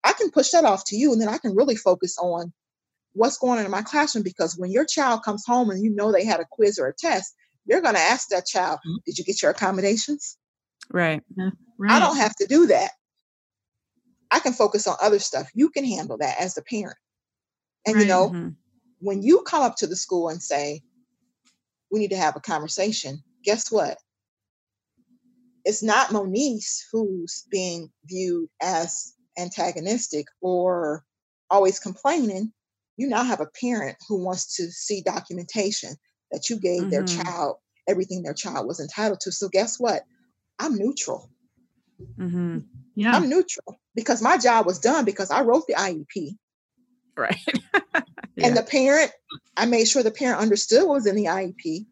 i 0.04 0.12
can 0.12 0.30
push 0.30 0.50
that 0.50 0.64
off 0.64 0.84
to 0.84 0.96
you 0.96 1.12
and 1.12 1.20
then 1.20 1.28
i 1.28 1.38
can 1.38 1.54
really 1.54 1.76
focus 1.76 2.16
on 2.18 2.52
what's 3.14 3.38
going 3.38 3.58
on 3.58 3.64
in 3.64 3.70
my 3.70 3.82
classroom 3.82 4.22
because 4.22 4.56
when 4.56 4.70
your 4.70 4.84
child 4.84 5.22
comes 5.24 5.44
home 5.46 5.70
and 5.70 5.82
you 5.82 5.90
know 5.90 6.12
they 6.12 6.24
had 6.24 6.40
a 6.40 6.46
quiz 6.50 6.78
or 6.78 6.86
a 6.86 6.94
test 6.94 7.34
you're 7.66 7.80
going 7.80 7.94
to 7.94 8.00
ask 8.00 8.28
that 8.28 8.46
child 8.46 8.78
did 9.06 9.18
you 9.18 9.24
get 9.24 9.42
your 9.42 9.50
accommodations 9.50 10.38
Right. 10.92 11.22
right. 11.36 11.52
i 11.88 12.00
don't 12.00 12.16
have 12.16 12.34
to 12.36 12.46
do 12.46 12.66
that 12.66 12.92
i 14.30 14.38
can 14.38 14.52
focus 14.52 14.86
on 14.86 14.96
other 15.02 15.18
stuff 15.18 15.48
you 15.54 15.70
can 15.70 15.84
handle 15.84 16.18
that 16.18 16.40
as 16.40 16.54
the 16.54 16.62
parent 16.62 16.96
and 17.86 17.96
you 17.96 18.02
Right. 18.02 18.08
know 18.08 18.30
Mhm. 18.30 18.56
When 19.00 19.22
you 19.22 19.42
come 19.42 19.62
up 19.62 19.76
to 19.76 19.86
the 19.86 19.96
school 19.96 20.28
and 20.28 20.42
say 20.42 20.82
we 21.90 22.00
need 22.00 22.10
to 22.10 22.16
have 22.16 22.36
a 22.36 22.40
conversation 22.40 23.22
guess 23.44 23.70
what 23.70 23.98
it's 25.64 25.82
not 25.82 26.08
Moniece 26.08 26.80
who's 26.92 27.46
being 27.50 27.90
viewed 28.04 28.48
as 28.62 29.14
antagonistic 29.38 30.26
or 30.40 31.04
always 31.50 31.78
complaining 31.78 32.52
you 32.96 33.08
now 33.08 33.24
have 33.24 33.40
a 33.40 33.50
parent 33.60 33.96
who 34.08 34.22
wants 34.22 34.56
to 34.56 34.70
see 34.70 35.02
documentation 35.02 35.94
that 36.32 36.50
you 36.50 36.58
gave 36.60 36.90
their 36.90 37.02
Mhm. 37.02 37.24
child 37.24 37.56
everything 37.88 38.22
their 38.22 38.34
child 38.34 38.66
was 38.66 38.80
entitled 38.80 39.20
to 39.20 39.32
so 39.32 39.48
guess 39.48 39.78
what 39.80 40.02
i'm 40.58 40.76
neutral 40.76 41.30
Mm-hmm. 42.18 42.58
Yeah. 42.94 43.14
i'm 43.14 43.28
neutral 43.28 43.80
because 43.94 44.22
my 44.22 44.36
job 44.36 44.66
was 44.66 44.78
done 44.78 45.04
because 45.04 45.30
i 45.30 45.40
wrote 45.42 45.66
the 45.66 45.74
iep 45.74 46.36
Right. 47.16 47.36
And 48.44 48.56
the 48.56 48.62
parent, 48.62 49.10
I 49.56 49.66
made 49.66 49.86
sure 49.88 50.02
the 50.02 50.10
parent 50.10 50.40
understood 50.40 50.86
what 50.86 50.94
was 50.94 51.06
in 51.06 51.16
the 51.16 51.26
IEP. 51.26 51.86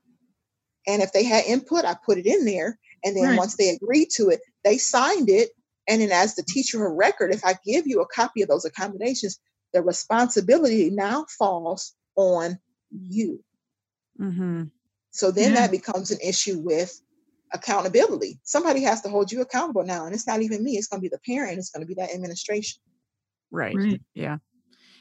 And 0.86 1.02
if 1.02 1.12
they 1.12 1.24
had 1.24 1.44
input, 1.44 1.84
I 1.84 1.94
put 2.04 2.18
it 2.18 2.26
in 2.26 2.44
there. 2.44 2.78
And 3.04 3.16
then 3.16 3.24
Right. 3.24 3.38
once 3.38 3.56
they 3.56 3.70
agreed 3.70 4.10
to 4.16 4.30
it, 4.30 4.40
they 4.64 4.78
signed 4.78 5.28
it. 5.28 5.50
And 5.86 6.00
then 6.02 6.12
as 6.12 6.34
the 6.34 6.42
teacher 6.42 6.84
of 6.86 6.92
record, 6.94 7.32
if 7.32 7.44
I 7.44 7.58
give 7.64 7.86
you 7.86 8.00
a 8.00 8.06
copy 8.06 8.42
of 8.42 8.48
those 8.48 8.64
accommodations, 8.64 9.38
the 9.72 9.82
responsibility 9.82 10.90
now 10.90 11.26
falls 11.38 11.94
on 12.16 12.58
you. 12.90 13.44
Mm-hmm. 14.18 14.64
So 15.10 15.30
then 15.30 15.52
Yeah. 15.52 15.60
that 15.62 15.70
becomes 15.70 16.10
an 16.10 16.18
issue 16.22 16.58
with 16.58 17.00
accountability. 17.52 18.40
Somebody 18.42 18.82
has 18.82 19.00
to 19.02 19.08
hold 19.08 19.32
you 19.32 19.40
accountable 19.40 19.84
now, 19.84 20.04
and 20.04 20.14
it's 20.14 20.26
not 20.26 20.42
even 20.42 20.62
me. 20.62 20.76
It's 20.76 20.88
going 20.88 21.00
to 21.00 21.08
be 21.08 21.08
the 21.08 21.20
parent. 21.20 21.58
It's 21.58 21.70
going 21.70 21.80
to 21.80 21.86
be 21.86 21.94
that 21.94 22.12
administration. 22.12 22.80
Right. 23.50 23.74
Right. 23.74 24.02
Yeah. 24.14 24.38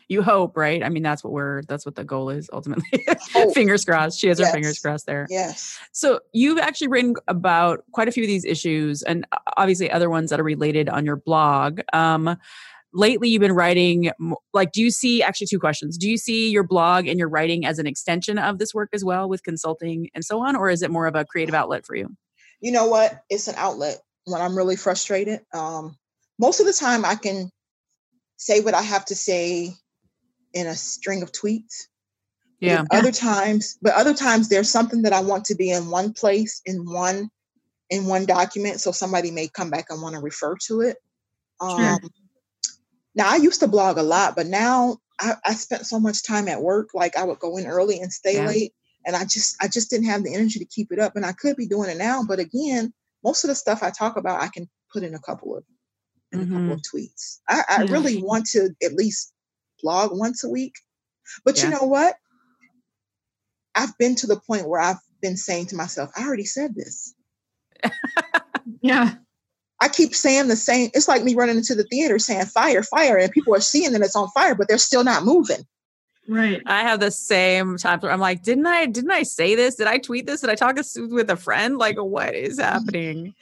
You 0.09 0.21
hope, 0.21 0.55
right? 0.55 0.83
I 0.83 0.89
mean, 0.89 1.03
that's 1.03 1.23
what 1.23 1.33
we're 1.33 1.63
that's 1.63 1.85
what 1.85 1.95
the 1.95 2.03
goal 2.03 2.29
is 2.29 2.49
ultimately. 2.53 3.05
Fingers 3.53 3.83
crossed. 3.83 4.19
She 4.19 4.27
has 4.29 4.39
her 4.39 4.45
fingers 4.51 4.79
crossed 4.79 5.05
there. 5.05 5.27
Yes. 5.29 5.77
So 5.91 6.19
you've 6.33 6.59
actually 6.59 6.87
written 6.87 7.15
about 7.27 7.83
quite 7.91 8.07
a 8.07 8.11
few 8.11 8.23
of 8.23 8.27
these 8.27 8.45
issues 8.45 9.03
and 9.03 9.25
uh, 9.31 9.37
obviously 9.57 9.91
other 9.91 10.09
ones 10.09 10.29
that 10.29 10.39
are 10.39 10.45
related 10.45 10.87
on 10.87 11.05
your 11.05 11.17
blog. 11.17 11.81
Um, 11.91 12.37
lately 12.93 13.27
you've 13.27 13.41
been 13.41 13.51
writing 13.51 14.11
like 14.53 14.71
do 14.71 14.81
you 14.81 14.89
see 14.89 15.21
actually 15.21 15.45
two 15.45 15.59
questions 15.59 15.97
do 15.97 16.09
you 16.09 16.17
see 16.17 16.49
your 16.49 16.63
blog 16.63 17.05
and 17.05 17.19
your 17.19 17.27
writing 17.27 17.65
as 17.65 17.79
an 17.79 17.85
extension 17.85 18.39
of 18.39 18.59
this 18.59 18.73
work 18.73 18.89
as 18.93 19.03
well 19.03 19.27
with 19.27 19.43
consulting 19.43 20.09
and 20.15 20.23
so 20.23 20.39
on 20.39 20.55
or 20.55 20.69
is 20.69 20.81
it 20.81 20.89
more 20.89 21.05
of 21.05 21.13
a 21.13 21.25
creative 21.25 21.53
outlet 21.53 21.85
for 21.85 21.95
you 21.95 22.07
You 22.59 22.71
know 22.71 22.87
what? 22.87 23.21
It's 23.29 23.47
an 23.47 23.55
outlet 23.57 24.01
when 24.25 24.41
I'm 24.41 24.57
really 24.57 24.75
frustrated. 24.75 25.41
Um, 25.53 25.95
most 26.39 26.59
of 26.59 26.65
the 26.65 26.73
time, 26.73 27.05
I 27.05 27.15
can 27.15 27.49
say 28.37 28.61
what 28.61 28.73
I 28.73 28.81
have 28.81 29.05
to 29.05 29.15
say 29.15 29.73
in 30.57 30.67
a 30.67 30.75
string 30.75 31.21
of 31.23 31.31
tweets. 31.31 31.87
But 32.65 32.81
yeah 32.81 32.85
Other 32.91 33.11
times, 33.11 33.77
but 33.81 33.93
other 33.93 34.13
times 34.13 34.49
there's 34.49 34.69
something 34.69 35.03
that 35.03 35.13
I 35.13 35.21
want 35.21 35.45
to 35.45 35.55
be 35.55 35.71
in 35.71 35.89
one 35.89 36.13
place 36.13 36.61
in 36.65 36.85
one 36.91 37.29
in 37.89 38.05
one 38.05 38.25
document, 38.25 38.81
so 38.81 38.91
somebody 38.91 39.31
may 39.31 39.47
come 39.47 39.69
back 39.69 39.85
and 39.89 40.01
want 40.01 40.15
to 40.15 40.21
refer 40.21 40.55
to 40.67 40.81
it. 40.81 40.97
Um, 41.61 41.99
Sure. 41.99 41.99
Now 43.15 43.31
I 43.31 43.37
used 43.37 43.61
to 43.61 43.67
blog 43.67 43.97
a 43.97 44.03
lot, 44.03 44.35
but 44.35 44.47
now 44.47 44.97
I, 45.19 45.35
I 45.45 45.53
spent 45.53 45.85
so 45.85 45.99
much 45.99 46.23
time 46.23 46.47
at 46.47 46.61
work. 46.61 46.89
Like 46.93 47.17
I 47.17 47.23
would 47.23 47.39
go 47.39 47.57
in 47.57 47.65
early 47.67 47.99
and 48.01 48.11
stay 48.11 48.37
Yeah. 48.37 48.47
late, 48.47 48.73
and 49.05 49.15
I 49.15 49.23
just 49.23 49.55
I 49.61 49.67
just 49.67 49.89
didn't 49.89 50.07
have 50.07 50.23
the 50.23 50.33
energy 50.33 50.59
to 50.59 50.65
keep 50.65 50.91
it 50.91 50.99
up. 50.99 51.15
And 51.15 51.25
I 51.25 51.33
could 51.33 51.55
be 51.57 51.67
doing 51.67 51.89
it 51.89 51.97
now, 51.97 52.23
but 52.27 52.39
again, 52.39 52.93
most 53.23 53.43
of 53.43 53.49
the 53.49 53.55
stuff 53.55 53.83
I 53.83 53.91
talk 53.91 54.17
about, 54.17 54.41
I 54.41 54.49
can 54.49 54.69
put 54.93 55.03
in 55.03 55.15
a 55.15 55.19
couple 55.19 55.55
of 55.57 55.63
in 56.33 56.41
a 56.41 56.45
couple 56.47 56.73
of 56.73 56.81
tweets. 56.81 57.39
I, 57.47 57.63
I 57.69 57.81
Yeah. 57.83 57.87
really 57.89 58.21
want 58.21 58.45
to 58.47 58.69
at 58.83 58.93
least 58.93 59.33
blog 59.81 60.17
once 60.17 60.43
a 60.43 60.49
week. 60.49 60.73
But 61.43 61.61
you 61.61 61.69
know 61.69 61.83
what? 61.83 62.15
I've 63.75 63.97
been 63.97 64.15
to 64.15 64.27
the 64.27 64.39
point 64.39 64.67
where 64.67 64.79
I've 64.79 64.99
been 65.21 65.37
saying 65.37 65.67
to 65.67 65.75
myself, 65.75 66.09
I 66.17 66.25
already 66.25 66.45
said 66.45 66.75
this. 66.75 67.13
Yeah. 68.81 69.15
I 69.79 69.89
keep 69.89 70.15
saying 70.15 70.47
the 70.47 70.55
same. 70.55 70.89
It's 70.93 71.07
like 71.07 71.23
me 71.23 71.35
running 71.35 71.57
into 71.57 71.75
the 71.75 71.83
theater 71.83 72.17
saying 72.19 72.47
fire, 72.47 72.83
fire, 72.83 73.17
and 73.17 73.31
people 73.31 73.53
are 73.53 73.61
seeing 73.61 73.91
that 73.93 74.01
it's 74.01 74.15
on 74.15 74.29
fire, 74.29 74.55
but 74.55 74.67
they're 74.67 74.77
still 74.77 75.03
not 75.03 75.23
moving. 75.23 75.65
Right. 76.29 76.61
i 76.65 76.81
have 76.81 76.99
the 76.99 77.09
same 77.09 77.77
times 77.77 78.03
where 78.03 78.11
i'm 78.11 78.19
like 78.19 78.43
didn't 78.43 78.67
i 78.67 78.85
didn't 78.85 79.11
i 79.11 79.23
say 79.23 79.55
this 79.55 79.75
did 79.75 79.87
i 79.87 79.97
tweet 79.97 80.25
this 80.25 80.41
did 80.41 80.49
i 80.49 80.55
talk 80.55 80.75
this 80.75 80.97
with 80.99 81.29
a 81.29 81.37
friend 81.37 81.77
like 81.77 81.95
what 81.95 82.35
is 82.35 82.59
mm-hmm. 82.59 82.69
happening 82.69 83.33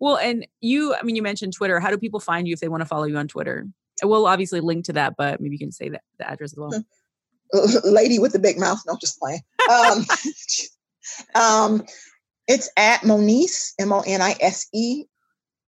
well 0.00 0.16
and 0.16 0.44
you 0.60 0.92
i 0.92 1.04
mean 1.04 1.14
you 1.14 1.22
mentioned 1.22 1.52
twitter 1.52 1.78
how 1.78 1.88
do 1.88 1.96
people 1.96 2.18
find 2.18 2.48
you 2.48 2.52
if 2.52 2.58
they 2.58 2.66
want 2.66 2.80
to 2.80 2.84
follow 2.84 3.04
you 3.04 3.16
on 3.16 3.28
twitter 3.28 3.68
we'll 4.02 4.26
obviously 4.26 4.60
link 4.60 4.84
to 4.84 4.92
that 4.92 5.14
but 5.16 5.40
maybe 5.40 5.54
you 5.54 5.58
can 5.58 5.72
say 5.72 5.88
that 5.88 6.02
the 6.18 6.28
address 6.28 6.52
as 6.52 6.58
well 6.58 6.72
Lady 7.84 8.18
with 8.18 8.32
the 8.32 8.38
big 8.38 8.58
mouth. 8.58 8.80
No, 8.86 8.96
just 9.00 9.18
playing. 9.18 9.40
Um, 9.70 10.06
um, 11.34 11.84
it's 12.48 12.70
at 12.76 13.02
Monice, 13.02 13.74
M 13.78 13.92
O 13.92 14.00
N 14.00 14.22
I 14.22 14.34
S 14.40 14.66
E 14.72 15.04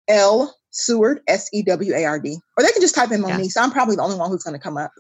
L 0.09 0.55
Seward, 0.71 1.21
S 1.29 1.49
E 1.53 1.63
W 1.63 1.95
A 1.95 2.05
R 2.05 2.19
D. 2.19 2.37
Or 2.57 2.65
they 2.65 2.73
can 2.73 2.81
just 2.81 2.95
type 2.95 3.11
in 3.11 3.23
Yeah. 3.23 3.63
I'm 3.63 3.71
probably 3.71 3.97
the 3.97 4.03
only 4.03 4.17
one 4.17 4.31
who's 4.31 4.45
going 4.45 4.57
to 4.57 4.63
come 4.63 4.77
up. 4.77 4.93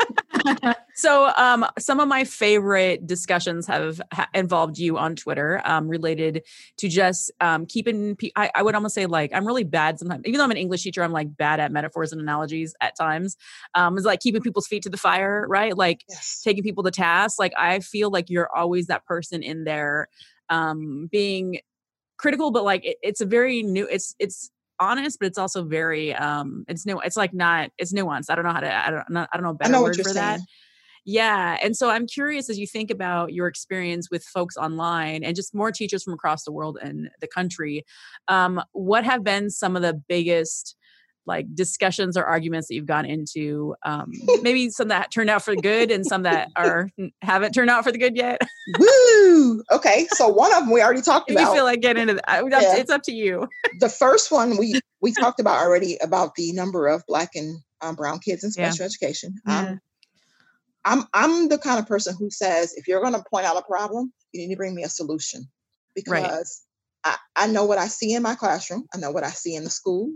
So, 0.96 1.32
um, 1.36 1.66
some 1.76 1.98
of 1.98 2.06
my 2.06 2.22
favorite 2.22 3.04
discussions 3.04 3.66
have 3.66 4.00
ha- 4.12 4.28
involved 4.32 4.78
you 4.78 4.96
on 4.96 5.16
Twitter, 5.16 5.60
um, 5.64 5.88
related 5.88 6.42
to 6.78 6.88
just 6.88 7.32
um, 7.40 7.66
keeping. 7.66 8.14
Pe- 8.14 8.30
I, 8.36 8.50
I 8.54 8.62
would 8.62 8.76
almost 8.76 8.94
say 8.94 9.06
like 9.06 9.32
I'm 9.34 9.44
really 9.44 9.64
bad 9.64 9.98
sometimes. 9.98 10.22
Even 10.24 10.38
though 10.38 10.44
I'm 10.44 10.52
an 10.52 10.56
English 10.56 10.84
teacher, 10.84 11.02
I'm 11.02 11.10
like 11.10 11.36
bad 11.36 11.58
at 11.58 11.72
metaphors 11.72 12.12
and 12.12 12.20
analogies 12.20 12.74
at 12.80 12.96
times. 12.96 13.36
Um, 13.74 13.96
it's 13.96 14.06
like 14.06 14.20
keeping 14.20 14.40
people's 14.42 14.68
feet 14.68 14.84
to 14.84 14.88
the 14.90 14.96
fire, 14.96 15.44
right? 15.48 15.76
Like 15.76 16.04
Yes. 16.08 16.40
taking 16.44 16.62
people 16.62 16.84
to 16.84 16.92
task. 16.92 17.40
Like 17.40 17.52
I 17.58 17.80
feel 17.80 18.10
like 18.10 18.30
you're 18.30 18.48
always 18.56 18.86
that 18.86 19.04
person 19.04 19.42
in 19.42 19.64
there, 19.64 20.08
um, 20.48 21.08
being 21.10 21.58
critical, 22.18 22.50
but 22.50 22.64
like 22.64 22.84
it, 22.84 22.96
it's 23.02 23.20
a 23.20 23.26
very 23.26 23.62
new. 23.62 23.86
It's 23.90 24.14
it's 24.18 24.50
honest, 24.80 25.18
but 25.18 25.26
it's 25.26 25.38
also 25.38 25.64
very 25.64 26.14
um, 26.14 26.64
it's 26.68 26.86
new. 26.86 27.00
It's 27.00 27.16
like 27.16 27.34
not. 27.34 27.70
It's 27.78 27.92
nuanced. 27.92 28.30
I 28.30 28.34
don't 28.34 28.44
know 28.44 28.52
how 28.52 28.60
to. 28.60 28.86
I 28.86 28.90
don't. 28.90 29.10
Not, 29.10 29.28
I 29.32 29.36
don't 29.36 29.44
know 29.44 29.50
a 29.50 29.54
better 29.54 29.72
know 29.72 29.82
word 29.82 29.96
for 29.96 30.12
that. 30.14 30.40
Yeah. 31.06 31.58
And 31.62 31.76
so 31.76 31.90
I'm 31.90 32.06
curious 32.06 32.48
as 32.48 32.58
you 32.58 32.66
think 32.66 32.90
about 32.90 33.32
your 33.32 33.46
experience 33.46 34.10
with 34.10 34.24
folks 34.24 34.56
online 34.56 35.22
and 35.22 35.36
just 35.36 35.54
more 35.54 35.70
teachers 35.70 36.02
from 36.02 36.14
across 36.14 36.44
the 36.44 36.52
world 36.52 36.78
and 36.80 37.10
the 37.20 37.26
country, 37.26 37.84
um, 38.28 38.62
what 38.72 39.04
have 39.04 39.22
been 39.22 39.50
some 39.50 39.76
of 39.76 39.82
the 39.82 39.92
biggest 39.92 40.76
like 41.26 41.46
discussions 41.54 42.16
or 42.16 42.24
arguments 42.24 42.68
that 42.68 42.74
you've 42.74 42.86
gone 42.86 43.04
into? 43.06 43.74
Um, 43.84 44.12
maybe 44.42 44.70
some 44.70 44.88
that 44.88 45.10
turned 45.10 45.30
out 45.30 45.42
for 45.42 45.54
the 45.54 45.60
good 45.62 45.90
and 45.90 46.04
some 46.06 46.22
that 46.24 46.50
are 46.56 46.90
haven't 47.22 47.52
turned 47.52 47.70
out 47.70 47.84
for 47.84 47.92
the 47.92 47.98
good 47.98 48.16
yet. 48.16 48.40
Woo! 48.78 49.62
Okay, 49.70 50.06
so 50.10 50.28
one 50.28 50.52
of 50.52 50.60
them 50.60 50.70
we 50.70 50.82
already 50.82 51.02
talked 51.02 51.30
about 51.30 51.40
you 51.40 51.52
feel 51.54 51.64
like 51.64 51.80
getting 51.80 52.02
into 52.08 52.14
that, 52.14 52.44
Yeah. 52.50 52.76
it's 52.76 52.90
up 52.90 53.02
to 53.04 53.12
you. 53.12 53.48
the 53.80 53.88
first 53.88 54.30
one 54.30 54.56
we 54.56 54.80
we 55.00 55.12
talked 55.12 55.40
about 55.40 55.58
already 55.62 55.96
about 56.02 56.34
the 56.34 56.52
number 56.52 56.86
of 56.88 57.02
black 57.06 57.30
and 57.34 57.58
um, 57.82 57.94
brown 57.94 58.18
kids 58.18 58.42
in 58.44 58.50
Yeah. 58.56 58.70
special 58.70 58.86
education. 58.86 59.34
Yeah. 59.46 59.58
Um, 59.60 59.80
I'm 60.86 61.04
I'm 61.14 61.48
the 61.48 61.58
kind 61.58 61.78
of 61.78 61.86
person 61.86 62.14
who 62.18 62.30
says 62.30 62.74
if 62.74 62.86
you're 62.86 63.00
going 63.00 63.14
to 63.14 63.24
point 63.30 63.46
out 63.46 63.56
a 63.56 63.62
problem, 63.62 64.12
you 64.32 64.46
need 64.46 64.52
to 64.54 64.56
bring 64.58 64.74
me 64.74 64.82
a 64.84 64.88
solution 64.88 65.46
because 65.94 66.62
I, 67.04 67.16
I 67.36 67.46
know 67.46 67.64
what 67.64 67.78
I 67.78 67.86
see 67.88 68.12
in 68.14 68.22
my 68.22 68.34
classroom. 68.34 68.86
I 68.94 68.98
know 68.98 69.10
what 69.10 69.24
I 69.24 69.30
see 69.30 69.54
in 69.54 69.64
the 69.64 69.70
school. 69.70 70.10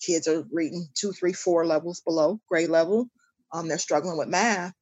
Kids 0.00 0.28
are 0.28 0.44
reading 0.52 0.86
two, 0.94 1.12
three, 1.12 1.32
four 1.32 1.66
levels 1.66 2.00
below 2.00 2.40
grade 2.48 2.68
level. 2.70 3.08
Um, 3.52 3.68
they're 3.68 3.78
struggling 3.78 4.16
with 4.18 4.28
math. 4.28 4.72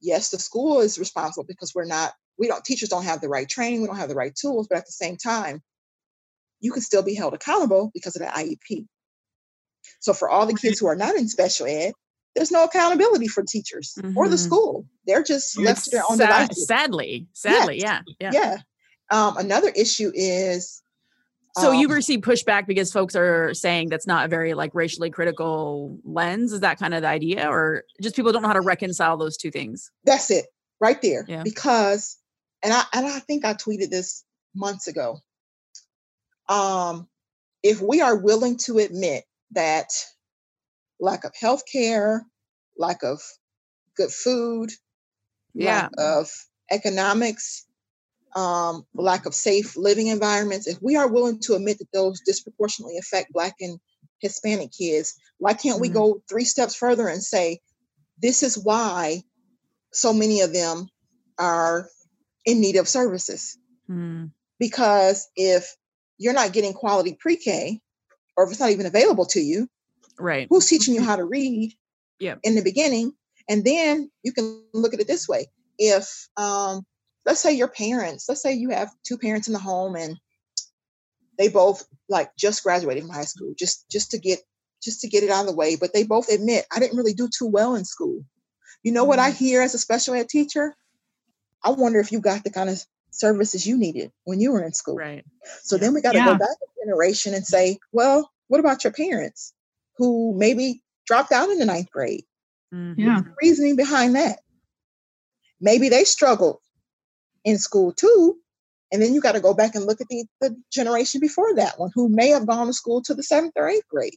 Yes, 0.00 0.30
the 0.30 0.38
school 0.38 0.80
is 0.80 0.98
responsible 0.98 1.44
because 1.44 1.74
we're 1.74 1.84
not. 1.84 2.12
We 2.38 2.46
don't. 2.46 2.64
Teachers 2.64 2.88
don't 2.88 3.04
have 3.04 3.20
the 3.20 3.28
right 3.28 3.48
training. 3.48 3.80
We 3.80 3.88
don't 3.88 3.96
have 3.96 4.08
the 4.08 4.14
right 4.14 4.34
tools. 4.34 4.68
But 4.68 4.78
at 4.78 4.86
the 4.86 4.92
same 4.92 5.16
time, 5.16 5.60
you 6.60 6.70
can 6.70 6.82
still 6.82 7.02
be 7.02 7.14
held 7.14 7.34
accountable 7.34 7.90
because 7.92 8.14
of 8.14 8.22
the 8.22 8.28
IEP. 8.28 8.86
So 10.00 10.12
for 10.12 10.28
all 10.28 10.46
the 10.46 10.54
kids 10.54 10.78
who 10.78 10.86
are 10.86 10.94
not 10.96 11.16
in 11.16 11.28
special 11.28 11.66
ed, 11.66 11.92
there's 12.36 12.52
no 12.52 12.64
accountability 12.64 13.26
for 13.26 13.42
teachers 13.42 13.98
or 14.14 14.28
the 14.28 14.36
Mhm. 14.36 14.38
school. 14.38 14.86
They're 15.06 15.24
just 15.24 15.58
left 15.58 15.84
to 15.84 15.90
their 15.90 16.04
own 16.08 16.16
Sa- 16.18 16.26
devices. 16.26 16.66
sadly, 16.68 17.26
sadly, 17.32 17.80
yeah, 17.80 18.02
yeah. 18.20 18.30
Yeah. 18.32 18.58
Um, 19.10 19.36
another 19.38 19.70
issue 19.70 20.12
is 20.14 20.82
So 21.56 21.72
you 21.72 21.86
um, 21.88 21.94
receive 21.94 22.20
pushback 22.20 22.66
because 22.66 22.92
folks 22.92 23.16
are 23.16 23.52
saying 23.54 23.88
that's 23.88 24.06
not 24.06 24.26
a 24.26 24.28
very 24.28 24.54
like 24.54 24.74
racially 24.74 25.10
critical 25.10 25.98
lens. 26.04 26.52
Is 26.52 26.60
that 26.60 26.78
kind 26.78 26.94
of 26.94 27.02
the 27.02 27.08
idea, 27.08 27.48
or 27.50 27.84
just 28.00 28.14
people 28.14 28.32
don't 28.32 28.42
know 28.42 28.48
how 28.48 28.54
to 28.54 28.60
reconcile 28.60 29.16
those 29.16 29.36
two 29.36 29.50
things? 29.50 29.90
that's 30.04 30.30
it 30.30 30.46
right 30.80 31.00
there. 31.02 31.24
Yeah. 31.26 31.42
Because 31.42 32.16
and 32.62 32.72
I 32.72 32.82
and 32.92 33.06
I 33.06 33.18
think 33.20 33.44
I 33.44 33.54
tweeted 33.54 33.90
this 33.90 34.24
months 34.54 34.86
ago. 34.86 35.18
Um, 36.48 37.08
if 37.62 37.80
we 37.80 38.00
are 38.00 38.16
willing 38.16 38.56
to 38.58 38.78
admit 38.78 39.24
that 39.52 39.90
lack 41.00 41.24
of 41.24 41.32
health 41.38 41.62
care, 41.70 42.24
lack 42.76 43.02
of 43.02 43.20
good 43.96 44.10
food, 44.10 44.70
Yeah. 45.54 45.82
lack 45.82 45.90
of 45.98 46.30
economics, 46.70 47.66
um, 48.34 48.86
lack 48.94 49.26
of 49.26 49.34
safe 49.34 49.76
living 49.76 50.08
environments, 50.08 50.66
if 50.66 50.80
we 50.82 50.96
are 50.96 51.08
willing 51.08 51.40
to 51.40 51.54
admit 51.54 51.78
that 51.78 51.92
those 51.92 52.20
disproportionately 52.20 52.98
affect 52.98 53.32
Black 53.32 53.54
and 53.60 53.78
Hispanic 54.20 54.72
kids, 54.72 55.14
why 55.38 55.54
can't 55.54 55.80
we 55.80 55.88
Mhm. 55.88 55.94
go 55.94 56.22
three 56.28 56.44
steps 56.44 56.74
further 56.74 57.08
and 57.08 57.22
say, 57.22 57.60
this 58.20 58.42
is 58.42 58.58
why 58.58 59.22
so 59.92 60.12
many 60.12 60.40
of 60.40 60.52
them 60.52 60.88
are 61.38 61.88
in 62.44 62.60
need 62.60 62.76
of 62.76 62.88
services? 62.88 63.56
Mm, 63.90 64.30
Because 64.58 65.28
if 65.36 65.76
you're 66.18 66.34
not 66.34 66.52
getting 66.52 66.72
quality 66.74 67.14
pre 67.14 67.36
K, 67.36 67.80
or 68.36 68.44
if 68.44 68.50
it's 68.50 68.60
not 68.60 68.70
even 68.70 68.86
available 68.86 69.26
to 69.26 69.40
you, 69.40 69.68
right. 70.18 70.46
who's 70.50 70.66
teaching 70.66 70.94
you 70.94 71.02
how 71.02 71.16
to 71.16 71.24
read 71.24 71.74
Yeah. 72.20 72.36
in 72.42 72.56
the 72.56 72.62
beginning 72.62 73.12
and 73.48 73.64
then 73.64 74.10
you 74.24 74.32
can 74.32 74.64
look 74.74 74.92
at 74.92 75.00
it 75.00 75.06
this 75.06 75.28
way 75.28 75.46
if 75.78 76.28
um, 76.36 76.84
let's 77.28 77.40
say 77.40 77.52
your 77.52 77.68
parents 77.68 78.28
let's 78.28 78.42
say 78.42 78.52
you 78.54 78.70
have 78.70 78.90
two 79.06 79.18
parents 79.18 79.46
in 79.48 79.52
the 79.52 79.60
home 79.60 79.94
and 79.96 80.16
they 81.38 81.48
both 81.48 81.86
like 82.08 82.30
just 82.36 82.62
graduated 82.64 83.02
from 83.04 83.12
high 83.12 83.22
school 83.32 83.52
just 83.56 83.88
just 83.90 84.10
to 84.12 84.18
get 84.18 84.40
just 84.82 85.02
to 85.02 85.08
get 85.08 85.22
it 85.22 85.30
out 85.30 85.42
of 85.42 85.46
the 85.46 85.54
way 85.54 85.76
but 85.76 85.92
they 85.92 86.04
both 86.04 86.28
admit 86.30 86.64
i 86.74 86.80
didn't 86.80 86.96
really 86.96 87.12
do 87.14 87.28
too 87.28 87.46
well 87.46 87.74
in 87.76 87.84
school 87.84 88.24
you 88.82 88.92
know 88.92 89.04
what 89.04 89.18
i 89.18 89.30
hear 89.30 89.60
as 89.62 89.74
a 89.74 89.78
special 89.78 90.14
ed 90.14 90.28
teacher 90.28 90.74
i 91.62 91.70
wonder 91.70 92.00
if 92.00 92.10
you 92.12 92.20
got 92.20 92.42
the 92.44 92.50
kind 92.50 92.70
of 92.70 92.82
services 93.10 93.66
you 93.66 93.76
needed 93.76 94.10
when 94.24 94.40
you 94.40 94.52
were 94.52 94.64
in 94.64 94.72
school 94.72 94.96
Right. 94.96 95.24
so 95.62 95.76
then 95.76 95.92
we 95.94 96.00
got 96.00 96.12
to 96.12 96.18
Yeah. 96.18 96.24
go 96.32 96.38
back 96.38 96.48
a 96.62 96.86
generation 96.86 97.34
and 97.34 97.44
say, 97.44 97.78
well, 97.92 98.30
what 98.48 98.60
about 98.60 98.84
your 98.84 98.92
parents 98.92 99.52
who 99.98 100.34
maybe 100.36 100.82
dropped 101.06 101.32
out 101.32 101.50
in 101.50 101.58
the 101.58 101.64
ninth 101.64 101.90
grade? 101.90 102.24
Mhm. 102.72 102.94
Yeah. 102.98 103.20
Reasoning 103.42 103.76
behind 103.76 104.14
that. 104.16 104.38
maybe 105.60 105.88
they 105.88 106.04
struggled 106.04 106.58
in 107.48 107.58
school 107.58 107.92
too. 107.92 108.36
And 108.92 109.02
then 109.02 109.14
you 109.14 109.20
got 109.20 109.32
to 109.32 109.40
go 109.40 109.54
back 109.54 109.74
and 109.74 109.84
look 109.84 110.00
at 110.00 110.08
the, 110.08 110.24
the 110.40 110.56
generation 110.72 111.20
before 111.20 111.54
that 111.56 111.78
one 111.78 111.90
who 111.94 112.08
may 112.08 112.28
have 112.28 112.46
gone 112.46 112.66
to 112.66 112.72
school 112.72 113.02
to 113.02 113.14
the 113.14 113.22
seventh 113.22 113.54
or 113.56 113.68
eighth 113.68 113.88
grade. 113.88 114.16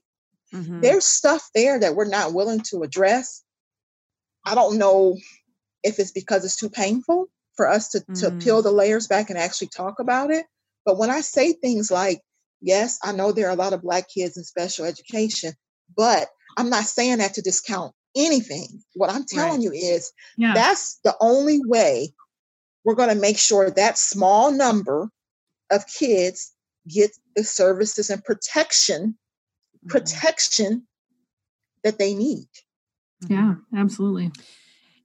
Mm-hmm. 0.53 0.81
There's 0.81 1.05
stuff 1.05 1.49
there 1.55 1.79
that 1.79 1.95
we're 1.95 2.05
not 2.07 2.33
willing 2.33 2.61
to 2.71 2.83
address. 2.83 3.43
I 4.45 4.55
don't 4.55 4.77
know 4.77 5.17
if 5.83 5.99
it's 5.99 6.11
because 6.11 6.45
it's 6.45 6.55
too 6.55 6.69
painful 6.69 7.27
for 7.55 7.69
us 7.69 7.89
to, 7.89 7.99
mm-hmm. 7.99 8.13
to 8.13 8.43
peel 8.43 8.61
mm. 8.61 8.63
the 8.63 8.71
layers 8.71 9.07
back 9.07 9.29
and 9.29 9.37
actually 9.37 9.69
talk 9.75 9.99
about 9.99 10.31
it. 10.31 10.45
But 10.85 10.97
when 10.97 11.09
I 11.09 11.21
say 11.21 11.53
things 11.53 11.91
like, 11.91 12.21
yes, 12.61 12.99
I 13.03 13.11
know 13.11 13.31
there 13.31 13.47
are 13.47 13.53
a 13.53 13.55
lot 13.55 13.73
of 13.73 13.81
Black 13.81 14.07
kids 14.09 14.37
in 14.37 14.43
special 14.43 14.85
education, 14.85 15.53
but 15.95 16.27
I'm 16.57 16.69
not 16.69 16.85
saying 16.85 17.19
that 17.19 17.35
to 17.35 17.41
discount 17.41 17.93
anything. 18.15 18.83
What 18.95 19.09
I'm 19.09 19.25
telling 19.25 19.51
right. 19.51 19.61
you 19.61 19.71
is 19.71 20.11
yeah. 20.37 20.53
that's 20.53 20.99
the 21.03 21.15
only 21.19 21.59
way 21.63 22.13
we're 22.83 22.95
going 22.95 23.09
to 23.09 23.15
make 23.15 23.37
sure 23.37 23.69
that 23.69 23.97
small 23.97 24.51
number 24.51 25.09
of 25.71 25.85
kids 25.87 26.53
get 26.87 27.11
the 27.35 27.43
services 27.43 28.09
and 28.09 28.23
protection 28.23 29.17
mm-hmm. 29.77 29.89
protection 29.89 30.87
that 31.83 31.97
they 31.97 32.13
need. 32.13 32.47
Yeah, 33.27 33.55
absolutely. 33.75 34.31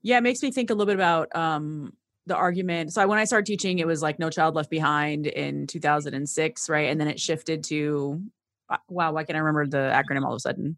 Yeah, 0.03 0.19
it 0.19 0.23
makes 0.23 0.43
me 0.43 0.51
think 0.51 0.71
a 0.71 0.75
little 0.75 0.87
bit 0.87 0.95
about 0.95 1.35
um, 1.35 1.93
the 2.27 2.37
argument. 2.37 2.93
So 2.93 3.07
when 3.07 3.19
I 3.19 3.25
started 3.25 3.47
teaching, 3.47 3.79
it 3.79 3.87
was 3.87 4.03
like 4.03 4.19
No 4.19 4.31
Child 4.31 4.55
Left 4.55 4.71
Behind 4.71 5.27
in 5.27 5.67
2006, 5.67 6.69
right? 6.69 6.91
And 6.91 7.01
then 7.01 7.09
it 7.09 7.21
shifted 7.21 7.65
to 7.65 8.23
uh, 8.69 8.79
wow, 8.89 9.13
why 9.13 9.25
can't 9.25 9.37
I 9.37 9.41
remember 9.41 9.67
the 9.67 9.93
acronym 9.93 10.25
all 10.25 10.33
of 10.33 10.37
a 10.37 10.41
sudden? 10.41 10.77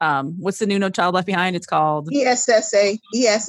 Um 0.00 0.34
what's 0.38 0.58
the 0.58 0.66
new 0.66 0.78
no 0.78 0.90
child 0.90 1.14
left 1.14 1.26
behind 1.26 1.54
it's 1.54 1.66
called 1.66 2.08
essa 2.14 2.54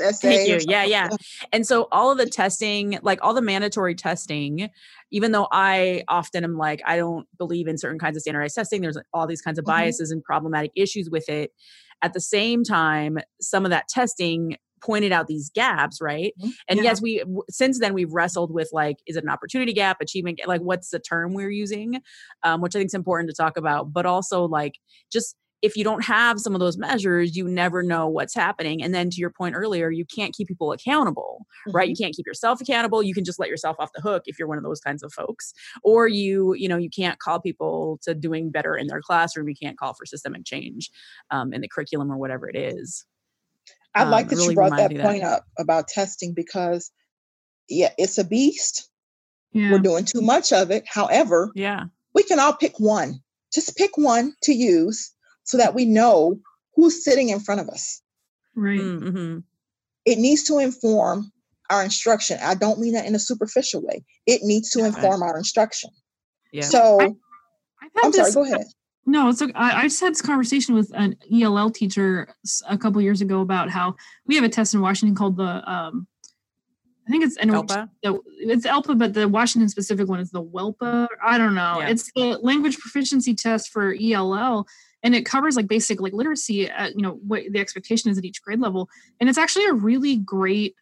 essa 0.03 0.27
Thank 0.27 0.47
you. 0.47 0.59
yeah 0.67 0.83
yeah 0.83 1.09
and 1.51 1.65
so 1.65 1.87
all 1.91 2.11
of 2.11 2.17
the 2.17 2.25
testing 2.25 2.99
like 3.01 3.19
all 3.21 3.33
the 3.33 3.41
mandatory 3.41 3.95
testing 3.95 4.69
even 5.11 5.31
though 5.31 5.47
i 5.51 6.03
often 6.07 6.43
am 6.43 6.57
like 6.57 6.81
i 6.85 6.97
don't 6.97 7.27
believe 7.37 7.67
in 7.67 7.77
certain 7.77 7.99
kinds 7.99 8.15
of 8.15 8.21
standardized 8.21 8.55
testing 8.55 8.81
there's 8.81 8.97
all 9.13 9.27
these 9.27 9.41
kinds 9.41 9.57
of 9.57 9.65
mm-hmm. 9.65 9.77
biases 9.77 10.09
mm-hmm. 10.09 10.17
and 10.17 10.23
problematic 10.23 10.71
issues 10.75 11.09
with 11.09 11.27
it 11.29 11.51
at 12.01 12.13
the 12.13 12.21
same 12.21 12.63
time 12.63 13.17
some 13.41 13.65
of 13.65 13.71
that 13.71 13.87
testing 13.87 14.57
pointed 14.81 15.11
out 15.11 15.27
these 15.27 15.49
gaps 15.49 15.99
right 15.99 16.33
mm-hmm. 16.39 16.51
and 16.69 16.77
yeah. 16.77 16.83
yes 16.83 17.01
we 17.01 17.23
since 17.49 17.79
then 17.79 17.93
we've 17.93 18.13
wrestled 18.13 18.53
with 18.53 18.69
like 18.71 18.97
is 19.07 19.15
it 19.15 19.23
an 19.23 19.29
opportunity 19.29 19.73
gap 19.73 19.97
achievement 19.99 20.39
like 20.45 20.61
what's 20.61 20.89
the 20.89 20.99
term 20.99 21.33
we're 21.33 21.49
using 21.49 22.01
um, 22.43 22.61
which 22.61 22.75
i 22.75 22.79
think 22.79 22.89
is 22.89 22.93
important 22.93 23.29
to 23.29 23.35
talk 23.35 23.57
about 23.57 23.91
but 23.91 24.05
also 24.05 24.45
like 24.45 24.75
just 25.11 25.35
if 25.62 25.76
you 25.76 25.84
don't 25.84 26.03
have 26.03 26.39
some 26.39 26.53
of 26.53 26.60
those 26.60 26.78
measures, 26.78 27.36
you 27.36 27.47
never 27.47 27.82
know 27.82 28.08
what's 28.08 28.36
happening. 28.36 28.84
And 28.84 28.93
then 28.93 29.10
to 29.10 29.20
your 29.20 29.30
point 29.30 29.56
earlier, 29.56 29.89
you 29.89 30.06
can't 30.06 30.34
keep 30.34 30.47
people 30.47 30.72
accountable, 30.72 31.45
mm-hmm. 31.68 31.76
right? 31.76 31.88
You 31.88 31.95
mm-hmm. 31.95 32.03
can't 32.03 32.16
keep 32.16 32.28
yourself 32.28 32.62
accountable. 32.62 33.01
You 33.01 33.14
can 33.14 33.24
just 33.24 33.39
let 33.39 33.49
yourself 33.49 33.78
off 33.80 33.91
the 33.93 34.01
hook 34.01 34.24
if 34.26 34.38
you're 34.38 34.47
one 34.47 34.58
of 34.58 34.64
those 34.64 34.80
kinds 34.80 35.01
of 35.03 35.12
folks. 35.14 35.53
Or 35.84 36.08
you, 36.08 36.53
you 36.53 36.68
know, 36.68 36.78
you 36.78 36.89
can't 36.89 37.20
call 37.20 37.39
people 37.39 37.99
to 38.03 38.14
doing 38.14 38.51
better 38.51 38.76
in 38.76 38.88
their 38.88 39.01
classroom. 39.01 39.49
You 39.49 39.56
can't 39.56 39.78
call 39.78 39.93
for 39.93 40.06
systemic 40.06 40.45
change 40.45 40.91
um, 41.32 41.53
in 41.53 41.62
the 41.62 41.68
curriculum 41.68 42.12
or 42.12 42.18
whatever 42.18 42.47
it 42.49 42.56
is. 42.56 43.06
I 43.95 44.03
um, 44.03 44.12
like 44.12 44.30
that 44.30 44.36
really 44.36 44.49
you 44.49 44.56
brought 44.56 44.76
that 44.76 44.95
point 44.97 45.24
that. 45.24 45.32
up 45.32 45.45
about 45.58 45.88
testing 45.88 46.34
because 46.34 46.91
yeah, 47.70 47.91
it's 47.97 48.18
a 48.18 48.24
beast. 48.24 48.89
Yeah. 49.53 49.72
We're 49.72 49.80
doing 49.80 50.03
too 50.03 50.22
much 50.22 50.51
of 50.51 50.70
it. 50.70 50.84
However, 50.86 51.49
yeah, 51.56 51.86
we 52.14 52.24
can 52.24 52.39
all 52.39 52.53
pick 52.53 52.78
one. 52.78 53.22
Just 53.53 53.78
pick 53.78 53.97
one 53.97 54.34
to 54.43 54.53
use 54.53 55.14
so 55.45 55.57
that 55.57 55.73
we 55.73 55.85
know 55.85 56.37
who's 56.75 57.03
sitting 57.03 57.29
in 57.29 57.39
front 57.39 57.61
of 57.61 57.69
us. 57.69 58.01
Right. 58.55 58.79
Mm-hmm. 58.79 59.39
It 60.05 60.17
needs 60.17 60.43
to 60.43 60.59
inform 60.59 61.31
our 61.69 61.83
instruction. 61.83 62.37
I 62.41 62.55
don't 62.55 62.79
mean 62.79 62.93
that 62.93 63.05
in 63.05 63.15
a 63.15 63.19
superficial 63.19 63.81
way. 63.81 64.03
It 64.27 64.41
needs 64.43 64.69
to 64.71 64.83
inform 64.83 65.23
our 65.23 65.37
instruction. 65.37 65.89
Yeah. 66.51 66.63
So 66.63 66.99
I, 67.01 68.05
am 68.05 68.13
sorry, 68.13 68.31
go 68.31 68.43
ahead. 68.43 68.65
No, 69.07 69.29
it's 69.29 69.41
okay. 69.41 69.53
I, 69.55 69.81
I 69.81 69.83
just 69.83 69.99
had 69.99 70.11
this 70.11 70.21
conversation 70.21 70.75
with 70.75 70.91
an 70.95 71.15
ELL 71.31 71.69
teacher 71.71 72.33
a 72.67 72.77
couple 72.77 73.01
years 73.01 73.21
ago 73.21 73.41
about 73.41 73.69
how 73.69 73.95
we 74.25 74.35
have 74.35 74.43
a 74.43 74.49
test 74.49 74.73
in 74.73 74.81
Washington 74.81 75.15
called 75.15 75.37
the 75.37 75.71
um, 75.71 76.07
I 77.07 77.11
think 77.11 77.23
it's 77.23 77.37
ELPA. 77.37 77.89
It's 78.01 78.65
ELPA, 78.65 78.97
but 78.97 79.13
the 79.13 79.27
Washington 79.27 79.69
specific 79.69 80.07
one 80.07 80.19
is 80.19 80.31
the 80.31 80.43
WELPA. 80.43 81.07
I 81.23 81.37
don't 81.37 81.53
know. 81.53 81.79
Yeah. 81.79 81.89
It's 81.89 82.11
the 82.13 82.39
language 82.41 82.79
proficiency 82.79 83.35
test 83.35 83.69
for 83.69 83.95
ELL, 84.01 84.65
and 85.06 85.14
it 85.14 85.26
covers 85.26 85.56
like 85.56 85.68
basic 85.68 86.01
like 86.01 86.14
literacy 86.14 86.68
at, 86.68 86.95
you 86.95 87.01
know 87.01 87.20
what 87.26 87.43
the 87.51 87.60
expectation 87.60 88.12
is 88.12 88.18
at 88.18 88.26
each 88.26 88.41
grade 88.41 88.60
level 88.60 88.89
and 89.22 89.30
it's 89.30 89.38
actually 89.38 89.66
a 89.66 89.74
really 89.74 90.18
great 90.18 90.76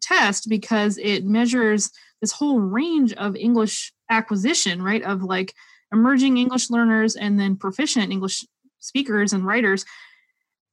test 0.00 0.48
because 0.48 0.96
it 0.98 1.24
measures 1.24 1.90
this 2.20 2.32
whole 2.32 2.60
range 2.60 3.12
of 3.14 3.36
english 3.36 3.92
acquisition 4.08 4.80
right 4.80 5.02
of 5.02 5.22
like 5.22 5.52
emerging 5.92 6.38
english 6.38 6.70
learners 6.70 7.16
and 7.16 7.38
then 7.38 7.56
proficient 7.56 8.12
english 8.12 8.46
speakers 8.78 9.32
and 9.32 9.44
writers 9.44 9.84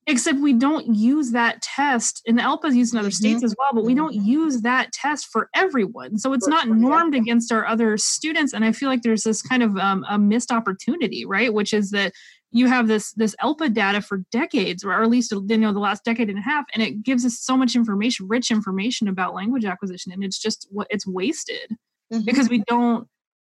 except 0.08 0.40
we 0.40 0.54
don't 0.54 0.96
use 0.96 1.32
that 1.32 1.62
test 1.62 2.24
and 2.26 2.36
the 2.38 2.42
ELPA 2.42 2.66
is 2.66 2.76
used 2.76 2.94
in 2.94 3.00
other 3.00 3.10
mm-hmm. 3.10 3.16
states 3.16 3.44
as 3.44 3.56
well 3.58 3.70
but 3.72 3.86
we 3.86 3.94
don't 3.94 4.16
mm-hmm. 4.16 4.28
use 4.28 4.62
that 4.62 4.92
test 4.92 5.28
for 5.32 5.48
everyone 5.54 6.18
so 6.18 6.34
it's 6.34 6.48
not 6.48 6.68
normed 6.68 7.14
against 7.14 7.52
our 7.52 7.66
other 7.68 7.98
students 7.98 8.52
and 8.54 8.66
i 8.66 8.72
feel 8.72 8.90
like 8.90 9.04
there's 9.04 9.24
this 9.24 9.42
kind 9.42 9.62
of 9.62 9.78
um, 9.78 10.04
a 10.10 10.18
missed 10.18 10.52
opportunity 10.52 11.24
right 11.24 11.54
which 11.54 11.72
is 11.72 11.92
that 11.92 12.12
you 12.52 12.68
have 12.68 12.88
this 12.88 13.14
this 13.14 13.36
ELPA 13.42 13.74
data 13.74 14.02
for 14.02 14.24
decades, 14.32 14.84
or 14.84 15.02
at 15.02 15.10
least 15.10 15.32
you 15.32 15.58
know 15.58 15.74
the 15.74 15.80
last 15.80 16.04
decade 16.04 16.30
and 16.30 16.40
a 16.40 16.42
half, 16.42 16.66
and 16.74 16.84
it 16.84 17.04
gives 17.04 17.26
us 17.26 17.40
so 17.40 17.56
much 17.56 17.76
information, 17.76 18.28
rich 18.28 18.52
information 18.52 19.08
about 19.08 19.34
language 19.34 19.66
acquisition, 19.66 20.12
and 20.12 20.24
it's 20.24 20.40
just 20.40 20.68
what 20.70 20.88
it's 20.90 21.08
wasted 21.08 21.72
mm-hmm. 22.12 22.26
because 22.26 22.50
we 22.50 22.64
don't. 22.68 23.08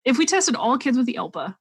If 0.06 0.18
we 0.18 0.26
tested 0.26 0.56
all 0.56 0.78
kids 0.78 0.98
with 0.98 1.08
the 1.08 1.16
ELPA, 1.16 1.56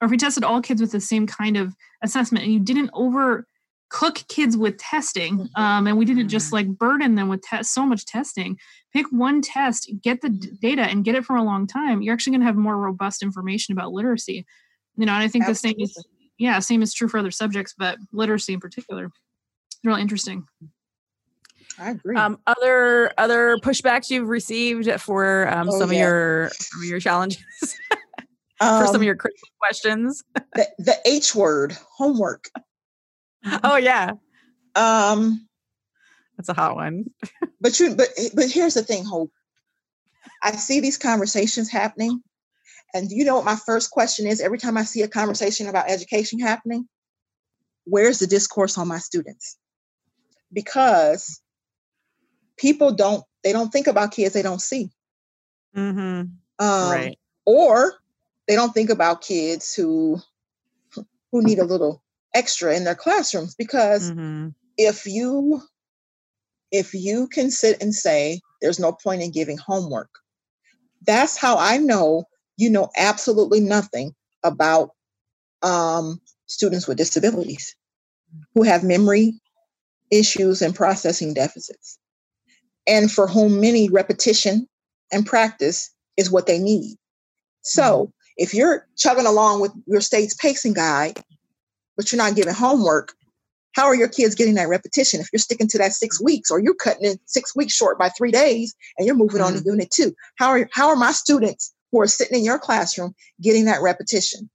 or 0.00 0.04
if 0.04 0.10
we 0.10 0.16
tested 0.16 0.44
all 0.44 0.62
kids 0.62 0.80
with 0.80 0.92
the 0.92 1.00
same 1.00 1.26
kind 1.26 1.56
of 1.56 1.74
assessment, 2.02 2.44
and 2.44 2.52
you 2.52 2.60
didn't 2.60 2.90
over 2.94 3.46
cook 3.90 4.22
kids 4.28 4.56
with 4.56 4.78
testing, 4.78 5.38
mm-hmm. 5.38 5.62
um, 5.62 5.86
and 5.86 5.98
we 5.98 6.06
didn't 6.06 6.28
just 6.28 6.46
mm-hmm. 6.46 6.68
like 6.68 6.78
burden 6.78 7.14
them 7.14 7.28
with 7.28 7.42
te- 7.42 7.62
so 7.62 7.84
much 7.84 8.06
testing. 8.06 8.56
Pick 8.94 9.06
one 9.10 9.42
test, 9.42 9.90
get 10.02 10.22
the 10.22 10.30
d- 10.30 10.52
data, 10.62 10.82
and 10.82 11.04
get 11.04 11.14
it 11.14 11.26
for 11.26 11.36
a 11.36 11.42
long 11.42 11.66
time. 11.66 12.00
You're 12.00 12.14
actually 12.14 12.32
going 12.32 12.40
to 12.40 12.46
have 12.46 12.56
more 12.56 12.78
robust 12.78 13.22
information 13.22 13.72
about 13.72 13.92
literacy. 13.92 14.46
You 14.96 15.06
know, 15.06 15.12
and 15.12 15.22
I 15.22 15.28
think 15.28 15.44
Absolutely. 15.46 15.84
the 15.84 15.88
same 15.88 16.02
is 16.04 16.06
yeah, 16.40 16.58
same 16.58 16.80
is 16.80 16.94
true 16.94 17.06
for 17.06 17.18
other 17.18 17.30
subjects, 17.30 17.74
but 17.76 17.98
literacy 18.12 18.54
in 18.54 18.60
particular. 18.60 19.10
It's 19.66 19.78
really 19.84 20.00
interesting. 20.00 20.46
I 21.78 21.90
agree. 21.90 22.16
Um, 22.16 22.38
other 22.46 23.12
other 23.18 23.58
pushbacks 23.58 24.08
you've 24.08 24.28
received 24.28 24.90
for 25.02 25.46
um, 25.48 25.68
oh, 25.68 25.78
some 25.78 25.92
yeah. 25.92 25.98
of 25.98 26.02
your 26.02 26.50
some 26.54 26.82
of 26.82 26.88
your 26.88 26.98
challenges, 26.98 27.44
for 27.92 28.66
um, 28.66 28.86
some 28.86 28.94
of 28.94 28.96
um, 28.96 29.02
your 29.02 29.16
critical 29.16 29.48
questions. 29.60 30.24
the, 30.54 30.66
the 30.78 30.96
H 31.04 31.34
word, 31.34 31.76
homework. 31.96 32.48
Oh 33.64 33.76
yeah. 33.76 34.12
Um, 34.74 35.48
that's 36.36 36.50
a 36.50 36.52
hot 36.52 36.74
one. 36.74 37.06
but 37.58 37.80
you, 37.80 37.94
but 37.94 38.08
but 38.34 38.50
here's 38.50 38.74
the 38.74 38.82
thing, 38.82 39.02
Hope. 39.02 39.30
I 40.42 40.52
see 40.52 40.80
these 40.80 40.98
conversations 40.98 41.70
happening, 41.70 42.22
and 42.94 43.10
you 43.10 43.24
know 43.24 43.36
what 43.36 43.44
my 43.44 43.56
first 43.56 43.90
question 43.90 44.26
is 44.26 44.40
every 44.40 44.58
time 44.58 44.76
I 44.76 44.84
see 44.84 45.02
a 45.02 45.08
conversation 45.08 45.68
about 45.68 45.90
education 45.90 46.38
happening? 46.40 46.88
Where's 47.84 48.18
the 48.18 48.26
discourse 48.26 48.76
on 48.78 48.88
my 48.88 48.98
students? 48.98 49.56
Because 50.52 51.40
people 52.58 52.92
don't 52.92 53.24
they 53.42 53.52
don't 53.52 53.70
think 53.70 53.86
about 53.86 54.12
kids 54.12 54.34
they 54.34 54.42
don't 54.42 54.60
see. 54.60 54.90
Mm-hmm. 55.76 56.26
Um, 56.58 56.90
right. 56.90 57.18
Or 57.46 57.94
they 58.46 58.54
don't 58.54 58.74
think 58.74 58.90
about 58.90 59.22
kids 59.22 59.74
who 59.74 60.20
who 61.32 61.42
need 61.42 61.58
a 61.58 61.64
little 61.64 62.02
extra 62.34 62.76
in 62.76 62.84
their 62.84 62.94
classrooms 62.94 63.54
because 63.54 64.10
mm-hmm. 64.10 64.48
if 64.76 65.06
you 65.06 65.62
if 66.70 66.94
you 66.94 67.28
can 67.28 67.50
sit 67.50 67.82
and 67.82 67.94
say 67.94 68.40
there's 68.60 68.78
no 68.78 68.92
point 68.92 69.22
in 69.22 69.32
giving 69.32 69.58
homework 69.58 70.10
that's 71.06 71.36
how 71.36 71.56
i 71.58 71.76
know 71.76 72.24
you 72.60 72.68
know 72.68 72.90
absolutely 72.96 73.60
nothing 73.60 74.14
about 74.44 74.90
um, 75.62 76.20
students 76.46 76.86
with 76.86 76.98
disabilities 76.98 77.74
who 78.54 78.62
have 78.62 78.84
memory 78.84 79.34
issues 80.10 80.60
and 80.60 80.74
processing 80.74 81.32
deficits, 81.32 81.98
and 82.86 83.10
for 83.10 83.26
whom 83.26 83.60
many 83.60 83.88
repetition 83.88 84.68
and 85.12 85.26
practice 85.26 85.90
is 86.16 86.30
what 86.30 86.46
they 86.46 86.58
need. 86.58 86.96
So, 87.62 87.82
mm-hmm. 87.82 88.10
if 88.36 88.54
you're 88.54 88.86
chugging 88.96 89.26
along 89.26 89.60
with 89.60 89.72
your 89.86 90.00
state's 90.00 90.34
pacing 90.34 90.74
guide, 90.74 91.18
but 91.96 92.12
you're 92.12 92.22
not 92.22 92.36
giving 92.36 92.54
homework, 92.54 93.14
how 93.74 93.86
are 93.86 93.94
your 93.94 94.08
kids 94.08 94.34
getting 94.34 94.54
that 94.54 94.68
repetition 94.68 95.20
if 95.20 95.28
you're 95.32 95.38
sticking 95.40 95.68
to 95.68 95.78
that 95.78 95.92
six 95.92 96.20
weeks 96.20 96.50
or 96.50 96.60
you're 96.60 96.74
cutting 96.74 97.04
it 97.04 97.20
six 97.26 97.54
weeks 97.54 97.72
short 97.72 97.98
by 97.98 98.08
three 98.08 98.32
days 98.32 98.74
and 98.98 99.06
you're 99.06 99.16
moving 99.16 99.36
mm-hmm. 99.36 99.46
on 99.46 99.52
to 99.52 99.60
mm-hmm. 99.60 99.70
unit 99.70 99.90
two? 99.90 100.14
How 100.36 100.48
are, 100.50 100.68
how 100.72 100.88
are 100.88 100.96
my 100.96 101.12
students 101.12 101.72
who 101.92 102.00
are 102.00 102.06
sitting 102.06 102.38
in 102.38 102.44
your 102.44 102.58
classroom 102.58 103.14
getting 103.40 103.66
that 103.66 103.82
repetition 103.82 104.48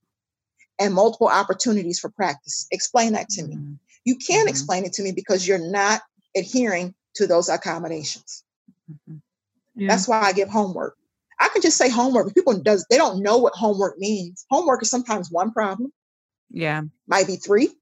and 0.78 0.94
multiple 0.94 1.28
opportunities 1.28 1.98
for 1.98 2.10
practice. 2.10 2.66
Explain 2.70 3.12
that 3.12 3.28
to 3.30 3.44
me. 3.44 3.56
Mm-hmm. 3.56 3.74
You 4.04 4.16
can't 4.16 4.42
mm-hmm. 4.42 4.48
explain 4.48 4.84
it 4.84 4.92
to 4.94 5.02
me 5.02 5.12
because 5.12 5.46
you're 5.46 5.70
not 5.70 6.02
adhering 6.36 6.94
to 7.14 7.26
those 7.26 7.48
accommodations. 7.48 8.44
Mhm. 8.90 9.20
Yeah. 9.74 9.88
That's 9.88 10.08
why 10.08 10.20
I 10.20 10.32
give 10.32 10.48
homework. 10.48 10.96
I 11.38 11.48
can 11.48 11.60
just 11.60 11.76
say 11.76 11.90
homework, 11.90 12.26
but 12.26 12.34
people 12.34 12.58
does 12.58 12.86
they 12.88 12.96
don't 12.96 13.22
know 13.22 13.36
what 13.38 13.54
homework 13.54 13.98
means. 13.98 14.46
Homework 14.50 14.82
is 14.82 14.90
sometimes 14.90 15.30
one 15.30 15.52
problem, 15.52 15.92
Yeah. 16.50 16.82
might 17.06 17.26
be 17.26 17.36
three, 17.36 17.74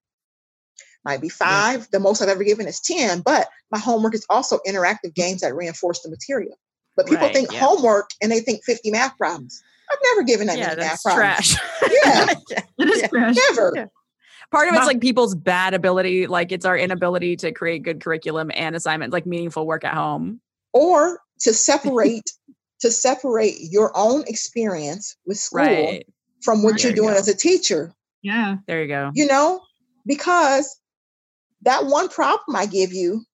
might 1.05 1.21
be 1.21 1.29
five. 1.29 1.89
The 1.91 2.01
most 2.01 2.23
I've 2.23 2.29
ever 2.29 2.43
given 2.43 2.67
is 2.67 2.81
10, 2.81 3.21
but 3.21 3.49
my 3.71 3.79
homework 3.79 4.15
is 4.15 4.27
also 4.29 4.59
interactive 4.67 5.15
games 5.15 5.43
that 5.43 5.55
reinforce 5.55 6.01
the 6.01 6.11
material. 6.11 6.59
But 6.97 7.07
people 7.07 7.27
Right, 7.27 7.35
think 7.35 7.53
yeah. 7.53 7.59
homework 7.61 8.11
and 8.23 8.31
they 8.31 8.41
think 8.41 8.63
50 8.65 8.91
math 8.91 9.17
problems. 9.19 9.63
I've 9.91 9.99
never 10.13 10.23
given 10.23 10.47
that 10.47 10.59
Yeah, 10.59 10.69
many 10.69 10.81
that's 10.83 11.05
math 11.05 11.15
problems. 11.15 11.57
trash. 11.57 11.91
Yeah. 12.05 12.27
it 12.79 12.89
is 12.91 13.01
Yeah. 13.03 13.07
trash. 13.09 13.37
Never. 13.51 13.73
Yeah. 13.77 13.87
Part 14.51 14.69
of 14.69 14.75
it's 14.77 14.87
like 14.87 15.01
people's 15.01 15.35
bad 15.35 15.75
ability, 15.75 16.27
like 16.29 16.53
it's 16.53 16.65
our 16.65 16.79
inability 16.79 17.35
to 17.37 17.51
create 17.53 17.83
good 17.83 18.01
curriculum 18.01 18.51
and 18.55 18.77
assignments, 18.77 19.13
like 19.13 19.27
meaningful 19.27 19.67
work 19.67 19.85
at 19.85 19.95
home. 19.95 20.41
Or 20.73 21.19
to 21.41 21.53
separate 21.53 22.31
to 22.81 22.91
separate 22.91 23.55
your 23.61 23.91
own 23.97 24.23
experience 24.29 25.17
with 25.27 25.39
school 25.39 25.61
Right. 25.65 26.07
from 26.43 26.63
what 26.63 26.75
There 26.77 26.83
you're 26.83 26.91
you 26.91 26.97
doing 26.97 27.15
go. 27.15 27.19
as 27.19 27.29
a 27.29 27.35
teacher. 27.37 27.93
Yeah. 28.23 28.57
There 28.67 28.83
you 28.83 28.89
go. 28.89 29.11
you 29.15 29.27
know, 29.27 29.61
because 30.07 30.79
that 31.63 31.87
one 31.87 32.09
problem 32.09 32.55
I 32.57 32.67
give 32.67 32.93
you, 32.93 33.25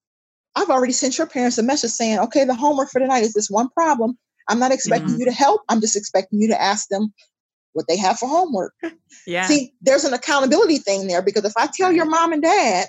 I've 0.56 0.70
already 0.70 0.92
sent 0.92 1.18
your 1.18 1.26
parents 1.26 1.58
a 1.58 1.62
message 1.62 1.90
saying, 1.92 2.18
okay, 2.18 2.44
the 2.44 2.54
homework 2.54 2.90
for 2.90 2.98
tonight 2.98 3.22
is 3.22 3.32
this 3.32 3.50
one 3.50 3.68
problem. 3.70 4.18
I'm 4.48 4.58
not 4.58 4.72
expecting 4.72 5.14
Mhm. 5.14 5.18
you 5.20 5.24
to 5.26 5.32
help. 5.32 5.62
I'm 5.68 5.80
just 5.80 5.96
expecting 5.96 6.40
you 6.40 6.48
to 6.48 6.60
ask 6.60 6.88
them 6.88 7.12
what 7.72 7.86
they 7.88 7.96
have 7.96 8.18
for 8.18 8.28
homework. 8.28 8.74
Yeah. 9.26 9.46
See, 9.46 9.72
there's 9.82 10.04
an 10.04 10.14
accountability 10.14 10.78
thing 10.78 11.06
there 11.06 11.20
because 11.22 11.44
if 11.44 11.52
I 11.56 11.68
tell 11.76 11.92
your 11.92 12.04
mom 12.06 12.32
and 12.32 12.42
dad 12.42 12.86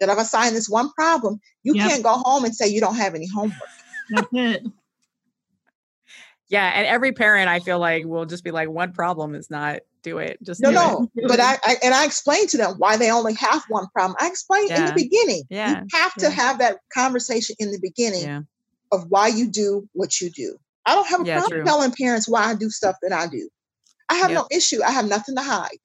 that 0.00 0.08
I've 0.08 0.18
assigned 0.18 0.56
this 0.56 0.68
one 0.68 0.90
problem, 0.92 1.40
you 1.62 1.74
Yep. 1.74 1.86
can't 1.88 2.02
go 2.02 2.14
home 2.14 2.44
and 2.44 2.54
say 2.54 2.68
you 2.68 2.80
don't 2.80 2.94
have 2.96 3.14
any 3.14 3.26
homework. 3.28 3.58
That's 4.10 4.28
it. 4.32 4.62
Yeah. 6.48 6.72
And 6.74 6.86
every 6.86 7.12
parent, 7.12 7.48
I 7.48 7.60
feel 7.60 7.78
like, 7.78 8.04
will 8.04 8.26
just 8.26 8.44
be 8.44 8.50
like, 8.50 8.68
one 8.68 8.92
problem 8.92 9.34
is 9.34 9.50
not 9.50 9.80
do 10.02 10.18
it. 10.18 10.38
Just 10.42 10.60
No, 10.60 10.70
no. 10.70 11.08
It. 11.16 11.28
But 11.28 11.40
I, 11.40 11.58
I 11.64 11.76
and 11.82 11.92
I 11.94 12.04
explained 12.04 12.48
to 12.50 12.56
them 12.56 12.74
why 12.78 12.96
they 12.96 13.10
only 13.10 13.34
have 13.34 13.62
one 13.68 13.86
problem. 13.92 14.16
I 14.20 14.28
explained 14.28 14.70
in 14.70 14.84
the 14.86 14.92
beginning. 14.94 15.42
Yeah. 15.50 15.82
You 15.82 15.86
have 15.94 16.14
to 16.14 16.30
have 16.30 16.58
that 16.60 16.78
conversation 16.92 17.56
in 17.58 17.70
the 17.72 17.78
beginning 17.80 18.22
Yeah. 18.22 18.42
of 18.92 19.06
why 19.08 19.28
you 19.28 19.48
do 19.50 19.88
what 19.92 20.20
you 20.20 20.30
do. 20.30 20.56
I 20.86 20.94
don't 20.94 21.08
have 21.08 21.20
a 21.20 21.24
Yeah, 21.24 21.34
problem 21.40 21.60
true. 21.60 21.64
telling 21.66 21.92
parents 21.92 22.28
why 22.28 22.44
I 22.44 22.54
do 22.54 22.70
stuff 22.70 22.96
that 23.02 23.12
I 23.12 23.26
do. 23.26 23.48
I 24.08 24.14
have 24.14 24.30
no 24.30 24.46
issue. 24.50 24.82
I 24.82 24.90
have 24.90 25.06
nothing 25.06 25.34
to 25.36 25.42
hide. 25.42 25.76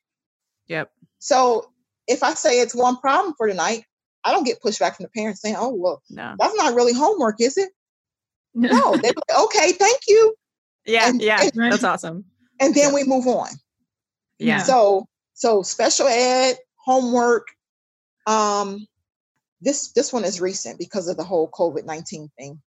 Yep. 0.67 0.91
So 1.19 1.69
if 2.07 2.23
I 2.23 2.33
say 2.35 2.61
it's 2.61 2.73
one 2.75 2.97
problem 2.97 3.33
for 3.37 3.47
tonight, 3.47 3.83
I 4.23 4.31
don't 4.31 4.45
get 4.45 4.61
pushback 4.61 4.95
from 4.95 5.03
the 5.03 5.09
parents 5.09 5.41
saying, 5.41 5.55
"Oh, 5.57 5.73
well, 5.73 6.01
No. 6.09 6.35
that's 6.39 6.55
not 6.55 6.73
really 6.73 6.93
homework, 6.93 7.41
is 7.41 7.57
it?" 7.57 7.69
No, 8.53 8.95
they're 9.01 9.11
like, 9.13 9.37
"Okay, 9.45 9.73
thank 9.73 9.99
you," 10.07 10.33
Yeah. 10.85 11.07
And- 11.09 11.21
Yeah. 11.21 11.41
and- 11.41 11.71
That's 11.71 11.83
awesome. 11.83 12.25
and 12.59 12.73
then 12.75 12.89
Yeah. 12.89 12.93
we 12.93 13.03
move 13.03 13.27
on. 13.27 13.49
Yeah. 14.39 14.63
So, 14.63 15.07
so 15.33 15.61
special 15.63 16.07
ed 16.07 16.57
homework. 16.85 17.47
Um, 18.27 18.87
this 19.61 19.91
this 19.93 20.11
one 20.13 20.25
is 20.25 20.41
recent 20.41 20.77
because 20.79 21.07
of 21.07 21.17
the 21.17 21.23
whole 21.23 21.49
COVID 21.49 21.85
nineteen 21.85 22.29
thing. 22.37 22.61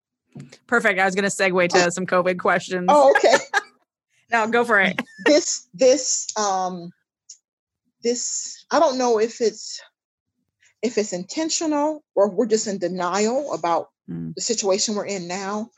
Perfect. 0.68 1.00
I 1.00 1.06
was 1.06 1.16
going 1.16 1.30
to 1.30 1.36
segue 1.36 1.70
to 1.70 1.92
some 1.92 2.06
COVID 2.06 2.40
questions. 2.40 2.86
Oh, 2.90 3.12
okay. 3.18 3.36
No, 4.32 4.48
go 4.48 4.66
for 4.66 4.80
it. 4.82 5.00
this 5.26 5.68
this 5.76 6.28
um 6.36 6.92
this 8.04 8.66
i 8.72 8.80
don't 8.80 8.98
know 8.98 9.20
if 9.20 9.40
it's 9.40 9.80
if 10.82 10.98
it's 10.98 11.14
intentional 11.14 12.04
or 12.16 12.30
we're 12.30 12.46
just 12.48 12.68
in 12.68 12.78
denial 12.78 13.54
about 13.54 13.90
Mm. 14.10 14.36
the 14.36 14.42
situation 14.42 14.94
we're 14.94 15.08
in 15.08 15.28
now 15.28 15.72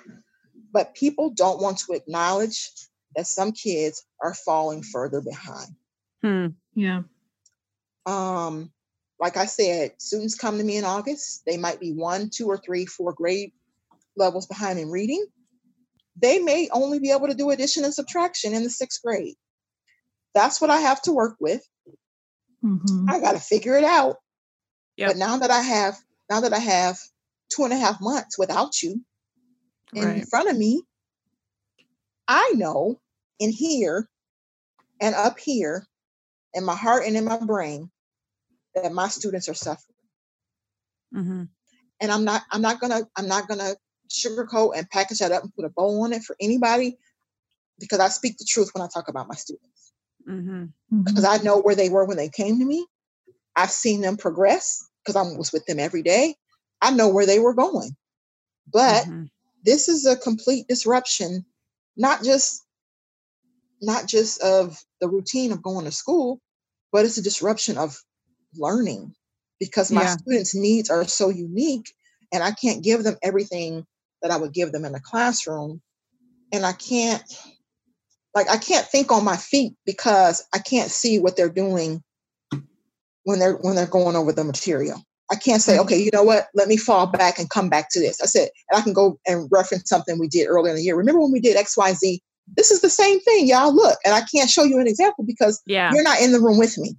but 0.77 0.93
people 0.93 1.31
don't 1.31 1.59
want 1.59 1.79
to 1.79 1.93
acknowledge 1.93 2.69
that 3.15 3.25
some 3.25 3.51
kids 3.51 4.05
are 4.21 4.35
falling 4.35 4.83
further 4.83 5.21
behind 5.21 5.69
Hmm. 6.21 6.47
yeah. 6.75 7.01
um 8.05 8.71
like 9.19 9.37
i 9.37 9.45
said 9.45 9.91
students 9.97 10.35
come 10.35 10.57
to 10.59 10.63
me 10.63 10.77
in 10.77 10.85
august 10.85 11.41
they 11.47 11.57
might 11.57 11.79
be 11.79 11.93
one 11.93 12.29
two 12.29 12.47
or 12.47 12.57
three 12.57 12.85
four 12.85 13.11
grade 13.13 13.51
levels 14.15 14.45
behind 14.45 14.77
in 14.79 14.89
reading 14.91 15.25
they 16.21 16.37
may 16.39 16.69
only 16.71 16.99
be 16.99 17.11
able 17.11 17.27
to 17.27 17.33
do 17.33 17.49
addition 17.49 17.83
and 17.83 17.93
subtraction 17.93 18.53
in 18.53 18.63
the 18.63 18.69
sixth 18.69 19.01
grade 19.03 19.35
that's 20.35 20.61
what 20.61 20.69
i 20.69 20.77
have 20.77 21.01
to 21.01 21.11
work 21.11 21.35
with 21.39 21.63
Mhm. 22.63 23.09
I 23.09 23.19
got 23.19 23.33
to 23.33 23.39
figure 23.39 23.77
it 23.77 23.83
out. 23.83 24.15
Yep. 24.97 25.09
But 25.09 25.17
now 25.17 25.37
that 25.37 25.51
I 25.51 25.61
have, 25.61 25.95
now 26.29 26.39
that 26.41 26.53
I 26.53 26.57
have 26.59 26.97
two 27.55 27.63
and 27.65 27.71
a 27.71 27.77
half 27.77 28.01
months 28.01 28.37
without 28.37 28.81
you 28.81 29.05
in 29.95 30.03
Right. 30.03 30.27
front 30.27 30.49
of 30.49 30.57
me, 30.57 30.83
I 32.27 32.53
know 32.55 32.99
in 33.39 33.51
here 33.51 34.09
and 35.01 35.15
up 35.15 35.39
here 35.39 35.85
in 36.53 36.63
my 36.65 36.75
heart 36.75 37.05
and 37.05 37.15
in 37.15 37.25
my 37.25 37.39
brain 37.39 37.91
that 38.75 38.91
my 38.91 39.07
students 39.07 39.49
are 39.49 39.53
suffering. 39.53 39.95
hmm 41.13 41.43
And 42.01 42.11
I'm 42.11 42.25
not, 42.25 42.43
I'm 42.51 42.61
not 42.61 42.79
gonna, 42.79 43.01
I'm 43.15 43.27
not 43.27 43.47
gonna 43.47 43.75
sugarcoat 44.09 44.73
and 44.75 44.89
package 44.89 45.19
that 45.19 45.31
up 45.31 45.43
and 45.43 45.53
put 45.55 45.65
a 45.65 45.69
bow 45.69 46.01
on 46.03 46.13
it 46.13 46.23
for 46.23 46.35
anybody 46.41 46.97
because 47.79 47.99
I 47.99 48.09
speak 48.09 48.37
the 48.37 48.45
truth 48.47 48.71
when 48.73 48.83
I 48.83 48.87
talk 48.93 49.07
about 49.09 49.27
my 49.27 49.35
students. 49.35 49.93
hmm 50.25 50.65
because 51.05 51.25
I 51.25 51.37
know 51.37 51.59
where 51.59 51.75
they 51.75 51.89
were 51.89 52.05
when 52.05 52.17
they 52.17 52.29
came 52.29 52.59
to 52.59 52.65
me. 52.65 52.85
I've 53.55 53.71
seen 53.71 54.01
them 54.01 54.17
progress 54.17 54.87
because 55.03 55.15
I 55.15 55.21
was 55.37 55.51
with 55.53 55.65
them 55.65 55.79
every 55.79 56.03
day. 56.03 56.35
I 56.81 56.91
know 56.91 57.09
where 57.09 57.25
they 57.25 57.39
were 57.39 57.53
going. 57.53 57.95
But 58.71 59.05
Mhm. 59.07 59.29
This 59.67 59.89
is 59.89 60.07
a 60.07 60.17
complete 60.17 60.67
disruption, 60.69 61.45
not 61.97 62.23
just 62.25 62.65
not 63.81 64.07
just 64.07 64.41
of 64.41 64.77
the 65.01 65.09
routine 65.09 65.51
of 65.51 65.61
going 65.63 65.85
to 65.85 65.91
school, 65.91 66.39
but 66.91 67.05
it's 67.05 67.17
a 67.17 67.23
disruption 67.23 67.77
of 67.77 67.97
learning 68.55 69.13
because 69.59 69.91
my 69.91 70.03
Yeah. 70.03 70.07
students' 70.07 70.55
needs 70.55 70.89
are 70.89 71.07
so 71.07 71.29
unique 71.29 71.91
and 72.33 72.43
I 72.43 72.51
can't 72.51 72.83
give 72.83 73.03
them 73.03 73.17
everything 73.23 73.85
that 74.21 74.31
I 74.31 74.37
would 74.37 74.53
give 74.53 74.71
them 74.71 74.85
in 74.85 74.95
a 74.95 75.01
classroom. 75.01 75.81
And 76.53 76.65
I 76.65 76.73
can't 76.73 77.23
like 78.35 78.49
I 78.49 78.57
can't 78.57 78.87
think 78.87 79.11
on 79.11 79.25
my 79.25 79.37
feet 79.37 79.75
because 79.85 80.45
I 80.53 80.59
can't 80.59 80.91
see 80.91 81.19
what 81.19 81.37
they're 81.37 81.49
doing 81.49 82.03
when 83.23 83.39
they're 83.39 83.55
when 83.57 83.75
they're 83.75 83.87
going 83.87 84.15
over 84.17 84.33
the 84.33 84.43
material. 84.45 85.01
I 85.31 85.35
can't 85.35 85.61
say, 85.61 85.77
okay, 85.79 85.97
you 85.97 86.09
know 86.13 86.23
what? 86.23 86.47
Let 86.55 86.67
me 86.67 86.77
fall 86.77 87.05
back 87.07 87.37
and 87.37 87.49
come 87.49 87.69
back 87.69 87.89
to 87.91 87.99
this. 87.99 88.21
I 88.21 88.25
said, 88.27 88.49
and 88.69 88.79
I 88.79 88.81
can 88.81 88.93
go 88.93 89.19
and 89.27 89.47
reference 89.51 89.89
something 89.89 90.17
we 90.19 90.27
did 90.27 90.47
earlier 90.47 90.71
in 90.71 90.77
the 90.77 90.83
year. 90.83 90.95
Remember 90.95 91.19
when 91.21 91.31
we 91.31 91.39
did 91.41 91.57
XYZ? 91.57 92.19
This 92.55 92.71
is 92.71 92.79
the 92.81 92.89
same 92.89 93.19
thing, 93.21 93.45
y'all. 93.47 93.75
Look, 93.75 93.99
and 94.05 94.13
I 94.15 94.21
can't 94.21 94.49
show 94.49 94.63
you 94.63 94.79
an 94.79 94.87
example 94.87 95.25
because 95.25 95.61
Yeah. 95.65 95.91
you're 95.93 96.03
not 96.03 96.21
in 96.21 96.31
the 96.31 96.39
room 96.39 96.57
with 96.57 96.77
me. 96.77 96.95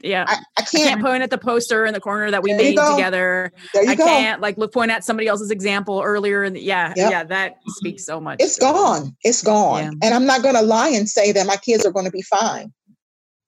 Yeah. 0.00 0.24
I, 0.28 0.34
I 0.34 0.38
I 0.58 0.62
can't. 0.62 0.70
can't 0.84 1.00
point 1.02 1.22
at 1.24 1.30
the 1.30 1.38
poster 1.38 1.84
in 1.84 1.92
the 1.92 2.00
corner 2.00 2.30
that 2.30 2.42
we 2.42 2.52
made 2.54 2.76
go. 2.76 2.96
together. 2.96 3.52
there 3.74 3.82
you 3.84 3.90
I 3.90 3.94
go. 3.96 4.04
can't 4.06 4.40
like 4.40 4.58
look 4.58 4.72
point 4.72 4.90
at 4.92 5.04
somebody 5.04 5.26
else's 5.26 5.50
example 5.50 6.02
earlier. 6.04 6.42
And 6.44 6.56
yeah, 6.56 6.92
Yep. 6.96 7.10
yeah, 7.10 7.24
that 7.24 7.56
speaks 7.68 8.04
so 8.04 8.20
much. 8.20 8.36
It's 8.40 8.58
it. 8.58 8.60
gone. 8.60 9.16
It's 9.22 9.42
gone. 9.42 9.82
Yeah. 9.82 9.90
And 10.04 10.14
I'm 10.14 10.26
not 10.26 10.42
going 10.42 10.54
to 10.54 10.62
lie 10.62 10.88
and 10.90 11.08
say 11.08 11.32
that 11.32 11.46
my 11.46 11.56
kids 11.56 11.84
are 11.84 11.90
going 11.92 12.06
to 12.06 12.12
be 12.12 12.22
fine. 12.22 12.72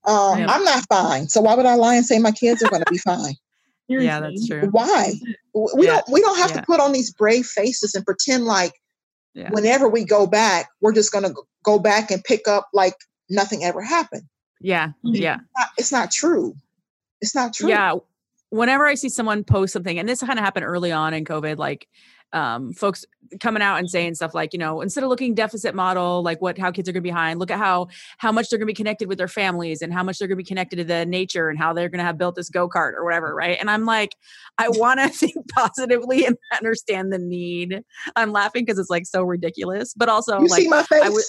Um. 0.06 0.44
I'm 0.48 0.64
not 0.64 0.84
fine. 0.88 1.28
So 1.28 1.40
why 1.40 1.54
would 1.54 1.66
I 1.66 1.76
lie 1.76 1.94
and 1.94 2.04
say 2.04 2.18
my 2.18 2.32
kids 2.32 2.62
are 2.62 2.68
going 2.68 2.82
to 2.82 2.90
be 2.90 2.98
fine? 2.98 3.34
Yeah, 3.88 4.20
that's 4.20 4.46
true. 4.46 4.68
Why? 4.70 5.12
We 5.54 5.86
Yeah. 5.86 6.00
don't. 6.00 6.08
We 6.10 6.20
don't 6.20 6.38
have 6.38 6.50
Yeah. 6.50 6.60
to 6.60 6.66
put 6.66 6.80
on 6.80 6.92
these 6.92 7.12
brave 7.12 7.46
faces 7.46 7.94
and 7.94 8.04
pretend 8.04 8.44
like 8.44 8.72
Yeah. 9.34 9.50
whenever 9.50 9.88
we 9.88 10.04
go 10.04 10.26
back, 10.26 10.70
we're 10.80 10.92
just 10.92 11.12
going 11.12 11.24
to 11.24 11.34
go 11.64 11.78
back 11.78 12.10
and 12.10 12.22
pick 12.24 12.46
up 12.48 12.68
like 12.72 12.94
nothing 13.28 13.64
ever 13.64 13.82
happened. 13.82 14.22
Yeah. 14.60 14.88
Mm-hmm. 15.04 15.14
Yeah. 15.16 15.36
Not- 15.58 15.68
It's 15.78 15.92
not 15.92 16.10
true. 16.10 16.54
It's 17.20 17.34
not 17.34 17.52
true. 17.54 17.68
Yeah. 17.68 17.94
Whenever 18.50 18.86
I 18.86 18.94
see 18.94 19.08
someone 19.08 19.42
post 19.44 19.72
something, 19.72 19.98
and 19.98 20.08
this 20.08 20.20
kind 20.20 20.38
of 20.38 20.44
happened 20.44 20.64
early 20.64 20.92
on 20.92 21.12
in 21.12 21.24
COVID, 21.24 21.58
like 21.58 21.88
um, 22.34 22.72
folks 22.72 23.04
coming 23.40 23.62
out 23.62 23.78
and 23.78 23.88
saying 23.88 24.14
stuff 24.14 24.34
like, 24.34 24.52
you 24.52 24.58
know, 24.58 24.80
instead 24.80 25.02
of 25.02 25.08
looking 25.08 25.34
deficit 25.34 25.74
model, 25.74 26.22
like 26.22 26.42
what 26.42 26.58
how 26.58 26.70
kids 26.70 26.88
are 26.88 26.92
going 26.92 27.00
to 27.02 27.04
be 27.04 27.10
behind, 27.10 27.38
look 27.38 27.50
at 27.50 27.58
how 27.58 27.88
how 28.18 28.30
much 28.30 28.48
they're 28.50 28.58
going 28.58 28.66
to 28.66 28.70
be 28.70 28.74
connected 28.74 29.08
with 29.08 29.18
their 29.18 29.28
families 29.28 29.80
and 29.80 29.92
how 29.92 30.02
much 30.02 30.18
they're 30.18 30.28
going 30.28 30.36
to 30.36 30.42
be 30.42 30.48
connected 30.48 30.76
to 30.76 30.84
the 30.84 31.06
nature 31.06 31.48
and 31.48 31.58
how 31.58 31.72
they're 31.72 31.88
going 31.88 31.98
to 31.98 32.04
have 32.04 32.18
built 32.18 32.34
this 32.34 32.50
go 32.50 32.68
kart 32.68 32.92
or 32.94 33.04
whatever, 33.04 33.34
right? 33.34 33.56
And 33.58 33.70
I'm 33.70 33.84
like, 33.84 34.16
I 34.58 34.68
want 34.68 35.00
to 35.00 35.08
think 35.26 35.34
positively 35.50 36.26
and 36.26 36.36
understand 36.52 37.12
the 37.12 37.18
need. 37.18 37.82
I'm 38.16 38.32
laughing 38.32 38.64
because 38.64 38.78
it's 38.78 38.90
like 38.90 39.06
so 39.06 39.22
ridiculous, 39.22 39.94
but 39.94 40.08
also 40.08 40.40
You 40.40 40.48
like 40.48 40.62
see 40.62 40.68
my 40.68 40.82
face? 40.82 41.02
I 41.02 41.08
would- 41.08 41.24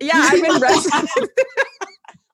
yeah, 0.00 0.12
I've 0.14 0.40
been. 0.40 1.28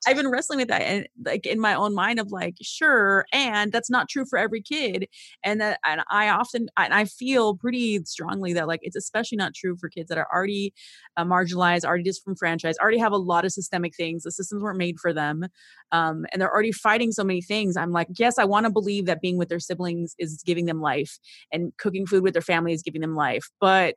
I've 0.06 0.16
been 0.16 0.30
wrestling 0.30 0.58
with 0.58 0.68
that 0.68 0.82
and 0.82 1.06
like 1.24 1.46
in 1.46 1.60
my 1.60 1.74
own 1.74 1.94
mind 1.94 2.20
of 2.20 2.30
like, 2.32 2.56
sure, 2.62 3.26
and 3.32 3.72
that's 3.72 3.90
not 3.90 4.08
true 4.08 4.24
for 4.24 4.38
every 4.38 4.62
kid. 4.62 5.08
And 5.42 5.60
that 5.60 5.80
and 5.84 6.02
I 6.10 6.28
often 6.28 6.68
and 6.76 6.94
I 6.94 7.04
feel 7.04 7.56
pretty 7.56 8.04
strongly 8.04 8.52
that 8.54 8.68
like 8.68 8.80
it's 8.82 8.96
especially 8.96 9.36
not 9.36 9.54
true 9.54 9.76
for 9.78 9.88
kids 9.88 10.08
that 10.08 10.18
are 10.18 10.28
already 10.32 10.72
uh, 11.16 11.24
marginalized, 11.24 11.84
already 11.84 12.04
disenfranchised, 12.04 12.78
already 12.80 12.98
have 12.98 13.12
a 13.12 13.16
lot 13.16 13.44
of 13.44 13.52
systemic 13.52 13.94
things. 13.96 14.22
The 14.22 14.32
systems 14.32 14.62
weren't 14.62 14.78
made 14.78 14.98
for 15.00 15.12
them. 15.12 15.46
Um, 15.92 16.26
and 16.32 16.40
they're 16.40 16.52
already 16.52 16.72
fighting 16.72 17.12
so 17.12 17.24
many 17.24 17.40
things. 17.40 17.76
I'm 17.76 17.92
like, 17.92 18.08
yes, 18.18 18.38
I 18.38 18.44
want 18.44 18.66
to 18.66 18.72
believe 18.72 19.06
that 19.06 19.20
being 19.20 19.38
with 19.38 19.48
their 19.48 19.60
siblings 19.60 20.14
is 20.18 20.42
giving 20.44 20.66
them 20.66 20.80
life 20.80 21.18
and 21.52 21.72
cooking 21.78 22.06
food 22.06 22.22
with 22.22 22.32
their 22.32 22.42
family 22.42 22.72
is 22.72 22.82
giving 22.82 23.00
them 23.00 23.14
life. 23.14 23.48
But 23.60 23.94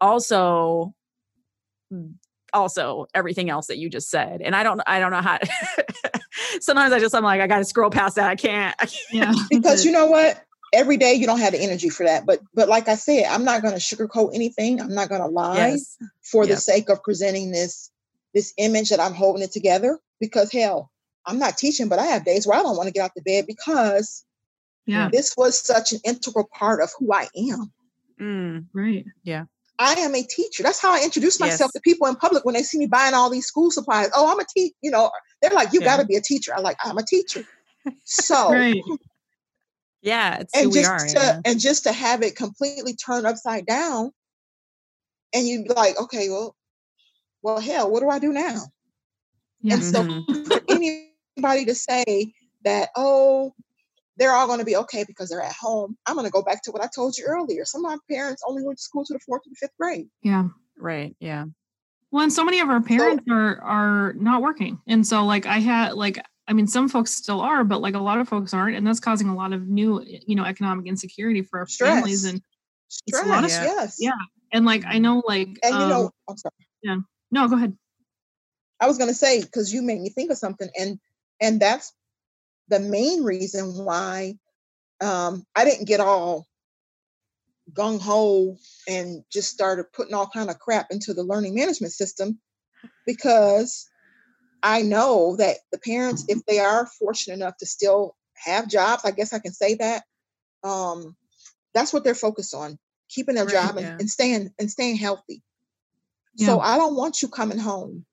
also 0.00 0.94
also 2.52 3.06
everything 3.14 3.50
else 3.50 3.66
that 3.66 3.78
you 3.78 3.88
just 3.90 4.10
said 4.10 4.40
and 4.42 4.54
i 4.56 4.62
don't 4.62 4.80
i 4.86 4.98
don't 4.98 5.10
know 5.10 5.20
how 5.20 5.38
sometimes 6.60 6.92
i 6.92 6.98
just 6.98 7.14
i'm 7.14 7.24
like 7.24 7.40
i 7.40 7.46
gotta 7.46 7.64
scroll 7.64 7.90
past 7.90 8.16
that 8.16 8.28
i 8.28 8.36
can't, 8.36 8.74
I 8.80 8.86
can't. 8.86 9.06
Yeah. 9.12 9.32
because 9.50 9.84
you 9.84 9.92
know 9.92 10.06
what 10.06 10.42
every 10.72 10.96
day 10.96 11.14
you 11.14 11.26
don't 11.26 11.40
have 11.40 11.52
the 11.52 11.60
energy 11.60 11.88
for 11.88 12.04
that 12.04 12.26
but 12.26 12.40
but 12.54 12.68
like 12.68 12.88
i 12.88 12.94
said 12.94 13.24
i'm 13.30 13.44
not 13.44 13.62
going 13.62 13.74
to 13.74 13.80
sugarcoat 13.80 14.34
anything 14.34 14.80
i'm 14.80 14.94
not 14.94 15.08
going 15.08 15.20
to 15.22 15.28
lie 15.28 15.56
yes 15.56 15.96
for 16.22 16.46
the 16.46 16.56
sake 16.56 16.88
of 16.90 17.02
presenting 17.02 17.50
this 17.50 17.90
this 18.34 18.52
image 18.58 18.90
that 18.90 19.00
i'm 19.00 19.14
holding 19.14 19.42
it 19.42 19.50
together 19.52 19.98
because 20.20 20.52
hell 20.52 20.90
i'm 21.26 21.38
not 21.38 21.56
teaching 21.56 21.88
but 21.88 21.98
i 21.98 22.04
have 22.04 22.24
days 22.24 22.46
where 22.46 22.58
i 22.58 22.62
don't 22.62 22.76
want 22.76 22.86
to 22.86 22.92
get 22.92 23.02
out 23.02 23.14
the 23.14 23.22
bed 23.22 23.46
because 23.46 24.24
Yeah. 24.86 25.08
this 25.10 25.34
was 25.36 25.58
such 25.58 25.92
an 25.92 26.00
integral 26.04 26.48
part 26.52 26.82
of 26.82 26.90
who 26.98 27.12
i 27.12 27.28
am 27.36 27.72
Mm, 28.20 28.66
Right. 28.72 29.06
I 29.78 29.94
am 29.94 30.14
a 30.14 30.22
teacher 30.22 30.62
that's 30.62 30.80
how 30.80 30.92
i 30.92 31.02
introduce 31.02 31.38
myself 31.40 31.70
Yes. 31.70 31.72
to 31.72 31.80
people 31.80 32.06
in 32.06 32.16
public 32.16 32.44
when 32.44 32.54
they 32.54 32.62
see 32.62 32.78
me 32.78 32.86
buying 32.86 33.14
all 33.14 33.30
these 33.30 33.46
school 33.46 33.70
supplies 33.70 34.10
oh 34.14 34.30
i'm 34.30 34.38
a 34.40 34.44
teacher 34.44 34.74
you 34.82 34.90
know 34.90 35.10
they're 35.40 35.50
like 35.52 35.72
you 35.72 35.80
Yeah. 35.80 35.86
got 35.86 35.96
to 36.02 36.06
be 36.06 36.16
a 36.16 36.20
teacher 36.20 36.52
I'm 36.56 36.62
like 36.62 36.76
i'm 36.84 36.98
a 36.98 37.04
teacher 37.04 37.44
so 38.04 38.50
Right. 38.52 38.82
yeah 40.02 40.42
and 40.54 40.70
we 40.72 40.80
just 40.80 40.90
are 40.90 41.06
to 41.06 41.20
yeah. 41.26 41.40
and 41.44 41.60
just 41.60 41.84
to 41.84 41.92
have 41.92 42.22
it 42.22 42.36
completely 42.36 42.94
turned 42.94 43.26
upside 43.26 43.66
down 43.66 44.10
and 45.34 45.46
you'd 45.46 45.64
be 45.64 45.74
like 45.74 45.98
okay 46.00 46.28
well 46.30 46.54
well 47.42 47.60
hell 47.60 47.90
what 47.90 48.00
do 48.00 48.08
i 48.08 48.18
do 48.18 48.32
now 48.32 48.62
Yeah. 49.62 49.74
and 49.74 49.84
so 49.84 50.02
Mhm. 50.04 50.46
for 50.46 50.60
anybody 50.68 51.64
to 51.66 51.74
say 51.74 52.32
that 52.64 52.88
oh 52.96 53.54
they're 54.18 54.32
all 54.32 54.46
going 54.46 54.58
to 54.58 54.64
be 54.64 54.76
okay 54.76 55.04
because 55.04 55.28
they're 55.28 55.42
at 55.42 55.54
home. 55.54 55.96
I'm 56.06 56.14
going 56.14 56.26
to 56.26 56.32
go 56.32 56.42
back 56.42 56.62
to 56.64 56.72
what 56.72 56.82
i 56.82 56.88
told 56.94 57.16
you 57.16 57.24
earlier. 57.24 57.64
Some 57.64 57.84
of 57.84 57.90
my 57.90 57.98
parents 58.14 58.42
only 58.46 58.62
went 58.64 58.78
to 58.78 58.82
school 58.82 59.04
to 59.04 59.12
the 59.12 59.20
fourth 59.20 59.42
to 59.44 59.50
the 59.50 59.56
fifth 59.56 59.76
grade. 59.78 60.08
Yeah. 60.22 60.48
right 60.76 61.16
yeah. 61.20 61.46
Well, 62.10 62.22
and 62.22 62.32
so 62.32 62.44
many 62.44 62.60
of 62.60 62.70
our 62.70 62.80
parents 62.80 63.24
are 63.30 63.60
are 63.60 64.12
not 64.14 64.40
working, 64.40 64.80
and 64.86 65.06
so 65.06 65.26
like 65.26 65.44
I 65.44 65.58
had 65.58 65.92
like 65.92 66.18
I 66.46 66.54
mean 66.54 66.66
some 66.66 66.88
folks 66.88 67.12
still 67.12 67.42
are, 67.42 67.64
but 67.64 67.82
like 67.82 67.94
a 67.94 67.98
lot 67.98 68.18
of 68.18 68.28
folks 68.28 68.54
aren't, 68.54 68.76
and 68.76 68.86
that's 68.86 69.00
causing 69.00 69.28
a 69.28 69.34
lot 69.34 69.52
of 69.52 69.68
new 69.68 70.02
you 70.06 70.34
know 70.34 70.44
economic 70.44 70.86
insecurity 70.86 71.42
for 71.42 71.58
our 71.58 71.66
families 71.66 72.24
and 72.24 72.40
stress 72.88 73.26
a 73.26 73.28
lot 73.28 73.44
of- 73.44 73.50
yes. 73.50 73.96
Yeah. 74.00 74.12
and 74.52 74.64
like 74.64 74.84
I 74.86 74.98
know 74.98 75.22
like 75.26 75.48
and 75.62 75.74
you 75.74 75.80
um, 75.80 75.90
know 75.90 76.10
i'm 76.28 76.36
sorry. 76.38 77.04
no 77.30 77.46
go 77.46 77.56
ahead. 77.56 77.76
I 78.80 78.86
was 78.86 78.96
going 78.96 79.10
to 79.10 79.14
say 79.14 79.42
because 79.42 79.74
you 79.74 79.82
made 79.82 80.00
me 80.00 80.08
think 80.08 80.30
of 80.30 80.38
something, 80.38 80.70
and 80.78 80.98
and 81.42 81.60
that's 81.60 81.92
the 82.68 82.80
main 82.80 83.24
reason 83.24 83.84
why 83.84 84.34
um, 85.00 85.44
I 85.54 85.64
didn't 85.64 85.86
get 85.88 86.00
all 86.00 86.46
gung 87.72 88.00
ho 88.00 88.56
and 88.88 89.24
just 89.30 89.50
started 89.50 89.92
putting 89.92 90.14
all 90.14 90.28
kind 90.28 90.50
of 90.50 90.58
crap 90.58 90.86
into 90.90 91.14
the 91.14 91.22
learning 91.22 91.54
management 91.54 91.92
system 91.92 92.40
because 93.06 93.88
I 94.62 94.82
know 94.82 95.36
that 95.36 95.58
the 95.72 95.78
parents, 95.78 96.24
if 96.28 96.44
they 96.46 96.58
are 96.58 96.86
fortunate 96.98 97.34
enough 97.34 97.56
to 97.58 97.66
still 97.66 98.16
have 98.34 98.68
jobs, 98.68 99.04
I 99.04 99.10
guess 99.10 99.32
I 99.32 99.38
can 99.38 99.52
say 99.52 99.74
that. 99.76 100.04
Um, 100.64 101.16
that's 101.74 101.92
what 101.92 102.04
they're 102.04 102.14
focused 102.14 102.54
on, 102.54 102.78
keeping 103.08 103.34
their 103.34 103.44
Right, 103.44 103.52
job 103.52 103.76
and, 103.76 103.86
yeah. 103.86 103.96
and 104.00 104.10
staying 104.10 104.50
and 104.58 104.70
staying 104.70 104.96
healthy. 104.96 105.42
So 106.36 106.60
I 106.60 106.76
don't 106.76 106.96
want 106.96 107.22
you 107.22 107.28
coming 107.28 107.58
home 107.58 108.06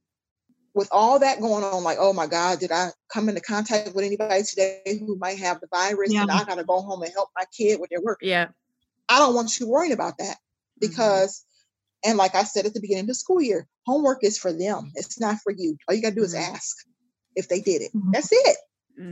with 0.75 0.89
all 0.91 1.19
that 1.19 1.39
going 1.39 1.63
on, 1.63 1.83
like, 1.83 1.97
oh 1.99 2.11
my 2.13 2.27
God, 2.27 2.59
did 2.59 2.71
I 2.71 2.89
come 3.11 3.29
into 3.29 3.41
contact 3.41 3.95
with 3.95 4.03
anybody 4.03 4.43
today 4.43 4.81
who 4.99 5.15
might 5.17 5.39
have 5.39 5.61
the 5.61 5.67
virus 5.67 6.13
and 6.13 6.29
I 6.29 6.43
gotta 6.43 6.65
go 6.65 6.81
home 6.81 7.01
and 7.01 7.11
help 7.13 7.29
my 7.35 7.45
kid 7.57 7.79
with 7.79 7.89
their 7.89 8.01
work? 8.01 8.19
yeah 8.21 8.49
I 9.07 9.19
don't 9.19 9.35
want 9.35 9.59
you 9.59 9.67
worrying 9.67 9.93
about 9.93 10.17
that 10.17 10.37
because, 10.79 11.45
and 12.03 12.17
like 12.17 12.35
I 12.35 12.43
said 12.43 12.65
at 12.65 12.73
the 12.73 12.81
beginning 12.81 13.03
of 13.03 13.07
the 13.07 13.13
school 13.15 13.41
year, 13.41 13.67
homework 13.85 14.23
is 14.23 14.37
for 14.37 14.51
them. 14.51 14.91
It's 14.95 15.19
not 15.19 15.37
for 15.43 15.51
you. 15.51 15.77
All 15.87 15.95
you 15.95 16.01
gotta 16.01 16.15
do 16.15 16.23
is 16.23 16.35
Mhm. 16.35 16.53
ask 16.53 16.75
if 17.35 17.47
they 17.47 17.61
did 17.61 17.81
it. 17.83 17.93
Mhm. 17.95 18.11
That's 18.11 18.29
it. 18.31 18.57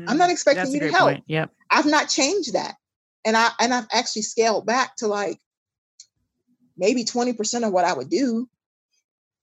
I'm 0.07 0.17
not 0.17 0.29
Mm, 0.29 0.31
expecting 0.31 0.71
that's 0.71 0.73
you 0.73 0.79
to 0.81 0.91
help. 0.91 1.11
point 1.11 1.23
yep 1.27 1.49
I've 1.69 1.85
not 1.85 2.09
changed 2.09 2.53
that. 2.53 2.75
And 3.25 3.37
I 3.37 3.51
and 3.59 3.73
I've 3.73 3.87
actually 3.91 4.23
scaled 4.23 4.65
back 4.65 4.95
to 4.97 5.07
like 5.07 5.39
maybe 6.75 7.03
20% 7.05 7.65
of 7.65 7.71
what 7.71 7.85
I 7.85 7.93
would 7.93 8.09
do 8.09 8.49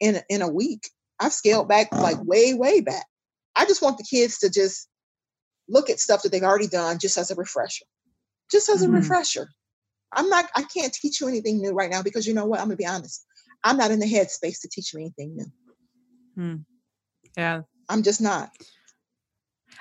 in 0.01 0.21
in 0.29 0.43
a 0.43 0.49
week. 0.49 0.91
I've 1.21 1.33
scaled 1.33 1.69
back 1.69 1.93
like 1.93 2.23
way, 2.25 2.55
way 2.55 2.81
back. 2.81 3.07
I 3.55 3.67
just 3.67 3.83
want 3.83 3.99
the 3.99 4.05
kids 4.05 4.39
to 4.39 4.51
just 4.51 4.89
look 5.69 5.91
at 5.91 6.01
stuff 6.01 6.23
that 6.23 6.33
they've 6.33 6.43
already 6.43 6.67
done 6.67 6.99
just 6.99 7.19
as 7.19 7.31
a 7.31 7.35
refresher. 7.35 7.85
Just 8.51 8.69
as 8.69 8.83
Mhm. 8.83 8.89
a 8.89 8.91
refresher. 8.91 9.49
I'm 10.13 10.29
not 10.29 10.51
I 10.57 10.63
can't 10.63 10.93
teach 10.93 11.21
you 11.21 11.29
anything 11.29 11.59
new 11.61 11.73
right 11.73 11.91
now 11.91 12.03
because 12.03 12.27
you 12.27 12.35
know 12.35 12.47
what? 12.47 12.59
I'm 12.61 12.67
gonna 12.67 12.77
be 12.77 12.87
honest. 12.87 13.25
I'm 13.63 13.77
not 13.77 13.91
in 13.91 14.01
the 14.01 14.07
headspace 14.07 14.61
to 14.63 14.69
teach 14.69 14.93
you 14.93 15.01
anything 15.01 15.37
new. 15.37 16.65
yeah 17.37 17.63
I'm 17.89 18.03
just 18.03 18.21
not. 18.21 18.51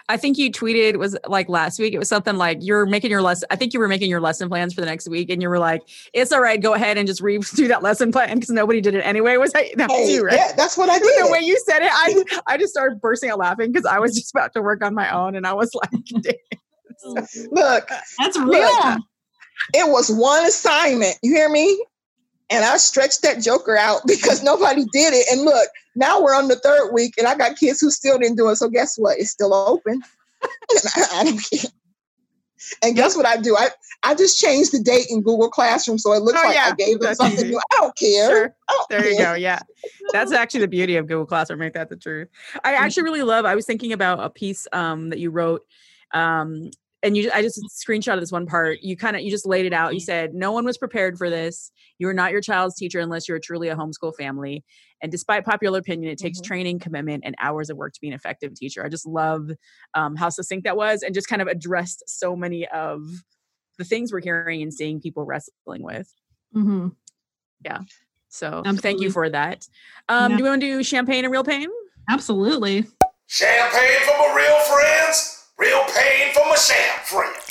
I 0.08 0.18
think 0.18 0.38
you 0.38 0.52
tweeted 0.52 0.98
was 0.98 1.18
like 1.28 1.50
last 1.50 1.80
week. 1.80 1.94
It 1.94 2.00
was 2.00 2.10
something 2.10 2.36
like 2.36 2.58
you're 2.62 2.86
making 2.86 3.12
your 3.12 3.22
lesson. 3.22 3.48
I 3.52 3.56
think 3.56 3.74
you 3.74 3.80
were 3.80 3.88
making 3.88 4.10
your 4.10 4.22
lesson 4.22 4.50
plans 4.50 4.74
for 4.74 4.82
the 4.82 4.88
next 4.88 5.08
week, 5.08 5.30
and 5.30 5.42
you 5.42 5.50
were 5.50 5.60
like, 5.60 5.82
"It's 6.14 6.32
all 6.32 6.42
right. 6.42 6.62
Go 6.62 6.74
ahead 6.74 6.98
and 6.98 7.08
just 7.08 7.22
read 7.22 7.44
do 7.56 7.68
that 7.68 7.84
lesson 7.84 8.12
plan 8.12 8.36
because 8.36 8.50
nobody 8.50 8.82
did 8.82 8.96
it 8.96 9.02
anyway." 9.02 9.38
Was 9.38 9.52
that, 9.54 9.66
that 9.78 9.90
was 9.90 9.98
Hey, 10.08 10.14
you, 10.14 10.26
right? 10.26 10.36
yeah, 10.36 10.52
that's 10.56 10.78
what 10.78 10.90
I 10.90 11.00
did. 11.00 11.26
the 11.26 11.32
way 11.32 11.40
you 11.42 11.62
said 11.66 11.82
it, 11.82 11.92
I 11.94 12.24
I 12.48 12.58
just 12.58 12.74
started 12.74 13.00
bursting 13.02 13.30
out 13.30 13.40
laughing 13.40 13.72
because 13.72 13.86
I 13.86 14.00
was 14.00 14.16
just 14.16 14.32
about 14.34 14.54
to 14.54 14.62
work 14.62 14.84
on 14.84 14.94
my 14.94 15.10
own, 15.14 15.36
and 15.36 15.46
I 15.46 15.54
was 15.54 15.72
like, 15.76 15.90
oh, 17.06 17.28
Look, 17.52 17.90
that's 18.18 18.38
Look, 18.38 18.48
real 18.48 18.98
it 19.74 19.90
was 19.90 20.10
one 20.12 20.46
assignment. 20.46 21.16
You 21.22 21.34
hear 21.34 21.50
me? 21.50 21.86
And 22.52 22.66
I 22.66 22.78
stretched 22.78 23.22
that 23.22 23.42
joker 23.42 23.78
out 23.78 24.02
because 24.08 24.44
nobody 24.44 24.86
did 24.92 25.14
it. 25.14 25.28
And 25.32 25.42
look, 25.42 25.70
now 25.96 26.22
we're 26.22 26.36
on 26.36 26.48
the 26.48 26.56
third 26.56 26.92
week, 26.94 27.14
and 27.18 27.28
I 27.28 27.36
got 27.36 27.58
kids 27.58 27.82
who 27.82 27.92
still 27.92 28.18
didn't 28.18 28.38
do 28.38 28.50
it. 28.50 28.56
So 28.56 28.70
guess 28.70 28.98
what? 28.98 29.18
It's 29.20 29.32
still 29.32 29.54
open. 29.54 30.02
And 30.42 30.82
I, 30.96 31.40
care. 31.52 31.70
And 32.84 32.96
guess 32.96 33.16
what 33.16 33.26
I 33.26 33.38
do? 33.38 33.56
I, 33.58 33.70
I 34.04 34.16
just 34.16 34.40
changed 34.40 34.72
the 34.72 34.80
date 34.80 35.08
in 35.10 35.22
Google 35.22 35.50
Classroom 35.50 35.98
so 35.98 36.14
it 36.14 36.22
looks 36.22 36.40
Oh, 36.42 36.46
like 36.48 36.56
yeah, 36.56 36.70
I 36.72 36.76
gave 36.76 37.00
them 37.00 37.16
something 37.16 37.50
new. 37.50 37.58
I 37.58 37.76
don't 37.78 37.98
care. 37.98 38.30
"Sure." 38.30 38.56
I 38.68 38.74
don't 38.74 38.90
There 38.90 39.10
you 39.10 39.18
go. 39.18 39.34
Yeah. 39.34 39.60
That's 40.14 40.32
actually 40.32 40.62
the 40.62 40.68
beauty 40.68 40.96
of 40.98 41.08
Google 41.08 41.26
Classroom. 41.26 41.60
Make 41.60 41.74
that 41.74 41.90
the 41.90 41.96
truth. 41.96 42.30
I 42.64 42.74
actually 42.74 43.04
really 43.04 43.24
love, 43.24 43.46
I 43.46 43.56
was 43.56 43.66
thinking 43.66 43.94
about 43.94 44.20
a 44.24 44.30
piece 44.30 44.68
um, 44.74 45.10
that 45.10 45.20
you 45.20 45.32
wrote. 45.32 45.66
Um, 46.14 46.72
and 47.04 47.16
you, 47.16 47.32
I 47.34 47.42
just 47.42 47.60
screenshotted 47.86 48.20
this 48.20 48.32
one 48.32 48.46
part. 48.46 48.80
You 48.82 48.98
kind 48.98 49.16
of, 49.16 49.22
you 49.22 49.32
just 49.32 49.46
laid 49.46 49.66
it 49.66 49.74
out. 49.74 49.94
You 49.94 50.00
said, 50.00 50.34
no 50.34 50.52
one 50.52 50.66
was 50.66 50.78
prepared 50.78 51.18
for 51.18 51.30
this. 51.30 51.72
You 51.98 52.08
are 52.10 52.14
not 52.14 52.32
your 52.32 52.42
child's 52.42 52.76
teacher 52.76 53.00
unless 53.00 53.28
you're 53.28 53.40
truly 53.40 53.70
a 53.70 53.76
homeschool 53.76 54.16
family. 54.16 54.64
And 55.02 55.12
despite 55.12 55.46
popular 55.46 55.80
opinion, 55.80 56.12
it 56.12 56.18
takes 56.20 56.40
Mhm. 56.40 56.44
training, 56.46 56.80
commitment, 56.80 57.24
and 57.26 57.36
hours 57.40 57.70
of 57.70 57.78
work 57.78 57.94
to 57.94 58.02
be 58.02 58.08
an 58.10 58.14
effective 58.14 58.54
teacher. 58.56 58.86
I 58.86 58.90
just 58.90 59.06
love 59.08 59.50
um, 59.94 60.16
how 60.18 60.30
succinct 60.30 60.66
that 60.66 60.76
was 60.76 61.02
and 61.04 61.14
just 61.16 61.28
kind 61.30 61.42
of 61.42 61.48
addressed 61.48 62.04
so 62.08 62.36
many 62.36 62.68
of 62.68 63.02
the 63.78 63.86
things 63.86 64.12
we're 64.12 64.20
hearing 64.22 64.62
and 64.62 64.74
seeing 64.74 65.00
people 65.00 65.24
wrestling 65.24 65.84
with. 65.84 66.14
Mhm. 66.54 66.96
So 68.32 68.62
thank 68.78 69.02
you 69.02 69.10
for 69.10 69.30
that. 69.30 69.68
Um, 70.10 70.32
Yeah. 70.32 70.38
Do 70.38 70.44
we 70.44 70.50
want 70.50 70.62
to 70.62 70.68
do 70.68 70.84
champagne 70.84 71.24
and 71.26 71.32
real 71.32 71.44
pain? 71.44 71.68
absolutely 72.10 72.86
Champagne 73.28 74.00
for 74.06 74.18
my 74.18 74.34
real 74.36 74.60
friends, 74.62 75.39
real 75.60 75.82
pain 75.96 76.34
for 76.34 76.48
my 76.48 76.56
sham 76.56 77.00
friends. 77.06 77.50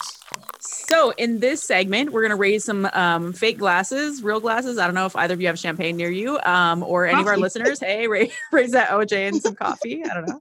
So 0.61 1.11
in 1.19 1.41
this 1.41 1.63
segment, 1.63 2.13
we're 2.13 2.23
going 2.23 2.31
to 2.31 2.37
raise 2.37 2.65
some 2.65 2.89
um, 2.95 3.35
fake 3.35 3.59
glasses, 3.59 4.23
real 4.23 4.41
glasses. 4.41 4.79
I 4.79 4.87
don't 4.87 4.95
know 4.95 5.05
if 5.05 5.15
either 5.17 5.35
of 5.35 5.41
you 5.41 5.47
have 5.49 5.59
champagne 5.59 5.99
near 5.99 6.11
you 6.11 6.39
um, 6.41 6.83
or 6.83 7.07
any 7.07 7.21
of 7.21 7.27
our 7.27 7.37
listeners. 7.37 7.79
Hey, 7.79 8.09
raise, 8.09 8.33
raise 8.53 8.73
that 8.73 8.89
OJ 8.89 9.29
and 9.29 9.43
some 9.43 9.55
coffee. 9.55 10.03
I 10.03 10.15
don't 10.15 10.27
know. 10.27 10.41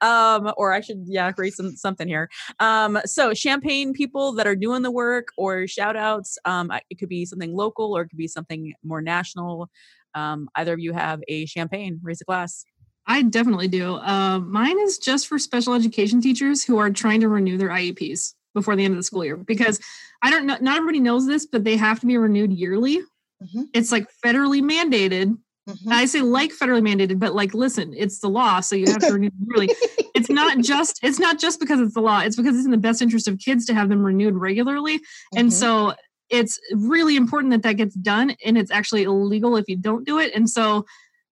um, 0.00 0.52
or 0.56 0.72
I 0.72 0.80
should, 0.80 1.02
yeah, 1.06 1.32
raise 1.36 1.56
some 1.56 1.74
something 1.74 2.06
here. 2.06 2.30
Um, 2.60 3.00
so 3.04 3.34
champagne 3.34 3.92
people 3.92 4.32
that 4.34 4.46
are 4.46 4.56
doing 4.56 4.82
the 4.82 4.92
work 4.92 5.28
or 5.36 5.66
shout 5.66 5.96
outs. 5.96 6.38
Um, 6.44 6.70
it 6.88 7.00
could 7.00 7.08
be 7.08 7.24
something 7.24 7.52
local 7.52 7.96
or 7.96 8.02
it 8.02 8.10
could 8.10 8.18
be 8.18 8.28
something 8.28 8.74
more 8.84 9.02
national. 9.02 9.70
Um, 10.14 10.48
either 10.54 10.74
of 10.74 10.78
you 10.78 10.92
have 10.92 11.20
a 11.26 11.46
champagne, 11.46 11.98
raise 12.02 12.20
a 12.20 12.24
glass. 12.24 12.64
I 13.06 13.22
definitely 13.22 13.68
do. 13.68 13.94
Uh, 13.96 14.38
mine 14.40 14.78
is 14.80 14.98
just 14.98 15.26
for 15.26 15.38
special 15.38 15.74
education 15.74 16.20
teachers 16.20 16.62
who 16.62 16.78
are 16.78 16.90
trying 16.90 17.20
to 17.20 17.28
renew 17.28 17.56
their 17.58 17.70
IEPs 17.70 18.34
before 18.54 18.76
the 18.76 18.84
end 18.84 18.92
of 18.92 18.98
the 18.98 19.02
school 19.02 19.24
year 19.24 19.36
because 19.36 19.80
I 20.22 20.30
don't 20.30 20.46
know, 20.46 20.56
not 20.60 20.76
everybody 20.76 21.00
knows 21.00 21.26
this, 21.26 21.46
but 21.46 21.64
they 21.64 21.76
have 21.76 22.00
to 22.00 22.06
be 22.06 22.16
renewed 22.16 22.52
yearly. 22.52 23.00
Mhm. 23.42 23.64
It's 23.74 23.90
like 23.90 24.06
federally 24.24 24.62
mandated. 24.62 25.36
Mhm. 25.68 25.90
I 25.92 26.04
say 26.06 26.20
like 26.22 26.52
federally 26.52 26.82
mandated, 26.82 27.18
but 27.18 27.34
like, 27.34 27.54
listen, 27.54 27.92
it's 27.96 28.18
the 28.20 28.28
law, 28.28 28.60
so 28.60 28.76
you 28.76 28.86
have 28.86 29.00
to 29.00 29.12
renew 29.12 29.30
yearly. 29.48 29.68
It's 30.14 30.28
not 30.28 30.58
just 30.58 31.00
it's 31.02 31.18
not 31.18 31.38
just 31.40 31.58
because 31.58 31.80
it's 31.80 31.94
the 31.94 32.00
law. 32.02 32.20
It's 32.20 32.36
because 32.36 32.54
it's 32.54 32.66
in 32.66 32.70
the 32.70 32.76
best 32.76 33.00
interest 33.00 33.26
of 33.26 33.38
kids 33.38 33.64
to 33.66 33.74
have 33.74 33.88
them 33.88 34.04
renewed 34.04 34.34
regularly. 34.36 35.00
And 35.34 35.48
Mhm. 35.48 35.52
so 35.52 35.94
it's 36.28 36.60
really 36.74 37.16
important 37.16 37.50
that 37.52 37.62
that 37.62 37.76
gets 37.78 37.94
done, 37.94 38.36
and 38.44 38.58
it's 38.58 38.70
actually 38.70 39.04
illegal 39.04 39.56
if 39.56 39.64
you 39.68 39.76
don't 39.76 40.04
do 40.06 40.18
it. 40.18 40.30
And 40.34 40.48
so 40.48 40.84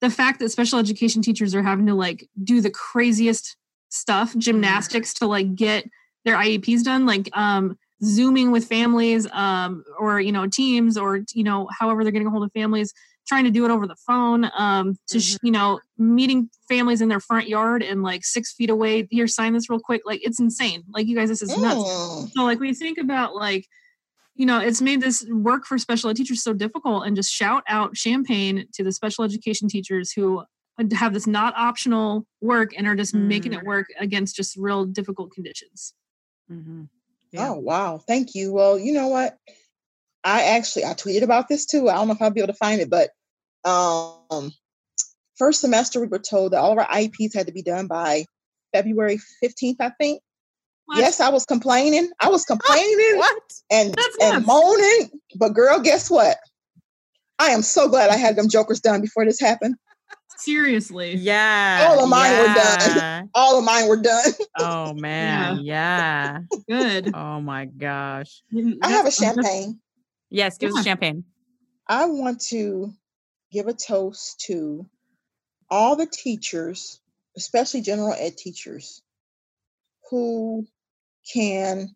the 0.05 0.11
fact 0.11 0.39
that 0.41 0.51
special 0.51 0.79
education 0.79 1.23
teachers 1.23 1.55
are 1.55 1.63
having 1.63 1.87
to 1.87 1.95
like 1.95 2.29
do 2.43 2.61
the 2.61 2.71
craziest 2.71 3.57
stuff, 3.89 4.37
gymnastics 4.37 5.15
to 5.15 5.27
like 5.27 5.55
get 5.55 5.89
their 6.27 6.37
IEPs 6.37 6.85
done, 6.85 7.07
like 7.07 7.31
um 7.33 7.79
zooming 8.03 8.51
with 8.51 8.67
families 8.67 9.27
um, 9.33 9.83
or 9.99 10.21
you 10.21 10.33
know 10.33 10.47
teams 10.47 10.99
or 10.99 11.21
you 11.33 11.45
know 11.45 11.69
however 11.79 12.05
they're 12.05 12.13
getting 12.13 12.27
a 12.27 12.31
hold 12.31 12.45
of 12.45 12.53
families 12.53 12.93
trying 13.27 13.45
to 13.45 13.51
do 13.51 13.65
it 13.65 13.71
over 13.71 13.87
the 13.87 13.97
phone 14.07 14.51
um, 14.57 14.99
to 15.07 15.19
mm-hmm. 15.19 15.47
you 15.47 15.53
know 15.53 15.81
meeting 15.97 16.51
families 16.69 17.01
in 17.01 17.09
their 17.09 17.21
front 17.21 17.49
yard 17.49 17.83
and 17.83 18.03
like 18.03 18.25
six 18.25 18.53
feet 18.53 18.69
away 18.69 19.07
here 19.11 19.27
sign 19.27 19.55
this 19.55 19.71
real 19.71 19.81
quick 19.81 20.03
like 20.05 20.21
it's 20.23 20.41
insane 20.41 20.83
like 20.91 21.07
you 21.07 21.17
guys 21.17 21.29
this 21.29 21.41
is 21.41 21.57
nuts 21.57 21.79
mm. 21.79 22.31
so 22.33 22.43
like 22.43 22.61
we 22.61 22.75
think 22.75 22.99
about 22.99 23.35
like 23.35 23.67
you 24.35 24.47
know 24.47 24.59
it's 24.59 24.80
made 24.80 25.01
this 25.01 25.24
work 25.30 25.64
for 25.64 25.78
special 25.78 26.11
ed 26.11 26.16
teachers 26.16 26.43
so 26.43 26.53
difficult 26.53 27.07
and 27.07 27.16
just 27.16 27.32
shout 27.32 27.62
out 27.68 27.97
champagne 27.97 28.66
to 28.72 28.82
the 28.82 28.93
special 28.93 29.24
education 29.24 29.68
teachers 29.68 30.12
who 30.12 30.43
have 30.93 31.14
this 31.14 31.26
not 31.26 31.55
optional 31.57 32.26
work 32.41 32.72
and 32.76 32.87
are 32.87 32.97
just 32.97 33.14
mm. 33.14 33.26
making 33.26 33.53
it 33.53 33.61
mm. 33.61 33.66
work 33.66 33.87
against 33.99 34.35
just 34.35 34.57
real 34.57 34.85
difficult 34.85 35.30
conditions 35.32 35.95
mm-hmm. 36.51 36.85
yeah. 37.32 37.51
oh 37.51 37.55
wow 37.55 37.99
thank 38.09 38.35
you 38.35 38.53
well 38.53 38.78
you 38.78 38.93
know 38.93 39.09
what 39.09 39.39
I 40.24 40.57
actually 40.57 40.87
I 40.87 40.95
tweeted 40.95 41.22
about 41.22 41.49
this 41.49 41.66
too. 41.66 41.89
I 41.89 41.95
don't 41.95 42.09
know 42.09 42.14
if 42.14 42.22
I'll 42.22 42.30
be 42.30 42.41
able 42.41 42.53
to 42.53 42.59
find 42.59 42.80
it, 42.80 42.89
but 42.89 43.11
um, 43.68 44.53
first 45.37 45.61
semester 45.61 46.01
we 46.01 46.07
were 46.07 46.18
told 46.18 46.53
that 46.53 46.61
all 46.61 46.72
of 46.72 46.78
our 46.78 46.87
IEPs 46.87 47.35
had 47.35 47.47
to 47.47 47.53
be 47.53 47.62
done 47.62 47.87
by 47.87 48.24
February 48.72 49.20
15th, 49.43 49.76
I 49.80 49.91
think. 49.91 50.22
What? 50.87 50.99
Yes, 50.99 51.20
I 51.20 51.30
was 51.30 51.45
complaining. 51.47 52.11
I 52.20 52.28
was 52.28 52.45
complaining 52.45 53.16
what? 53.16 53.43
and 53.70 53.97
and 54.20 54.47
moaning. 54.47 55.11
But 55.37 55.51
girl, 55.51 55.80
guess 55.80 56.11
what? 56.11 56.37
I 57.39 57.49
am 57.49 57.62
so 57.62 57.89
glad 57.89 58.11
I 58.11 58.16
had 58.16 58.37
them 58.37 58.49
jokers 58.49 58.80
done 58.80 59.01
before 59.01 59.24
this 59.24 59.41
happened. 59.41 59.76
Seriously. 60.37 61.14
Yeah. 61.14 61.89
All 61.89 62.05
of 62.05 62.11
mine 62.11 62.32
yeah. 62.32 62.41
were 62.43 62.95
done. 62.95 63.30
All 63.35 63.59
of 63.59 63.64
mine 63.64 63.89
were 63.89 63.97
done. 63.97 64.32
Oh 64.59 64.93
man. 64.95 65.61
Yeah. 65.62 66.41
yeah. 66.68 66.91
Good. 66.93 67.14
Oh 67.14 67.41
my 67.41 67.64
gosh. 67.64 68.43
I 68.82 68.89
have 68.91 69.07
a 69.07 69.09
uh, 69.09 69.11
champagne. 69.11 69.80
Yes, 70.30 70.59
give 70.59 70.70
yeah. 70.72 70.80
us 70.80 70.85
champagne. 70.85 71.24
I 71.87 72.07
want 72.07 72.41
to 72.49 72.93
give 73.53 73.68
a 73.68 73.74
toast 73.74 74.41
to 74.47 74.87
all 75.70 75.97
the 75.97 76.07
teachers, 76.07 77.01
especially 77.37 77.82
general 77.82 78.14
ed 78.18 78.37
teachers, 78.37 79.03
who 80.11 80.66
can, 81.33 81.95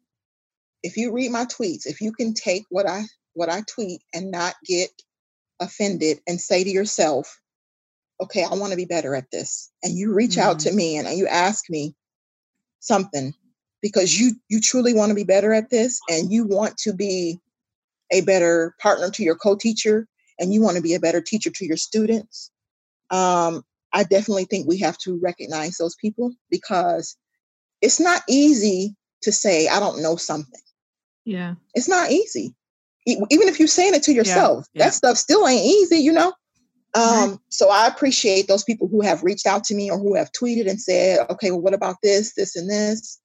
if 0.83 0.97
you 0.97 1.13
read 1.13 1.31
my 1.31 1.45
tweets, 1.45 1.87
if 1.87 2.01
you 2.01 2.13
can 2.13 2.35
take 2.35 2.65
what 2.71 2.89
I 2.89 3.03
what 3.35 3.49
I 3.49 3.63
tweet 3.73 4.01
and 4.13 4.31
not 4.31 4.55
get 4.65 4.91
offended 5.61 6.19
and 6.27 6.41
say 6.41 6.65
to 6.65 6.71
yourself, 6.71 7.41
okay, 8.21 8.45
I 8.45 8.55
want 8.55 8.73
to 8.73 8.77
be 8.77 8.85
better 8.85 9.15
at 9.15 9.31
this. 9.31 9.71
And 9.83 9.97
you 9.97 10.13
reach 10.13 10.33
mm 10.33 10.43
out 10.43 10.61
to 10.61 10.71
mm. 10.71 10.75
me 10.75 10.97
and 10.97 11.09
you 11.17 11.27
ask 11.27 11.71
me 11.71 11.95
something 12.81 13.35
because 13.81 14.19
you 14.19 14.33
you 14.49 14.61
truly 14.61 14.95
want 14.95 15.11
to 15.11 15.15
be 15.15 15.25
better 15.25 15.53
at 15.53 15.71
this 15.71 16.01
and 16.09 16.33
you 16.33 16.45
want 16.45 16.77
to 16.79 16.93
be 16.93 17.39
a 18.11 18.21
better 18.23 18.75
partner 18.81 19.11
to 19.11 19.23
your 19.23 19.37
co-teacher 19.37 20.07
and 20.39 20.53
you 20.53 20.63
want 20.63 20.77
to 20.77 20.83
be 20.83 20.95
a 20.95 21.01
better 21.01 21.21
teacher 21.21 21.51
to 21.51 21.67
your 21.67 21.77
students 21.77 22.51
um, 23.11 23.63
i 23.93 24.03
definitely 24.03 24.45
think 24.45 24.67
we 24.67 24.79
have 24.79 24.99
to 24.99 25.19
recognize 25.23 25.77
those 25.77 25.97
people 25.97 26.33
because 26.51 27.17
it's 27.81 28.01
not 28.01 28.23
easy 28.29 28.97
to 29.23 29.33
say 29.33 29.69
i 29.69 29.81
don't 29.81 30.03
know 30.03 30.17
something. 30.17 30.61
Yeah. 31.25 31.57
It's 31.75 31.89
not 31.89 32.11
easy. 32.11 32.55
Even 33.07 33.49
if 33.49 33.59
you're 33.59 33.69
saying 33.69 33.95
it 33.95 34.03
to 34.05 34.13
yourself 34.13 34.67
yeah, 34.73 34.81
yeah. 34.81 34.85
that 34.87 34.95
stuff 34.95 35.17
still 35.17 35.47
ain't 35.47 35.65
easy 35.65 35.99
you 35.99 36.13
know? 36.13 36.33
Um, 36.95 37.39
so 37.49 37.71
i 37.71 37.87
appreciate 37.87 38.49
those 38.49 38.65
people 38.65 38.89
who 38.89 39.03
have 39.03 39.23
reached 39.23 39.47
out 39.47 39.63
to 39.65 39.75
me 39.75 39.91
or 39.91 39.99
who 39.99 40.15
have 40.15 40.33
tweeted 40.33 40.69
and 40.69 40.81
said 40.81 41.27
okay 41.31 41.51
well 41.51 41.61
what 41.61 41.75
about 41.75 41.97
this 42.03 42.35
this 42.35 42.57
and 42.57 42.69
this? 42.69 43.21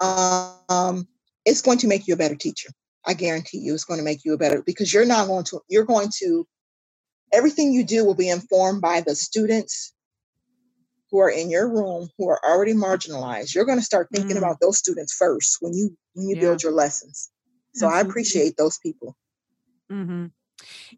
Um, 0.00 1.08
it's 1.46 1.62
going 1.62 1.78
to 1.78 1.86
make 1.86 2.06
you 2.06 2.14
a 2.14 2.18
better 2.18 2.34
teacher. 2.34 2.70
I 3.06 3.14
guarantee 3.14 3.58
you 3.58 3.72
it's 3.72 3.84
going 3.84 3.98
to 3.98 4.04
make 4.04 4.24
you 4.24 4.34
a 4.34 4.38
better 4.38 4.62
because 4.62 4.92
you're 4.92 5.06
not 5.06 5.28
going 5.28 5.44
to, 5.44 5.60
you're 5.68 5.84
going 5.84 6.10
to, 6.18 6.46
everything 7.32 7.72
you 7.72 7.84
do 7.84 8.04
will 8.04 8.14
be 8.14 8.28
informed 8.28 8.82
by 8.82 9.00
the 9.00 9.14
students 9.14 9.92
who 11.10 11.18
are 11.18 11.30
in 11.30 11.50
your 11.50 11.68
room 11.68 12.08
who 12.18 12.28
are 12.28 12.40
already 12.44 12.72
marginalized. 12.72 13.54
You're 13.54 13.64
going 13.64 13.78
to 13.78 13.84
start 13.84 14.08
thinking 14.12 14.36
mm. 14.36 14.38
about 14.38 14.58
those 14.60 14.78
students 14.78 15.14
first 15.14 15.58
when 15.60 15.72
you 15.72 15.96
when 16.14 16.28
you 16.28 16.36
yeah. 16.36 16.40
build 16.40 16.62
your 16.62 16.72
lessons. 16.72 17.30
So 17.74 17.88
I 17.88 18.00
appreciate 18.00 18.56
those 18.56 18.78
people. 18.78 19.16
Mm-hmm. 19.92 20.26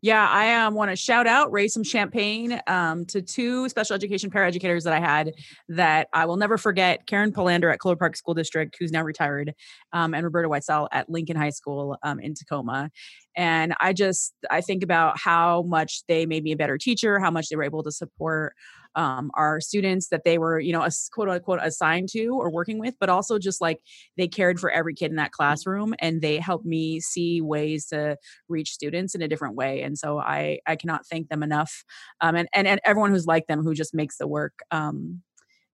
Yeah, 0.01 0.27
I 0.29 0.55
um, 0.55 0.75
want 0.75 0.91
to 0.91 0.97
shout 0.97 1.27
out, 1.27 1.53
raise 1.53 1.75
some 1.75 1.83
champagne 1.83 2.61
um, 2.67 3.05
to 3.07 3.21
two 3.21 3.69
special 3.69 3.95
education 3.95 4.31
paraeducators 4.31 4.85
that 4.85 4.93
I 4.93 5.01
had 5.01 5.33
that 5.69 6.09
I 6.13 6.27
will 6.27 6.37
never 6.37 6.57
forget 6.57 7.07
Karen 7.07 7.33
Polander 7.33 7.71
at 7.71 7.81
Clover 7.81 7.97
Park 7.97 8.17
School 8.17 8.35
District, 8.35 8.77
who's 8.79 8.93
now 8.93 9.03
retired, 9.03 9.55
um, 9.93 10.15
and 10.15 10.25
Roberta 10.25 10.49
weitzel 10.49 10.89
at 10.93 11.11
Lincoln 11.11 11.37
High 11.37 11.51
School 11.51 11.97
um, 12.03 12.21
in 12.21 12.35
Tacoma. 12.35 12.91
And 13.37 13.75
I 13.81 13.93
just, 13.93 14.35
I 14.51 14.61
think 14.61 14.83
about 14.83 15.19
how 15.19 15.63
much 15.63 16.03
they 16.07 16.27
made 16.27 16.45
me 16.45 16.53
a 16.53 16.57
better 16.57 16.79
teacher, 16.79 17.19
how 17.19 17.31
much 17.31 17.49
they 17.49 17.57
were 17.57 17.65
able 17.65 17.83
to 17.83 17.91
support 17.91 18.55
um, 18.99 19.31
our 19.35 19.61
students 19.61 20.09
that 20.09 20.25
they 20.25 20.39
were, 20.39 20.59
you 20.59 20.73
know, 20.73 20.83
a, 20.83 20.91
quote 21.13 21.29
unquote 21.29 21.61
assigned 21.63 22.09
to 22.11 22.31
or 22.31 22.51
working 22.51 22.81
with, 22.81 22.95
but 22.99 23.09
also 23.09 23.39
just 23.39 23.61
like 23.61 23.79
they 24.17 24.27
cared 24.27 24.59
for 24.59 24.71
every 24.73 24.93
kid 24.93 25.11
in 25.11 25.17
that 25.17 25.31
classroom 25.31 25.95
and 26.01 26.21
they 26.21 26.39
helped 26.39 26.67
me 26.67 26.99
see 26.99 27.41
ways 27.41 27.87
to 27.87 28.17
reach 28.49 28.73
students 28.73 29.15
in 29.15 29.23
a 29.23 29.29
different 29.29 29.55
way. 29.55 29.83
And 29.83 29.97
so 29.97 30.19
I 30.19 30.59
I 30.67 30.75
cannot 30.75 31.07
thank 31.07 31.29
them 31.29 31.45
enough. 31.45 31.85
Um, 32.21 32.35
and, 32.35 32.49
and 32.53 32.67
and 32.67 32.81
everyone 32.85 33.13
who's 33.13 33.27
like 33.27 33.47
them 33.47 33.63
who 33.63 33.73
just 33.73 33.95
makes 33.95 34.19
the 34.19 34.27
work. 34.27 34.59
Um, 34.73 35.23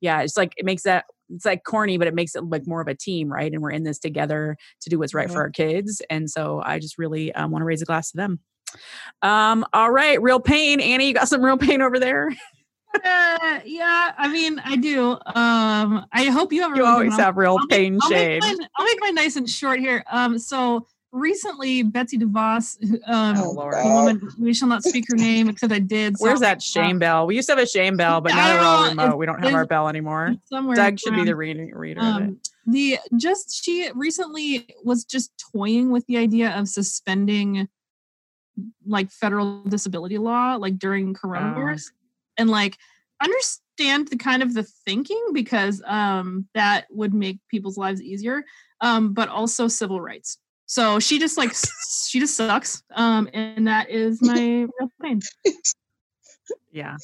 yeah, 0.03 0.21
it's 0.21 0.37
like 0.37 0.53
it 0.59 0.67
makes 0.67 0.83
that 0.83 1.07
it's 1.31 1.47
like 1.47 1.65
corny, 1.65 1.97
but 1.97 2.07
it 2.07 2.15
makes 2.15 2.37
it 2.37 2.45
like 2.45 2.67
more 2.67 2.83
of 2.83 2.89
a 2.89 2.95
team, 2.95 3.33
right? 3.33 3.51
And 3.51 3.63
we're 3.63 3.71
in 3.71 3.85
this 3.85 3.99
together 3.99 4.59
to 4.83 4.91
do 4.91 4.99
what's 4.99 5.15
right 5.15 5.29
mm-hmm. 5.29 5.35
for 5.35 5.41
our 5.41 5.51
kids. 5.51 6.03
And 6.11 6.29
so 6.29 6.61
I 6.63 6.79
just 6.79 6.99
really 6.99 7.33
um, 7.33 7.51
want 7.51 7.63
to 7.63 7.67
raise 7.67 7.81
a 7.81 7.87
glass 7.87 8.11
to 8.11 8.19
them. 8.19 8.41
Um, 9.23 9.65
all 9.73 9.91
right, 9.91 10.21
real 10.21 10.41
pain. 10.41 10.81
Annie, 10.81 11.09
you 11.09 11.15
got 11.15 11.29
some 11.29 11.43
real 11.43 11.57
pain 11.57 11.81
over 11.81 11.99
there? 11.99 12.31
Uh, 12.95 13.61
yeah, 13.65 14.13
I 14.17 14.29
mean, 14.31 14.59
I 14.65 14.77
do. 14.77 15.13
Um, 15.13 16.07
I 16.13 16.25
hope 16.33 16.53
you 16.53 16.63
have. 16.63 16.77
You 16.77 16.85
always 16.85 17.17
have 17.17 17.37
real 17.37 17.57
I'll 17.61 17.67
pain 17.69 17.95
make, 17.95 18.13
shade. 18.13 18.43
I'll 18.43 18.51
make, 18.51 18.59
mine, 18.59 18.69
I'll 18.77 18.85
make 18.85 19.01
mine 19.01 19.15
nice 19.15 19.37
and 19.37 19.49
short 19.49 19.81
here. 19.81 20.05
Um, 20.11 20.39
so 20.39 20.87
recently, 21.15 21.83
Betsy 21.83 22.19
DeVos, 22.19 22.83
um, 23.09 23.37
oh, 23.39 23.55
woman, 23.55 24.29
we 24.39 24.53
shall 24.53 24.69
not 24.69 24.83
speak 24.83 25.05
her 25.09 25.17
name 25.17 25.49
except 25.49 25.73
I 25.73 25.79
did. 25.79 26.17
Where's 26.19 26.41
that 26.41 26.61
shame 26.61 26.97
uh, 26.97 27.01
bell? 27.01 27.27
We 27.27 27.37
used 27.37 27.49
to 27.49 27.55
have 27.55 27.63
a 27.63 27.67
shame 27.67 27.97
bell, 27.97 28.21
but 28.21 28.31
now 28.31 28.55
we're 28.55 28.61
all 28.61 28.89
remote. 28.89 29.17
We 29.17 29.27
don't 29.27 29.43
have 29.43 29.55
our 29.55 29.67
bell 29.67 29.89
anymore. 29.89 30.35
Somewhere 30.45 30.77
Doug 30.77 30.99
should 30.99 31.15
be 31.15 31.25
the 31.25 31.37
reading 31.37 31.73
reader 31.73 32.01
um, 32.01 32.41
The 32.67 32.99
just 33.17 33.65
she 33.65 33.91
recently 33.95 34.67
was 34.83 35.05
just 35.05 35.33
toying 35.53 35.91
with 35.91 36.07
the 36.07 36.19
idea 36.19 36.51
of 36.51 36.69
suspending 36.69 37.69
like 38.87 39.11
federal 39.11 39.63
disability 39.65 40.19
law 40.19 40.57
like 40.57 40.79
during 40.79 41.15
coronavirus. 41.15 41.91
Oh 41.91 42.04
and 42.37 42.51
like 42.51 42.79
understand 43.23 44.09
the 44.09 44.17
kind 44.17 44.43
of 44.43 44.55
the 44.55 44.63
thinking 44.63 45.23
because 45.33 45.83
um 45.87 46.47
that 46.55 46.87
would 46.91 47.15
make 47.15 47.39
people's 47.49 47.79
lives 47.79 48.03
easier 48.03 48.45
um 48.81 49.13
but 49.13 49.29
also 49.29 49.69
civil 49.69 50.01
rights. 50.01 50.39
So 50.67 50.99
she 50.99 51.19
just 51.19 51.37
like 51.37 51.53
she 52.09 52.21
just 52.21 52.37
sucks 52.37 52.83
um 52.95 53.29
and 53.33 53.67
that 53.67 53.91
is 53.91 54.21
my 54.23 54.41
real 54.41 54.91
pain 55.03 55.21
yeah. 56.73 56.97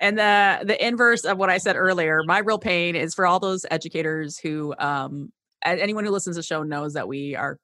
And 0.00 0.16
the 0.16 0.60
the 0.64 0.86
inverse 0.86 1.24
of 1.24 1.38
what 1.38 1.50
i 1.50 1.58
said 1.58 1.76
earlier 1.76 2.22
my 2.24 2.38
real 2.38 2.58
pain 2.58 2.94
is 2.94 3.14
for 3.14 3.26
all 3.26 3.40
those 3.40 3.66
educators 3.70 4.38
who 4.38 4.74
um 4.78 5.32
anyone 5.64 6.04
who 6.04 6.10
listens 6.10 6.36
to 6.36 6.38
the 6.38 6.44
show 6.44 6.62
knows 6.62 6.94
that 6.94 7.08
we 7.08 7.34
are 7.34 7.58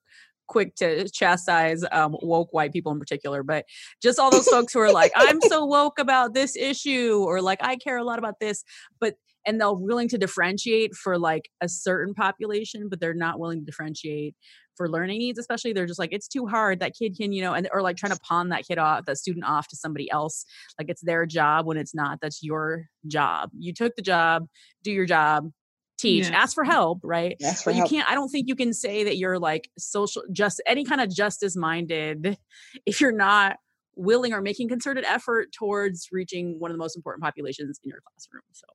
quick 0.46 0.74
to 0.76 1.08
chastise 1.08 1.84
um, 1.92 2.16
woke 2.22 2.52
white 2.52 2.72
people 2.72 2.92
in 2.92 2.98
particular, 2.98 3.42
but 3.42 3.64
just 4.02 4.18
all 4.18 4.30
those 4.30 4.48
folks 4.48 4.72
who 4.72 4.80
are 4.80 4.92
like, 4.92 5.12
I'm 5.16 5.40
so 5.48 5.64
woke 5.64 5.98
about 5.98 6.34
this 6.34 6.56
issue, 6.56 7.24
or 7.26 7.40
like, 7.40 7.58
I 7.62 7.76
care 7.76 7.96
a 7.96 8.04
lot 8.04 8.18
about 8.18 8.40
this, 8.40 8.64
but 9.00 9.14
and 9.46 9.60
they're 9.60 9.72
willing 9.72 10.08
to 10.08 10.18
differentiate 10.18 10.94
for 10.94 11.18
like 11.18 11.50
a 11.60 11.68
certain 11.68 12.14
population, 12.14 12.88
but 12.88 13.00
they're 13.00 13.14
not 13.14 13.38
willing 13.38 13.60
to 13.60 13.64
differentiate 13.64 14.34
for 14.76 14.88
learning 14.88 15.18
needs, 15.18 15.38
especially 15.38 15.72
they're 15.72 15.86
just 15.86 15.98
like, 15.98 16.12
it's 16.12 16.28
too 16.28 16.46
hard. 16.46 16.80
That 16.80 16.94
kid 16.98 17.16
can, 17.16 17.32
you 17.32 17.42
know, 17.42 17.54
and 17.54 17.68
or 17.72 17.82
like 17.82 17.96
trying 17.96 18.12
to 18.12 18.20
pawn 18.20 18.48
that 18.48 18.66
kid 18.66 18.78
off, 18.78 19.04
that 19.04 19.18
student 19.18 19.44
off 19.44 19.68
to 19.68 19.76
somebody 19.76 20.10
else. 20.10 20.44
Like 20.78 20.88
it's 20.88 21.02
their 21.02 21.26
job 21.26 21.66
when 21.66 21.76
it's 21.76 21.94
not. 21.94 22.18
That's 22.20 22.42
your 22.42 22.86
job. 23.06 23.50
You 23.56 23.72
took 23.72 23.94
the 23.96 24.02
job, 24.02 24.46
do 24.82 24.90
your 24.90 25.06
job, 25.06 25.50
teach 25.98 26.28
yeah. 26.28 26.42
ask 26.42 26.54
for 26.54 26.64
help 26.64 27.00
right? 27.02 27.36
Ask 27.42 27.64
but 27.64 27.74
you 27.74 27.84
can't 27.84 28.08
i 28.10 28.14
don't 28.14 28.28
think 28.28 28.48
you 28.48 28.56
can 28.56 28.72
say 28.72 29.04
that 29.04 29.16
you're 29.16 29.38
like 29.38 29.70
social 29.78 30.22
just 30.32 30.62
any 30.66 30.84
kind 30.84 31.00
of 31.00 31.08
justice 31.14 31.56
minded 31.56 32.36
if 32.86 33.00
you're 33.00 33.12
not 33.12 33.56
willing 33.96 34.32
or 34.32 34.40
making 34.40 34.68
concerted 34.68 35.04
effort 35.04 35.52
towards 35.52 36.08
reaching 36.10 36.58
one 36.58 36.70
of 36.70 36.74
the 36.74 36.82
most 36.82 36.96
important 36.96 37.22
populations 37.22 37.78
in 37.84 37.90
your 37.90 38.00
classroom 38.00 38.42
so. 38.52 38.66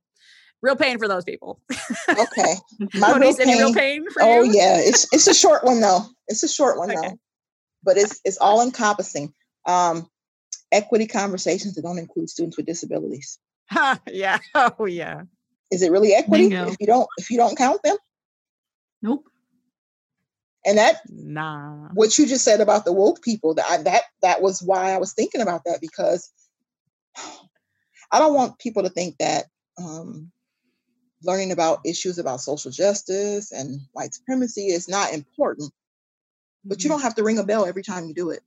Real 0.62 0.76
pain 0.76 0.98
for 1.00 1.08
those 1.08 1.24
people. 1.24 1.62
Okay. 2.10 2.56
My 2.96 3.18
real 3.18 3.34
pain, 3.34 3.48
real 3.48 3.74
pain 3.74 4.06
oh 4.20 4.44
you? 4.44 4.52
yeah 4.52 4.76
it's 4.78 5.08
it's 5.14 5.26
a 5.28 5.34
short 5.34 5.64
one 5.64 5.80
though. 5.80 6.02
It's 6.28 6.44
a 6.44 6.50
short 6.50 6.78
one 6.78 6.92
okay. 6.92 7.00
though. 7.02 7.18
But 7.82 7.96
it's 7.96 8.20
it's 8.26 8.38
all 8.40 8.62
encompassing 8.62 9.34
um 9.66 10.10
equity 10.70 11.08
conversations 11.08 11.76
that 11.76 11.84
don't 11.84 11.98
include 11.98 12.30
students 12.30 12.58
with 12.58 12.66
disabilities. 12.66 13.40
Yeah. 14.12 14.40
Oh 14.54 14.86
yeah 14.86 15.22
is 15.72 15.82
it 15.82 15.92
really 15.92 16.14
equity 16.14 16.50
Bingo. 16.50 16.70
if 16.70 16.78
you 16.80 16.88
don't 16.88 17.08
if 17.18 17.30
you 17.30 17.38
don't 17.38 17.58
count 17.58 17.82
them? 17.84 17.98
Nope. 19.02 19.26
And 20.66 20.78
that 20.78 21.02
nah. 21.10 21.90
What 21.94 22.18
you 22.18 22.28
just 22.28 22.44
said 22.44 22.62
about 22.62 22.86
the 22.86 22.94
woke 22.94 23.22
people, 23.22 23.54
that 23.56 23.86
that 23.86 24.04
that 24.22 24.42
was 24.42 24.62
why 24.62 24.92
I 24.92 24.98
was 24.98 25.14
thinking 25.14 25.42
about 25.42 25.64
that 25.66 25.80
because 25.82 26.32
I 28.12 28.20
don't 28.20 28.34
want 28.34 28.60
people 28.60 28.84
to 28.84 28.90
think 28.90 29.18
that 29.20 29.46
um, 29.78 30.32
learning 31.24 31.52
about 31.52 31.80
issues 31.86 32.18
about 32.18 32.42
social 32.42 32.72
justice 32.72 33.52
and 33.52 33.82
white 33.94 34.14
supremacy 34.14 34.68
is 34.68 34.90
not 34.90 35.14
important, 35.14 35.72
but 36.66 36.78
mm-hmm. 36.78 36.86
you 36.86 36.90
don't 36.90 37.02
have 37.02 37.16
to 37.16 37.24
ring 37.24 37.40
a 37.40 37.44
bell 37.44 37.66
every 37.66 37.84
time 37.84 38.08
you 38.08 38.14
do 38.14 38.32
it. 38.32 38.42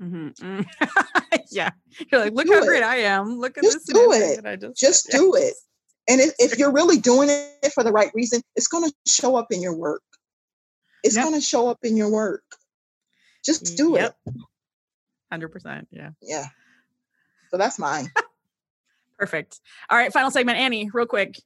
Mm-hmm. 0.00 0.62
yeah, 1.50 1.70
you're 2.10 2.20
like, 2.20 2.32
look 2.32 2.46
do 2.46 2.54
how 2.54 2.62
it. 2.62 2.66
great 2.66 2.82
I 2.82 2.96
am. 2.96 3.38
Look 3.38 3.56
at 3.56 3.64
just 3.64 3.86
this. 3.86 3.94
Do 3.94 4.12
it. 4.12 4.60
just, 4.60 4.78
just 4.78 5.10
do 5.10 5.34
it. 5.34 5.54
And 6.08 6.20
if, 6.20 6.34
if 6.38 6.58
you're 6.58 6.72
really 6.72 6.98
doing 6.98 7.28
it 7.30 7.72
for 7.72 7.84
the 7.84 7.92
right 7.92 8.10
reason, 8.14 8.42
it's 8.56 8.66
going 8.66 8.88
to 8.88 8.94
show 9.06 9.36
up 9.36 9.46
in 9.50 9.62
your 9.62 9.76
work. 9.76 10.02
It's 11.04 11.16
yep. 11.16 11.24
going 11.24 11.34
to 11.34 11.40
show 11.40 11.68
up 11.68 11.78
in 11.82 11.96
your 11.96 12.10
work. 12.10 12.42
Just 13.44 13.76
do 13.76 13.94
yep. 13.94 14.16
it. 14.26 14.34
Hundred 15.30 15.48
percent. 15.48 15.88
Yeah. 15.90 16.10
Yeah. 16.20 16.46
So 17.50 17.56
that's 17.56 17.78
mine. 17.78 18.10
Perfect. 19.18 19.60
All 19.88 19.96
right, 19.96 20.12
final 20.12 20.30
segment, 20.30 20.58
Annie, 20.58 20.90
real 20.92 21.06
quick. 21.06 21.36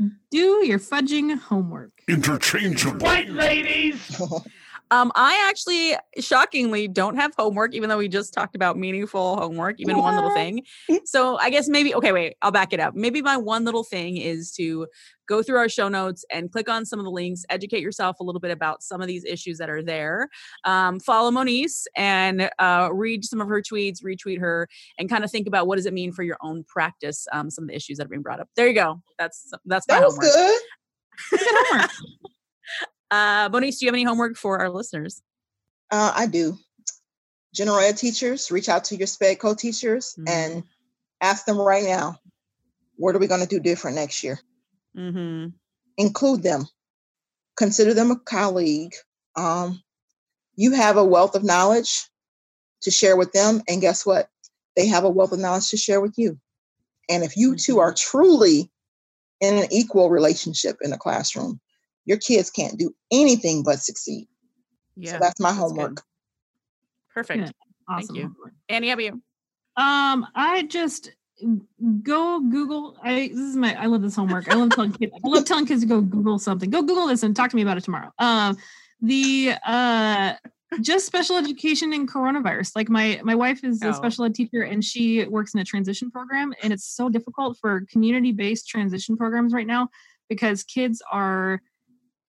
Mm. 0.00 0.12
Do 0.30 0.66
your 0.66 0.78
fudging 0.78 1.38
homework. 1.38 1.92
Interchangeable. 2.08 3.04
White 3.04 3.30
ladies. 3.30 4.20
Um, 4.92 5.10
I 5.14 5.46
actually 5.48 5.96
shockingly 6.22 6.86
don't 6.86 7.16
have 7.16 7.32
homework, 7.34 7.74
even 7.74 7.88
though 7.88 7.96
we 7.96 8.08
just 8.08 8.34
talked 8.34 8.54
about 8.54 8.76
meaningful 8.76 9.36
homework, 9.36 9.80
even 9.80 9.96
one 9.96 10.14
little 10.14 10.34
thing. 10.34 10.64
So 11.06 11.38
I 11.38 11.48
guess 11.48 11.66
maybe, 11.66 11.94
okay, 11.94 12.12
wait, 12.12 12.36
I'll 12.42 12.50
back 12.50 12.74
it 12.74 12.78
up. 12.78 12.94
Maybe 12.94 13.22
my 13.22 13.38
one 13.38 13.64
little 13.64 13.84
thing 13.84 14.18
is 14.18 14.52
to 14.52 14.86
go 15.26 15.42
through 15.42 15.56
our 15.56 15.70
show 15.70 15.88
notes 15.88 16.26
and 16.30 16.52
click 16.52 16.68
on 16.68 16.84
some 16.84 16.98
of 16.98 17.06
the 17.06 17.10
links, 17.10 17.42
educate 17.48 17.80
yourself 17.80 18.20
a 18.20 18.22
little 18.22 18.38
bit 18.38 18.50
about 18.50 18.82
some 18.82 19.00
of 19.00 19.06
these 19.06 19.24
issues 19.24 19.56
that 19.56 19.70
are 19.70 19.82
there. 19.82 20.28
Um, 20.64 21.00
follow 21.00 21.30
Moniece 21.30 21.84
and 21.96 22.50
uh, 22.58 22.90
read 22.92 23.24
some 23.24 23.40
of 23.40 23.48
her 23.48 23.62
tweets, 23.62 24.04
retweet 24.04 24.40
her, 24.40 24.68
and 24.98 25.08
kind 25.08 25.24
of 25.24 25.30
think 25.30 25.46
about 25.46 25.66
what 25.66 25.76
does 25.76 25.86
it 25.86 25.94
mean 25.94 26.12
for 26.12 26.22
your 26.22 26.36
own 26.42 26.64
practice, 26.64 27.26
um, 27.32 27.48
some 27.48 27.64
of 27.64 27.68
the 27.68 27.76
issues 27.76 27.96
that 27.96 28.04
are 28.04 28.10
being 28.10 28.20
brought 28.20 28.40
up. 28.40 28.48
There 28.56 28.68
you 28.68 28.74
go. 28.74 29.00
That's 29.18 29.50
that's 29.64 29.88
my 29.88 30.00
that 30.00 30.06
was 30.06 30.16
homework. 30.16 30.34
good. 30.34 30.60
good 31.38 31.56
homework. 31.70 31.90
Uh, 33.12 33.50
Moniece, 33.50 33.78
do 33.78 33.84
you 33.84 33.88
have 33.88 33.94
any 33.94 34.04
homework 34.04 34.38
for 34.38 34.58
our 34.58 34.70
listeners? 34.70 35.20
Uh, 35.90 36.12
I 36.16 36.26
do. 36.26 36.56
General 37.54 37.80
ed 37.80 37.98
teachers, 37.98 38.50
reach 38.50 38.70
out 38.70 38.84
to 38.84 38.96
your 38.96 39.06
SPED 39.06 39.38
co-teachers 39.38 40.14
mm-hmm. 40.18 40.28
and 40.28 40.64
ask 41.20 41.44
them 41.44 41.58
right 41.58 41.84
now, 41.84 42.16
what 42.96 43.14
are 43.14 43.18
we 43.18 43.26
going 43.26 43.42
to 43.42 43.46
do 43.46 43.60
different 43.60 43.96
next 43.96 44.24
year? 44.24 44.40
Mm-hmm. 44.96 45.48
Include 45.98 46.42
them. 46.42 46.66
Consider 47.58 47.92
them 47.92 48.10
a 48.10 48.18
colleague. 48.18 48.94
Um, 49.36 49.82
you 50.56 50.72
have 50.72 50.96
a 50.96 51.04
wealth 51.04 51.34
of 51.34 51.44
knowledge 51.44 52.08
to 52.80 52.90
share 52.90 53.18
with 53.18 53.32
them, 53.32 53.60
and 53.68 53.82
guess 53.82 54.06
what? 54.06 54.30
They 54.74 54.86
have 54.86 55.04
a 55.04 55.10
wealth 55.10 55.32
of 55.32 55.38
knowledge 55.38 55.68
to 55.68 55.76
share 55.76 56.00
with 56.00 56.14
you. 56.16 56.38
And 57.10 57.22
if 57.24 57.36
you 57.36 57.56
two 57.56 57.72
mm-hmm. 57.72 57.80
are 57.80 57.92
truly 57.92 58.70
in 59.42 59.58
an 59.58 59.68
equal 59.70 60.08
relationship 60.08 60.78
in 60.80 60.92
the 60.92 60.96
classroom, 60.96 61.60
your 62.04 62.18
kids 62.18 62.50
can't 62.50 62.78
do 62.78 62.94
anything 63.10 63.62
but 63.62 63.78
succeed. 63.78 64.28
Yeah. 64.96 65.12
So 65.12 65.18
that's 65.20 65.40
my 65.40 65.50
that's 65.50 65.60
homework. 65.60 65.96
Good. 65.96 66.04
Perfect. 67.14 67.40
Yeah. 67.40 67.50
Awesome. 67.88 68.06
Thank 68.06 68.18
you. 68.18 68.22
Homework. 68.34 68.52
Annie, 68.68 68.88
how 68.88 68.94
about 68.94 69.04
you? 69.04 69.22
Um, 69.76 70.26
I 70.34 70.64
just 70.64 71.10
go 72.02 72.40
Google. 72.40 72.96
I 73.02 73.28
this 73.28 73.38
is 73.38 73.56
my 73.56 73.80
I 73.80 73.86
love 73.86 74.02
this 74.02 74.16
homework. 74.16 74.48
I 74.48 74.54
love 74.54 74.70
telling 74.70 74.92
kids. 74.92 75.12
I 75.14 75.28
love 75.28 75.44
telling 75.44 75.66
kids 75.66 75.82
to 75.82 75.86
go 75.86 76.00
Google 76.00 76.38
something. 76.38 76.70
Go 76.70 76.82
Google 76.82 77.06
this 77.06 77.22
and 77.22 77.34
talk 77.34 77.50
to 77.50 77.56
me 77.56 77.62
about 77.62 77.78
it 77.78 77.84
tomorrow. 77.84 78.12
Um, 78.18 78.56
the 79.00 79.54
uh 79.66 80.34
just 80.80 81.04
special 81.04 81.36
education 81.36 81.92
in 81.92 82.06
coronavirus. 82.06 82.76
Like 82.76 82.88
my 82.88 83.20
my 83.24 83.34
wife 83.34 83.64
is 83.64 83.80
oh. 83.82 83.90
a 83.90 83.94
special 83.94 84.24
ed 84.24 84.34
teacher 84.34 84.62
and 84.62 84.84
she 84.84 85.24
works 85.24 85.54
in 85.54 85.60
a 85.60 85.64
transition 85.64 86.10
program, 86.10 86.52
and 86.62 86.72
it's 86.72 86.84
so 86.84 87.08
difficult 87.08 87.58
for 87.60 87.84
community 87.90 88.32
based 88.32 88.68
transition 88.68 89.16
programs 89.16 89.52
right 89.52 89.66
now 89.66 89.88
because 90.28 90.62
kids 90.62 91.02
are 91.10 91.60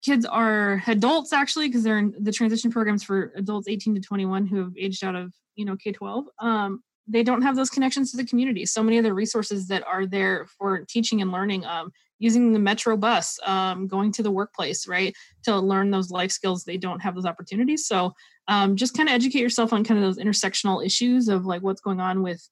kids 0.04 0.26
are 0.26 0.82
adults 0.88 1.34
actually 1.34 1.68
because 1.68 1.84
they're 1.84 1.97
in 1.97 2.14
the 2.20 2.32
transition 2.32 2.72
programs 2.72 3.04
for 3.04 3.34
adults 3.36 3.68
18 3.68 3.95
to 3.95 4.02
21 4.02 4.47
who 4.47 4.58
have 4.58 4.74
aged 4.78 5.04
out 5.04 5.16
of 5.16 5.34
you 5.56 5.66
know 5.66 5.76
k-12 5.76 6.26
um, 6.39 6.82
they 7.10 7.24
don't 7.24 7.41
have 7.41 7.56
those 7.56 7.72
connections 7.72 8.12
to 8.12 8.18
the 8.18 8.26
community. 8.26 8.66
So 8.66 8.84
many 8.84 9.00
of 9.00 9.04
the 9.04 9.14
resources 9.14 9.68
that 9.68 9.86
are 9.86 10.06
there 10.06 10.45
for 10.58 10.86
teaching 10.88 11.22
and 11.22 11.32
learning 11.32 11.66
um, 11.66 11.91
using 12.20 12.54
the 12.54 12.60
metro 12.60 12.95
bus 12.95 13.39
um, 13.45 13.88
going 13.88 14.12
to 14.12 14.24
the 14.24 14.32
workplace 14.32 14.88
right 14.88 15.16
to 15.43 15.58
learn 15.58 15.89
those 15.89 16.12
life 16.12 16.32
skills 16.32 16.64
they 16.64 16.78
don't 16.78 17.00
have 17.00 17.16
those 17.16 17.26
opportunities. 17.26 17.88
So 17.88 18.14
um, 18.47 18.76
just 18.76 18.95
kind 18.95 19.10
of 19.10 19.16
educate 19.16 19.39
yourself 19.39 19.74
on 19.74 19.84
kind 19.84 20.00
of 20.00 20.06
those 20.06 20.24
intersectional 20.24 20.86
issues 20.86 21.28
of 21.30 21.45
like 21.45 21.64
what's 21.64 21.82
going 21.82 22.00
on 22.00 22.22
with 22.22 22.47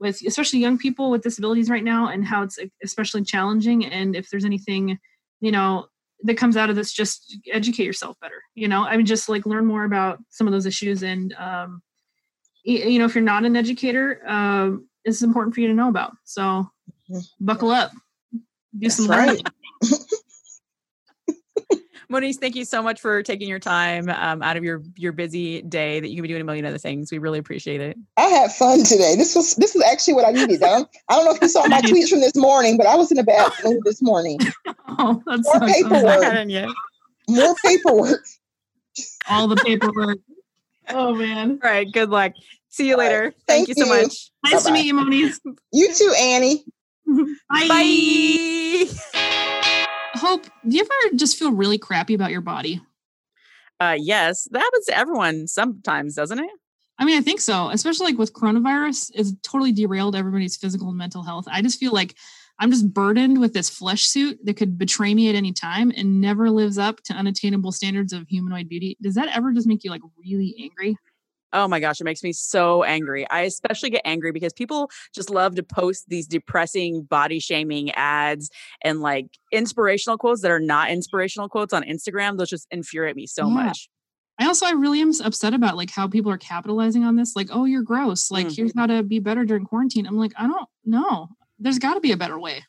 with 0.00 0.20
especially 0.26 0.58
young 0.58 0.76
people 0.76 1.10
with 1.10 1.22
disabilities 1.22 1.70
right 1.70 1.84
now 1.84 2.08
and 2.08 2.26
how 2.26 2.42
it's 2.42 2.58
especially 2.82 3.22
challenging. 3.22 3.86
And 3.86 4.16
if 4.16 4.28
there's 4.28 4.44
anything 4.44 4.98
you 5.40 5.52
know 5.52 5.86
that 6.24 6.36
comes 6.36 6.56
out 6.56 6.70
of 6.70 6.76
this 6.76 6.92
just 6.92 7.38
educate 7.52 7.84
yourself 7.84 8.16
better 8.20 8.42
you 8.54 8.66
know 8.66 8.84
i 8.84 8.96
mean 8.96 9.06
just 9.06 9.28
like 9.28 9.46
learn 9.46 9.64
more 9.66 9.84
about 9.84 10.18
some 10.30 10.46
of 10.46 10.52
those 10.52 10.66
issues 10.66 11.02
and 11.02 11.32
um 11.34 11.82
you 12.64 12.98
know 12.98 13.04
if 13.04 13.14
you're 13.14 13.22
not 13.22 13.44
an 13.44 13.56
educator 13.56 14.20
um 14.26 14.88
it's 15.04 15.22
important 15.22 15.54
for 15.54 15.60
you 15.60 15.68
to 15.68 15.74
know 15.74 15.88
about 15.88 16.12
so 16.24 16.42
mm-hmm. 17.10 17.18
buckle 17.40 17.70
up 17.70 17.92
do 18.32 18.88
That's 18.88 18.96
some 18.96 19.06
right. 19.06 19.40
Moniece, 22.14 22.36
thank 22.36 22.54
you 22.54 22.64
so 22.64 22.82
much 22.82 23.00
for 23.00 23.22
taking 23.22 23.48
your 23.48 23.58
time 23.58 24.08
um, 24.08 24.42
out 24.42 24.56
of 24.56 24.62
your 24.62 24.82
your 24.96 25.12
busy 25.12 25.62
day 25.62 26.00
that 26.00 26.08
you 26.08 26.16
can 26.16 26.22
be 26.22 26.28
doing 26.28 26.40
a 26.40 26.44
million 26.44 26.64
other 26.64 26.78
things. 26.78 27.10
We 27.10 27.18
really 27.18 27.38
appreciate 27.38 27.80
it. 27.80 27.96
I 28.16 28.28
had 28.28 28.52
fun 28.52 28.84
today. 28.84 29.16
This 29.16 29.34
was 29.34 29.54
this 29.56 29.74
is 29.74 29.82
actually 29.82 30.14
what 30.14 30.26
I 30.26 30.30
needed. 30.30 30.62
I 30.62 30.68
don't, 30.68 30.88
I 31.08 31.16
don't 31.16 31.24
know 31.24 31.34
if 31.34 31.42
you 31.42 31.48
saw 31.48 31.66
my 31.66 31.80
tweets 31.82 32.08
from 32.08 32.20
this 32.20 32.36
morning, 32.36 32.76
but 32.76 32.86
I 32.86 32.94
was 32.94 33.10
in 33.10 33.18
a 33.18 33.24
bad 33.24 33.52
mood 33.64 33.82
this 33.84 34.00
morning. 34.00 34.38
Oh, 34.86 35.22
that's 35.26 35.44
more 35.44 35.68
so 35.68 35.72
paperwork. 35.72 36.76
More 37.28 37.54
paperwork. 37.64 38.24
All 39.28 39.48
the 39.48 39.56
paperwork. 39.56 40.18
Oh 40.90 41.14
man. 41.14 41.58
All 41.64 41.70
right. 41.70 41.90
Good 41.90 42.10
luck. 42.10 42.32
See 42.68 42.86
you 42.86 42.98
later. 42.98 43.32
Thank, 43.46 43.68
Thank 43.68 43.68
you, 43.68 43.74
so 43.74 43.86
much. 43.86 44.30
Nice 44.44 44.64
Bye-bye. 44.64 44.64
to 44.64 44.72
meet 44.72 44.84
you, 44.84 44.92
Moniece. 44.92 45.40
You 45.72 45.94
too, 45.94 46.12
Annie. 46.18 46.62
Bye. 47.48 47.66
Bye 49.22 49.40
hope 50.24 50.46
do 50.66 50.76
you 50.76 50.82
ever 50.82 51.16
just 51.16 51.38
feel 51.38 51.52
really 51.52 51.78
crappy 51.78 52.14
about 52.14 52.30
your 52.30 52.40
body? 52.40 52.80
Uh 53.80 53.96
yes 53.98 54.48
that 54.50 54.60
happens 54.60 54.86
to 54.86 54.96
everyone 54.96 55.46
sometimes 55.46 56.14
doesn't 56.14 56.38
it? 56.38 56.50
I 56.98 57.04
mean 57.04 57.18
i 57.18 57.20
think 57.20 57.40
so 57.40 57.68
especially 57.70 58.06
like 58.06 58.18
with 58.18 58.32
coronavirus 58.32 59.10
it's 59.14 59.32
totally 59.42 59.72
derailed 59.72 60.16
everybody's 60.16 60.56
physical 60.56 60.88
and 60.88 60.98
mental 60.98 61.22
health. 61.22 61.46
I 61.50 61.62
just 61.62 61.78
feel 61.78 61.92
like 61.92 62.14
i'm 62.60 62.70
just 62.70 62.92
burdened 62.92 63.40
with 63.40 63.52
this 63.52 63.68
flesh 63.68 64.04
suit 64.04 64.38
that 64.44 64.56
could 64.56 64.78
betray 64.78 65.12
me 65.14 65.28
at 65.28 65.34
any 65.34 65.52
time 65.52 65.92
and 65.96 66.20
never 66.20 66.50
lives 66.50 66.78
up 66.78 67.02
to 67.02 67.12
unattainable 67.12 67.72
standards 67.72 68.12
of 68.12 68.28
humanoid 68.28 68.68
beauty. 68.68 68.96
Does 69.02 69.14
that 69.16 69.34
ever 69.36 69.52
just 69.52 69.66
make 69.66 69.82
you 69.84 69.90
like 69.90 70.02
really 70.18 70.54
angry 70.60 70.96
Oh 71.54 71.68
my 71.68 71.80
gosh, 71.80 72.00
it 72.00 72.04
makes 72.04 72.22
me 72.22 72.32
so 72.32 72.82
angry. 72.82 73.26
I 73.30 73.42
especially 73.42 73.88
get 73.88 74.02
angry 74.04 74.32
because 74.32 74.52
people 74.52 74.90
just 75.14 75.30
love 75.30 75.54
to 75.54 75.62
post 75.62 76.06
these 76.08 76.26
depressing 76.26 77.02
body 77.04 77.38
shaming 77.38 77.92
ads 77.92 78.50
and 78.82 79.00
like 79.00 79.26
inspirational 79.52 80.18
quotes 80.18 80.42
that 80.42 80.50
are 80.50 80.60
not 80.60 80.90
inspirational 80.90 81.48
quotes 81.48 81.72
on 81.72 81.84
Instagram. 81.84 82.36
Those 82.36 82.50
just 82.50 82.66
infuriate 82.70 83.16
me 83.16 83.26
so 83.26 83.46
yeah. 83.46 83.54
much. 83.54 83.88
I 84.38 84.46
also 84.46 84.66
I 84.66 84.72
really 84.72 85.00
am 85.00 85.12
upset 85.22 85.54
about 85.54 85.76
like 85.76 85.90
how 85.90 86.08
people 86.08 86.32
are 86.32 86.38
capitalizing 86.38 87.04
on 87.04 87.16
this. 87.16 87.36
Like, 87.36 87.48
oh, 87.52 87.66
you're 87.66 87.82
gross. 87.82 88.30
Like, 88.30 88.46
mm-hmm. 88.46 88.54
here's 88.54 88.72
how 88.76 88.86
to 88.86 89.02
be 89.04 89.20
better 89.20 89.44
during 89.44 89.64
quarantine. 89.64 90.06
I'm 90.06 90.18
like, 90.18 90.32
I 90.36 90.48
don't 90.48 90.68
know. 90.84 91.28
There's 91.60 91.78
got 91.78 91.94
to 91.94 92.00
be 92.00 92.10
a 92.10 92.16
better 92.16 92.38
way. 92.38 92.64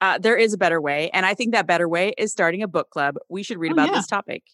Uh, 0.00 0.18
there 0.18 0.36
is 0.36 0.52
a 0.52 0.58
better 0.58 0.80
way, 0.80 1.10
and 1.12 1.26
I 1.26 1.34
think 1.34 1.52
that 1.54 1.66
better 1.66 1.88
way 1.88 2.12
is 2.18 2.30
starting 2.30 2.62
a 2.62 2.68
book 2.68 2.90
club. 2.90 3.16
We 3.28 3.42
should 3.42 3.58
read 3.58 3.72
oh, 3.72 3.74
about 3.74 3.88
yeah. 3.88 3.94
this 3.94 4.06
topic. 4.06 4.44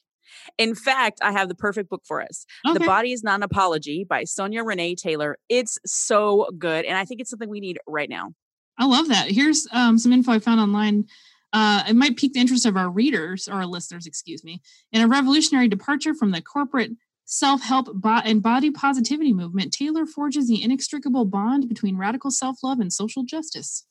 In 0.58 0.74
fact, 0.74 1.20
I 1.22 1.32
have 1.32 1.48
the 1.48 1.54
perfect 1.54 1.90
book 1.90 2.02
for 2.06 2.22
us. 2.22 2.46
Okay. 2.66 2.78
The 2.78 2.84
Body 2.84 3.12
is 3.12 3.22
Not 3.22 3.36
an 3.36 3.42
Apology 3.42 4.04
by 4.04 4.24
Sonya 4.24 4.62
Renee 4.62 4.94
Taylor. 4.94 5.38
It's 5.48 5.78
so 5.86 6.48
good. 6.58 6.84
And 6.84 6.96
I 6.96 7.04
think 7.04 7.20
it's 7.20 7.30
something 7.30 7.48
we 7.48 7.60
need 7.60 7.78
right 7.86 8.08
now. 8.08 8.32
I 8.78 8.86
love 8.86 9.08
that. 9.08 9.30
Here's 9.30 9.66
um, 9.72 9.98
some 9.98 10.12
info 10.12 10.32
I 10.32 10.38
found 10.38 10.60
online. 10.60 11.06
Uh, 11.52 11.84
it 11.88 11.94
might 11.94 12.16
pique 12.16 12.32
the 12.32 12.40
interest 12.40 12.66
of 12.66 12.76
our 12.76 12.90
readers 12.90 13.46
or 13.46 13.54
our 13.54 13.66
listeners, 13.66 14.06
excuse 14.06 14.42
me. 14.42 14.60
In 14.92 15.00
a 15.00 15.08
revolutionary 15.08 15.68
departure 15.68 16.14
from 16.14 16.32
the 16.32 16.42
corporate 16.42 16.90
self 17.24 17.62
help 17.62 17.88
bo- 17.94 18.20
and 18.24 18.42
body 18.42 18.70
positivity 18.70 19.32
movement, 19.32 19.72
Taylor 19.72 20.04
forges 20.04 20.48
the 20.48 20.62
inextricable 20.62 21.24
bond 21.24 21.68
between 21.68 21.96
radical 21.96 22.32
self 22.32 22.58
love 22.64 22.80
and 22.80 22.92
social 22.92 23.22
justice. 23.22 23.86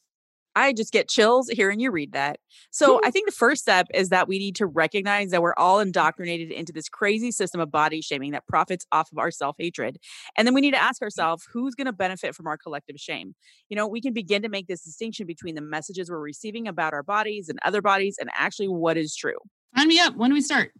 I 0.55 0.73
just 0.73 0.91
get 0.91 1.09
chills 1.09 1.49
hearing 1.49 1.79
you 1.79 1.91
read 1.91 2.13
that. 2.13 2.39
So 2.71 2.99
I 3.03 3.11
think 3.11 3.27
the 3.27 3.35
first 3.35 3.61
step 3.61 3.87
is 3.93 4.09
that 4.09 4.27
we 4.27 4.39
need 4.39 4.55
to 4.57 4.65
recognize 4.65 5.31
that 5.31 5.41
we're 5.41 5.55
all 5.55 5.79
indoctrinated 5.79 6.51
into 6.51 6.71
this 6.71 6.89
crazy 6.89 7.31
system 7.31 7.59
of 7.59 7.71
body 7.71 8.01
shaming 8.01 8.31
that 8.31 8.47
profits 8.47 8.85
off 8.91 9.11
of 9.11 9.17
our 9.17 9.31
self 9.31 9.55
hatred. 9.57 9.97
And 10.37 10.47
then 10.47 10.53
we 10.53 10.61
need 10.61 10.71
to 10.71 10.81
ask 10.81 11.01
ourselves 11.01 11.47
who's 11.51 11.75
going 11.75 11.85
to 11.85 11.93
benefit 11.93 12.35
from 12.35 12.47
our 12.47 12.57
collective 12.57 12.97
shame. 12.97 13.35
You 13.69 13.75
know, 13.75 13.87
we 13.87 14.01
can 14.01 14.13
begin 14.13 14.41
to 14.43 14.49
make 14.49 14.67
this 14.67 14.83
distinction 14.83 15.25
between 15.25 15.55
the 15.55 15.61
messages 15.61 16.09
we're 16.09 16.19
receiving 16.19 16.67
about 16.67 16.93
our 16.93 17.03
bodies 17.03 17.49
and 17.49 17.59
other 17.65 17.81
bodies 17.81 18.17
and 18.19 18.29
actually 18.35 18.67
what 18.67 18.97
is 18.97 19.15
true. 19.15 19.37
Sign 19.75 19.87
me 19.87 19.99
up. 19.99 20.15
When 20.15 20.29
do 20.29 20.35
we 20.35 20.41
start? 20.41 20.71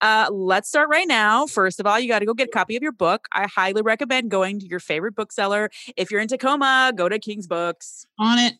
Uh, 0.00 0.28
let's 0.32 0.68
start 0.68 0.88
right 0.88 1.06
now. 1.06 1.46
First 1.46 1.78
of 1.78 1.86
all, 1.86 2.00
you 2.00 2.08
got 2.08 2.20
to 2.20 2.26
go 2.26 2.32
get 2.32 2.48
a 2.48 2.50
copy 2.50 2.76
of 2.76 2.82
your 2.82 2.92
book. 2.92 3.26
I 3.32 3.46
highly 3.46 3.82
recommend 3.82 4.30
going 4.30 4.58
to 4.60 4.66
your 4.66 4.80
favorite 4.80 5.14
bookseller. 5.14 5.70
If 5.96 6.10
you're 6.10 6.20
in 6.20 6.28
Tacoma, 6.28 6.92
go 6.96 7.08
to 7.08 7.18
King's 7.18 7.46
Books. 7.46 8.06
On 8.18 8.38
it. 8.38 8.54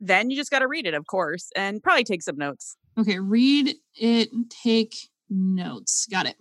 Then 0.00 0.30
you 0.30 0.36
just 0.36 0.50
got 0.50 0.60
to 0.60 0.68
read 0.68 0.86
it, 0.86 0.94
of 0.94 1.06
course, 1.06 1.50
and 1.56 1.82
probably 1.82 2.04
take 2.04 2.22
some 2.22 2.36
notes. 2.36 2.76
Okay, 2.98 3.18
read 3.18 3.74
it, 3.94 4.30
take 4.48 4.94
notes. 5.28 6.06
Got 6.10 6.26
it. 6.26 6.36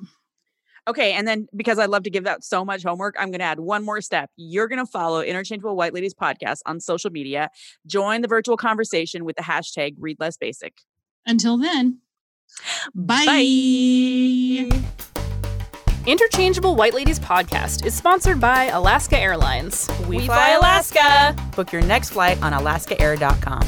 Okay, 0.87 1.11
and 1.13 1.27
then 1.27 1.47
because 1.55 1.79
I 1.79 1.85
love 1.85 2.03
to 2.03 2.09
give 2.09 2.25
out 2.25 2.43
so 2.43 2.63
much 2.63 2.83
homework, 2.83 3.15
I'm 3.19 3.29
going 3.29 3.39
to 3.39 3.45
add 3.45 3.59
one 3.59 3.83
more 3.83 3.99
step. 3.99 4.29
You're 4.37 4.69
going 4.69 4.79
to 4.79 4.89
follow 4.89 5.21
Interchangeable 5.21 5.75
White 5.75 5.93
Ladies 5.93 6.13
podcast 6.13 6.59
on 6.65 6.79
social 6.79 7.11
media. 7.11 7.49
Join 7.85 8.21
the 8.21 8.27
virtual 8.29 8.55
conversation 8.55 9.25
with 9.25 9.35
the 9.35 9.43
hashtag 9.43 9.95
Read 9.99 10.17
Less 10.19 10.37
Basic. 10.37 10.73
Until 11.25 11.57
then, 11.57 11.99
bye. 12.95 13.25
Bye. 14.69 14.97
Interchangeable 16.07 16.77
White 16.77 16.93
Ladies 16.93 17.19
podcast 17.19 17.85
is 17.85 17.93
sponsored 17.93 18.39
by 18.39 18.67
Alaska 18.67 19.19
Airlines. 19.19 19.89
We 20.07 20.25
fly 20.25 20.51
Alaska. 20.57 21.35
Book 21.53 21.73
your 21.73 21.81
next 21.81 22.11
flight 22.11 22.41
on 22.41 22.53
alaskaair.com. 22.53 23.61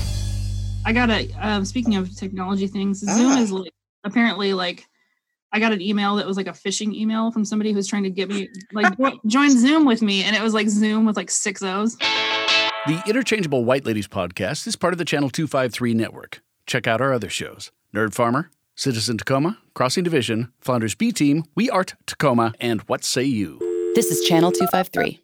I 0.86 0.94
got 0.94 1.10
a. 1.10 1.30
Um, 1.42 1.66
speaking 1.66 1.98
of 1.98 2.16
technology 2.16 2.68
things, 2.68 3.00
Zoom 3.00 3.34
Ah. 3.34 3.42
is 3.42 3.52
like 3.52 3.74
apparently 4.06 4.54
like. 4.54 4.86
I 5.52 5.60
got 5.60 5.74
an 5.74 5.82
email 5.82 6.16
that 6.16 6.26
was 6.28 6.38
like 6.38 6.48
a 6.48 6.52
phishing 6.52 6.94
email 6.94 7.30
from 7.32 7.44
somebody 7.44 7.74
who's 7.74 7.88
trying 7.88 8.04
to 8.04 8.10
get 8.10 8.30
me 8.30 8.48
like 8.72 8.94
join 9.26 9.50
Zoom 9.50 9.84
with 9.84 10.02
me, 10.02 10.24
and 10.24 10.34
it 10.34 10.42
was 10.42 10.54
like 10.54 10.70
Zoom 10.70 11.06
with 11.06 11.18
like 11.18 11.30
six 11.30 11.62
O's. 11.62 11.98
The 11.98 13.04
Interchangeable 13.06 13.66
White 13.66 13.86
Ladies 13.86 14.08
podcast 14.08 14.66
is 14.66 14.78
part 14.78 14.94
of 14.94 14.98
the 14.98 15.04
Channel 15.06 15.30
253 15.30 15.94
network. 15.94 16.42
Check 16.66 16.88
out 16.88 17.02
our 17.02 17.12
other 17.12 17.30
shows 17.30 17.72
Nerd 17.94 18.14
Farmer, 18.14 18.50
Citizen 18.80 19.18
Tacoma, 19.18 19.58
Crossing 19.74 20.06
Division, 20.06 20.54
Flounders 20.62 20.96
B 20.96 21.12
Team, 21.12 21.44
We 21.54 21.70
Art 21.70 21.96
Tacoma, 22.06 22.54
and 22.62 22.80
What 22.84 23.04
Say 23.04 23.26
You? 23.26 23.60
This 23.94 24.06
is 24.06 24.26
Channel 24.26 24.54
253. 24.54 25.20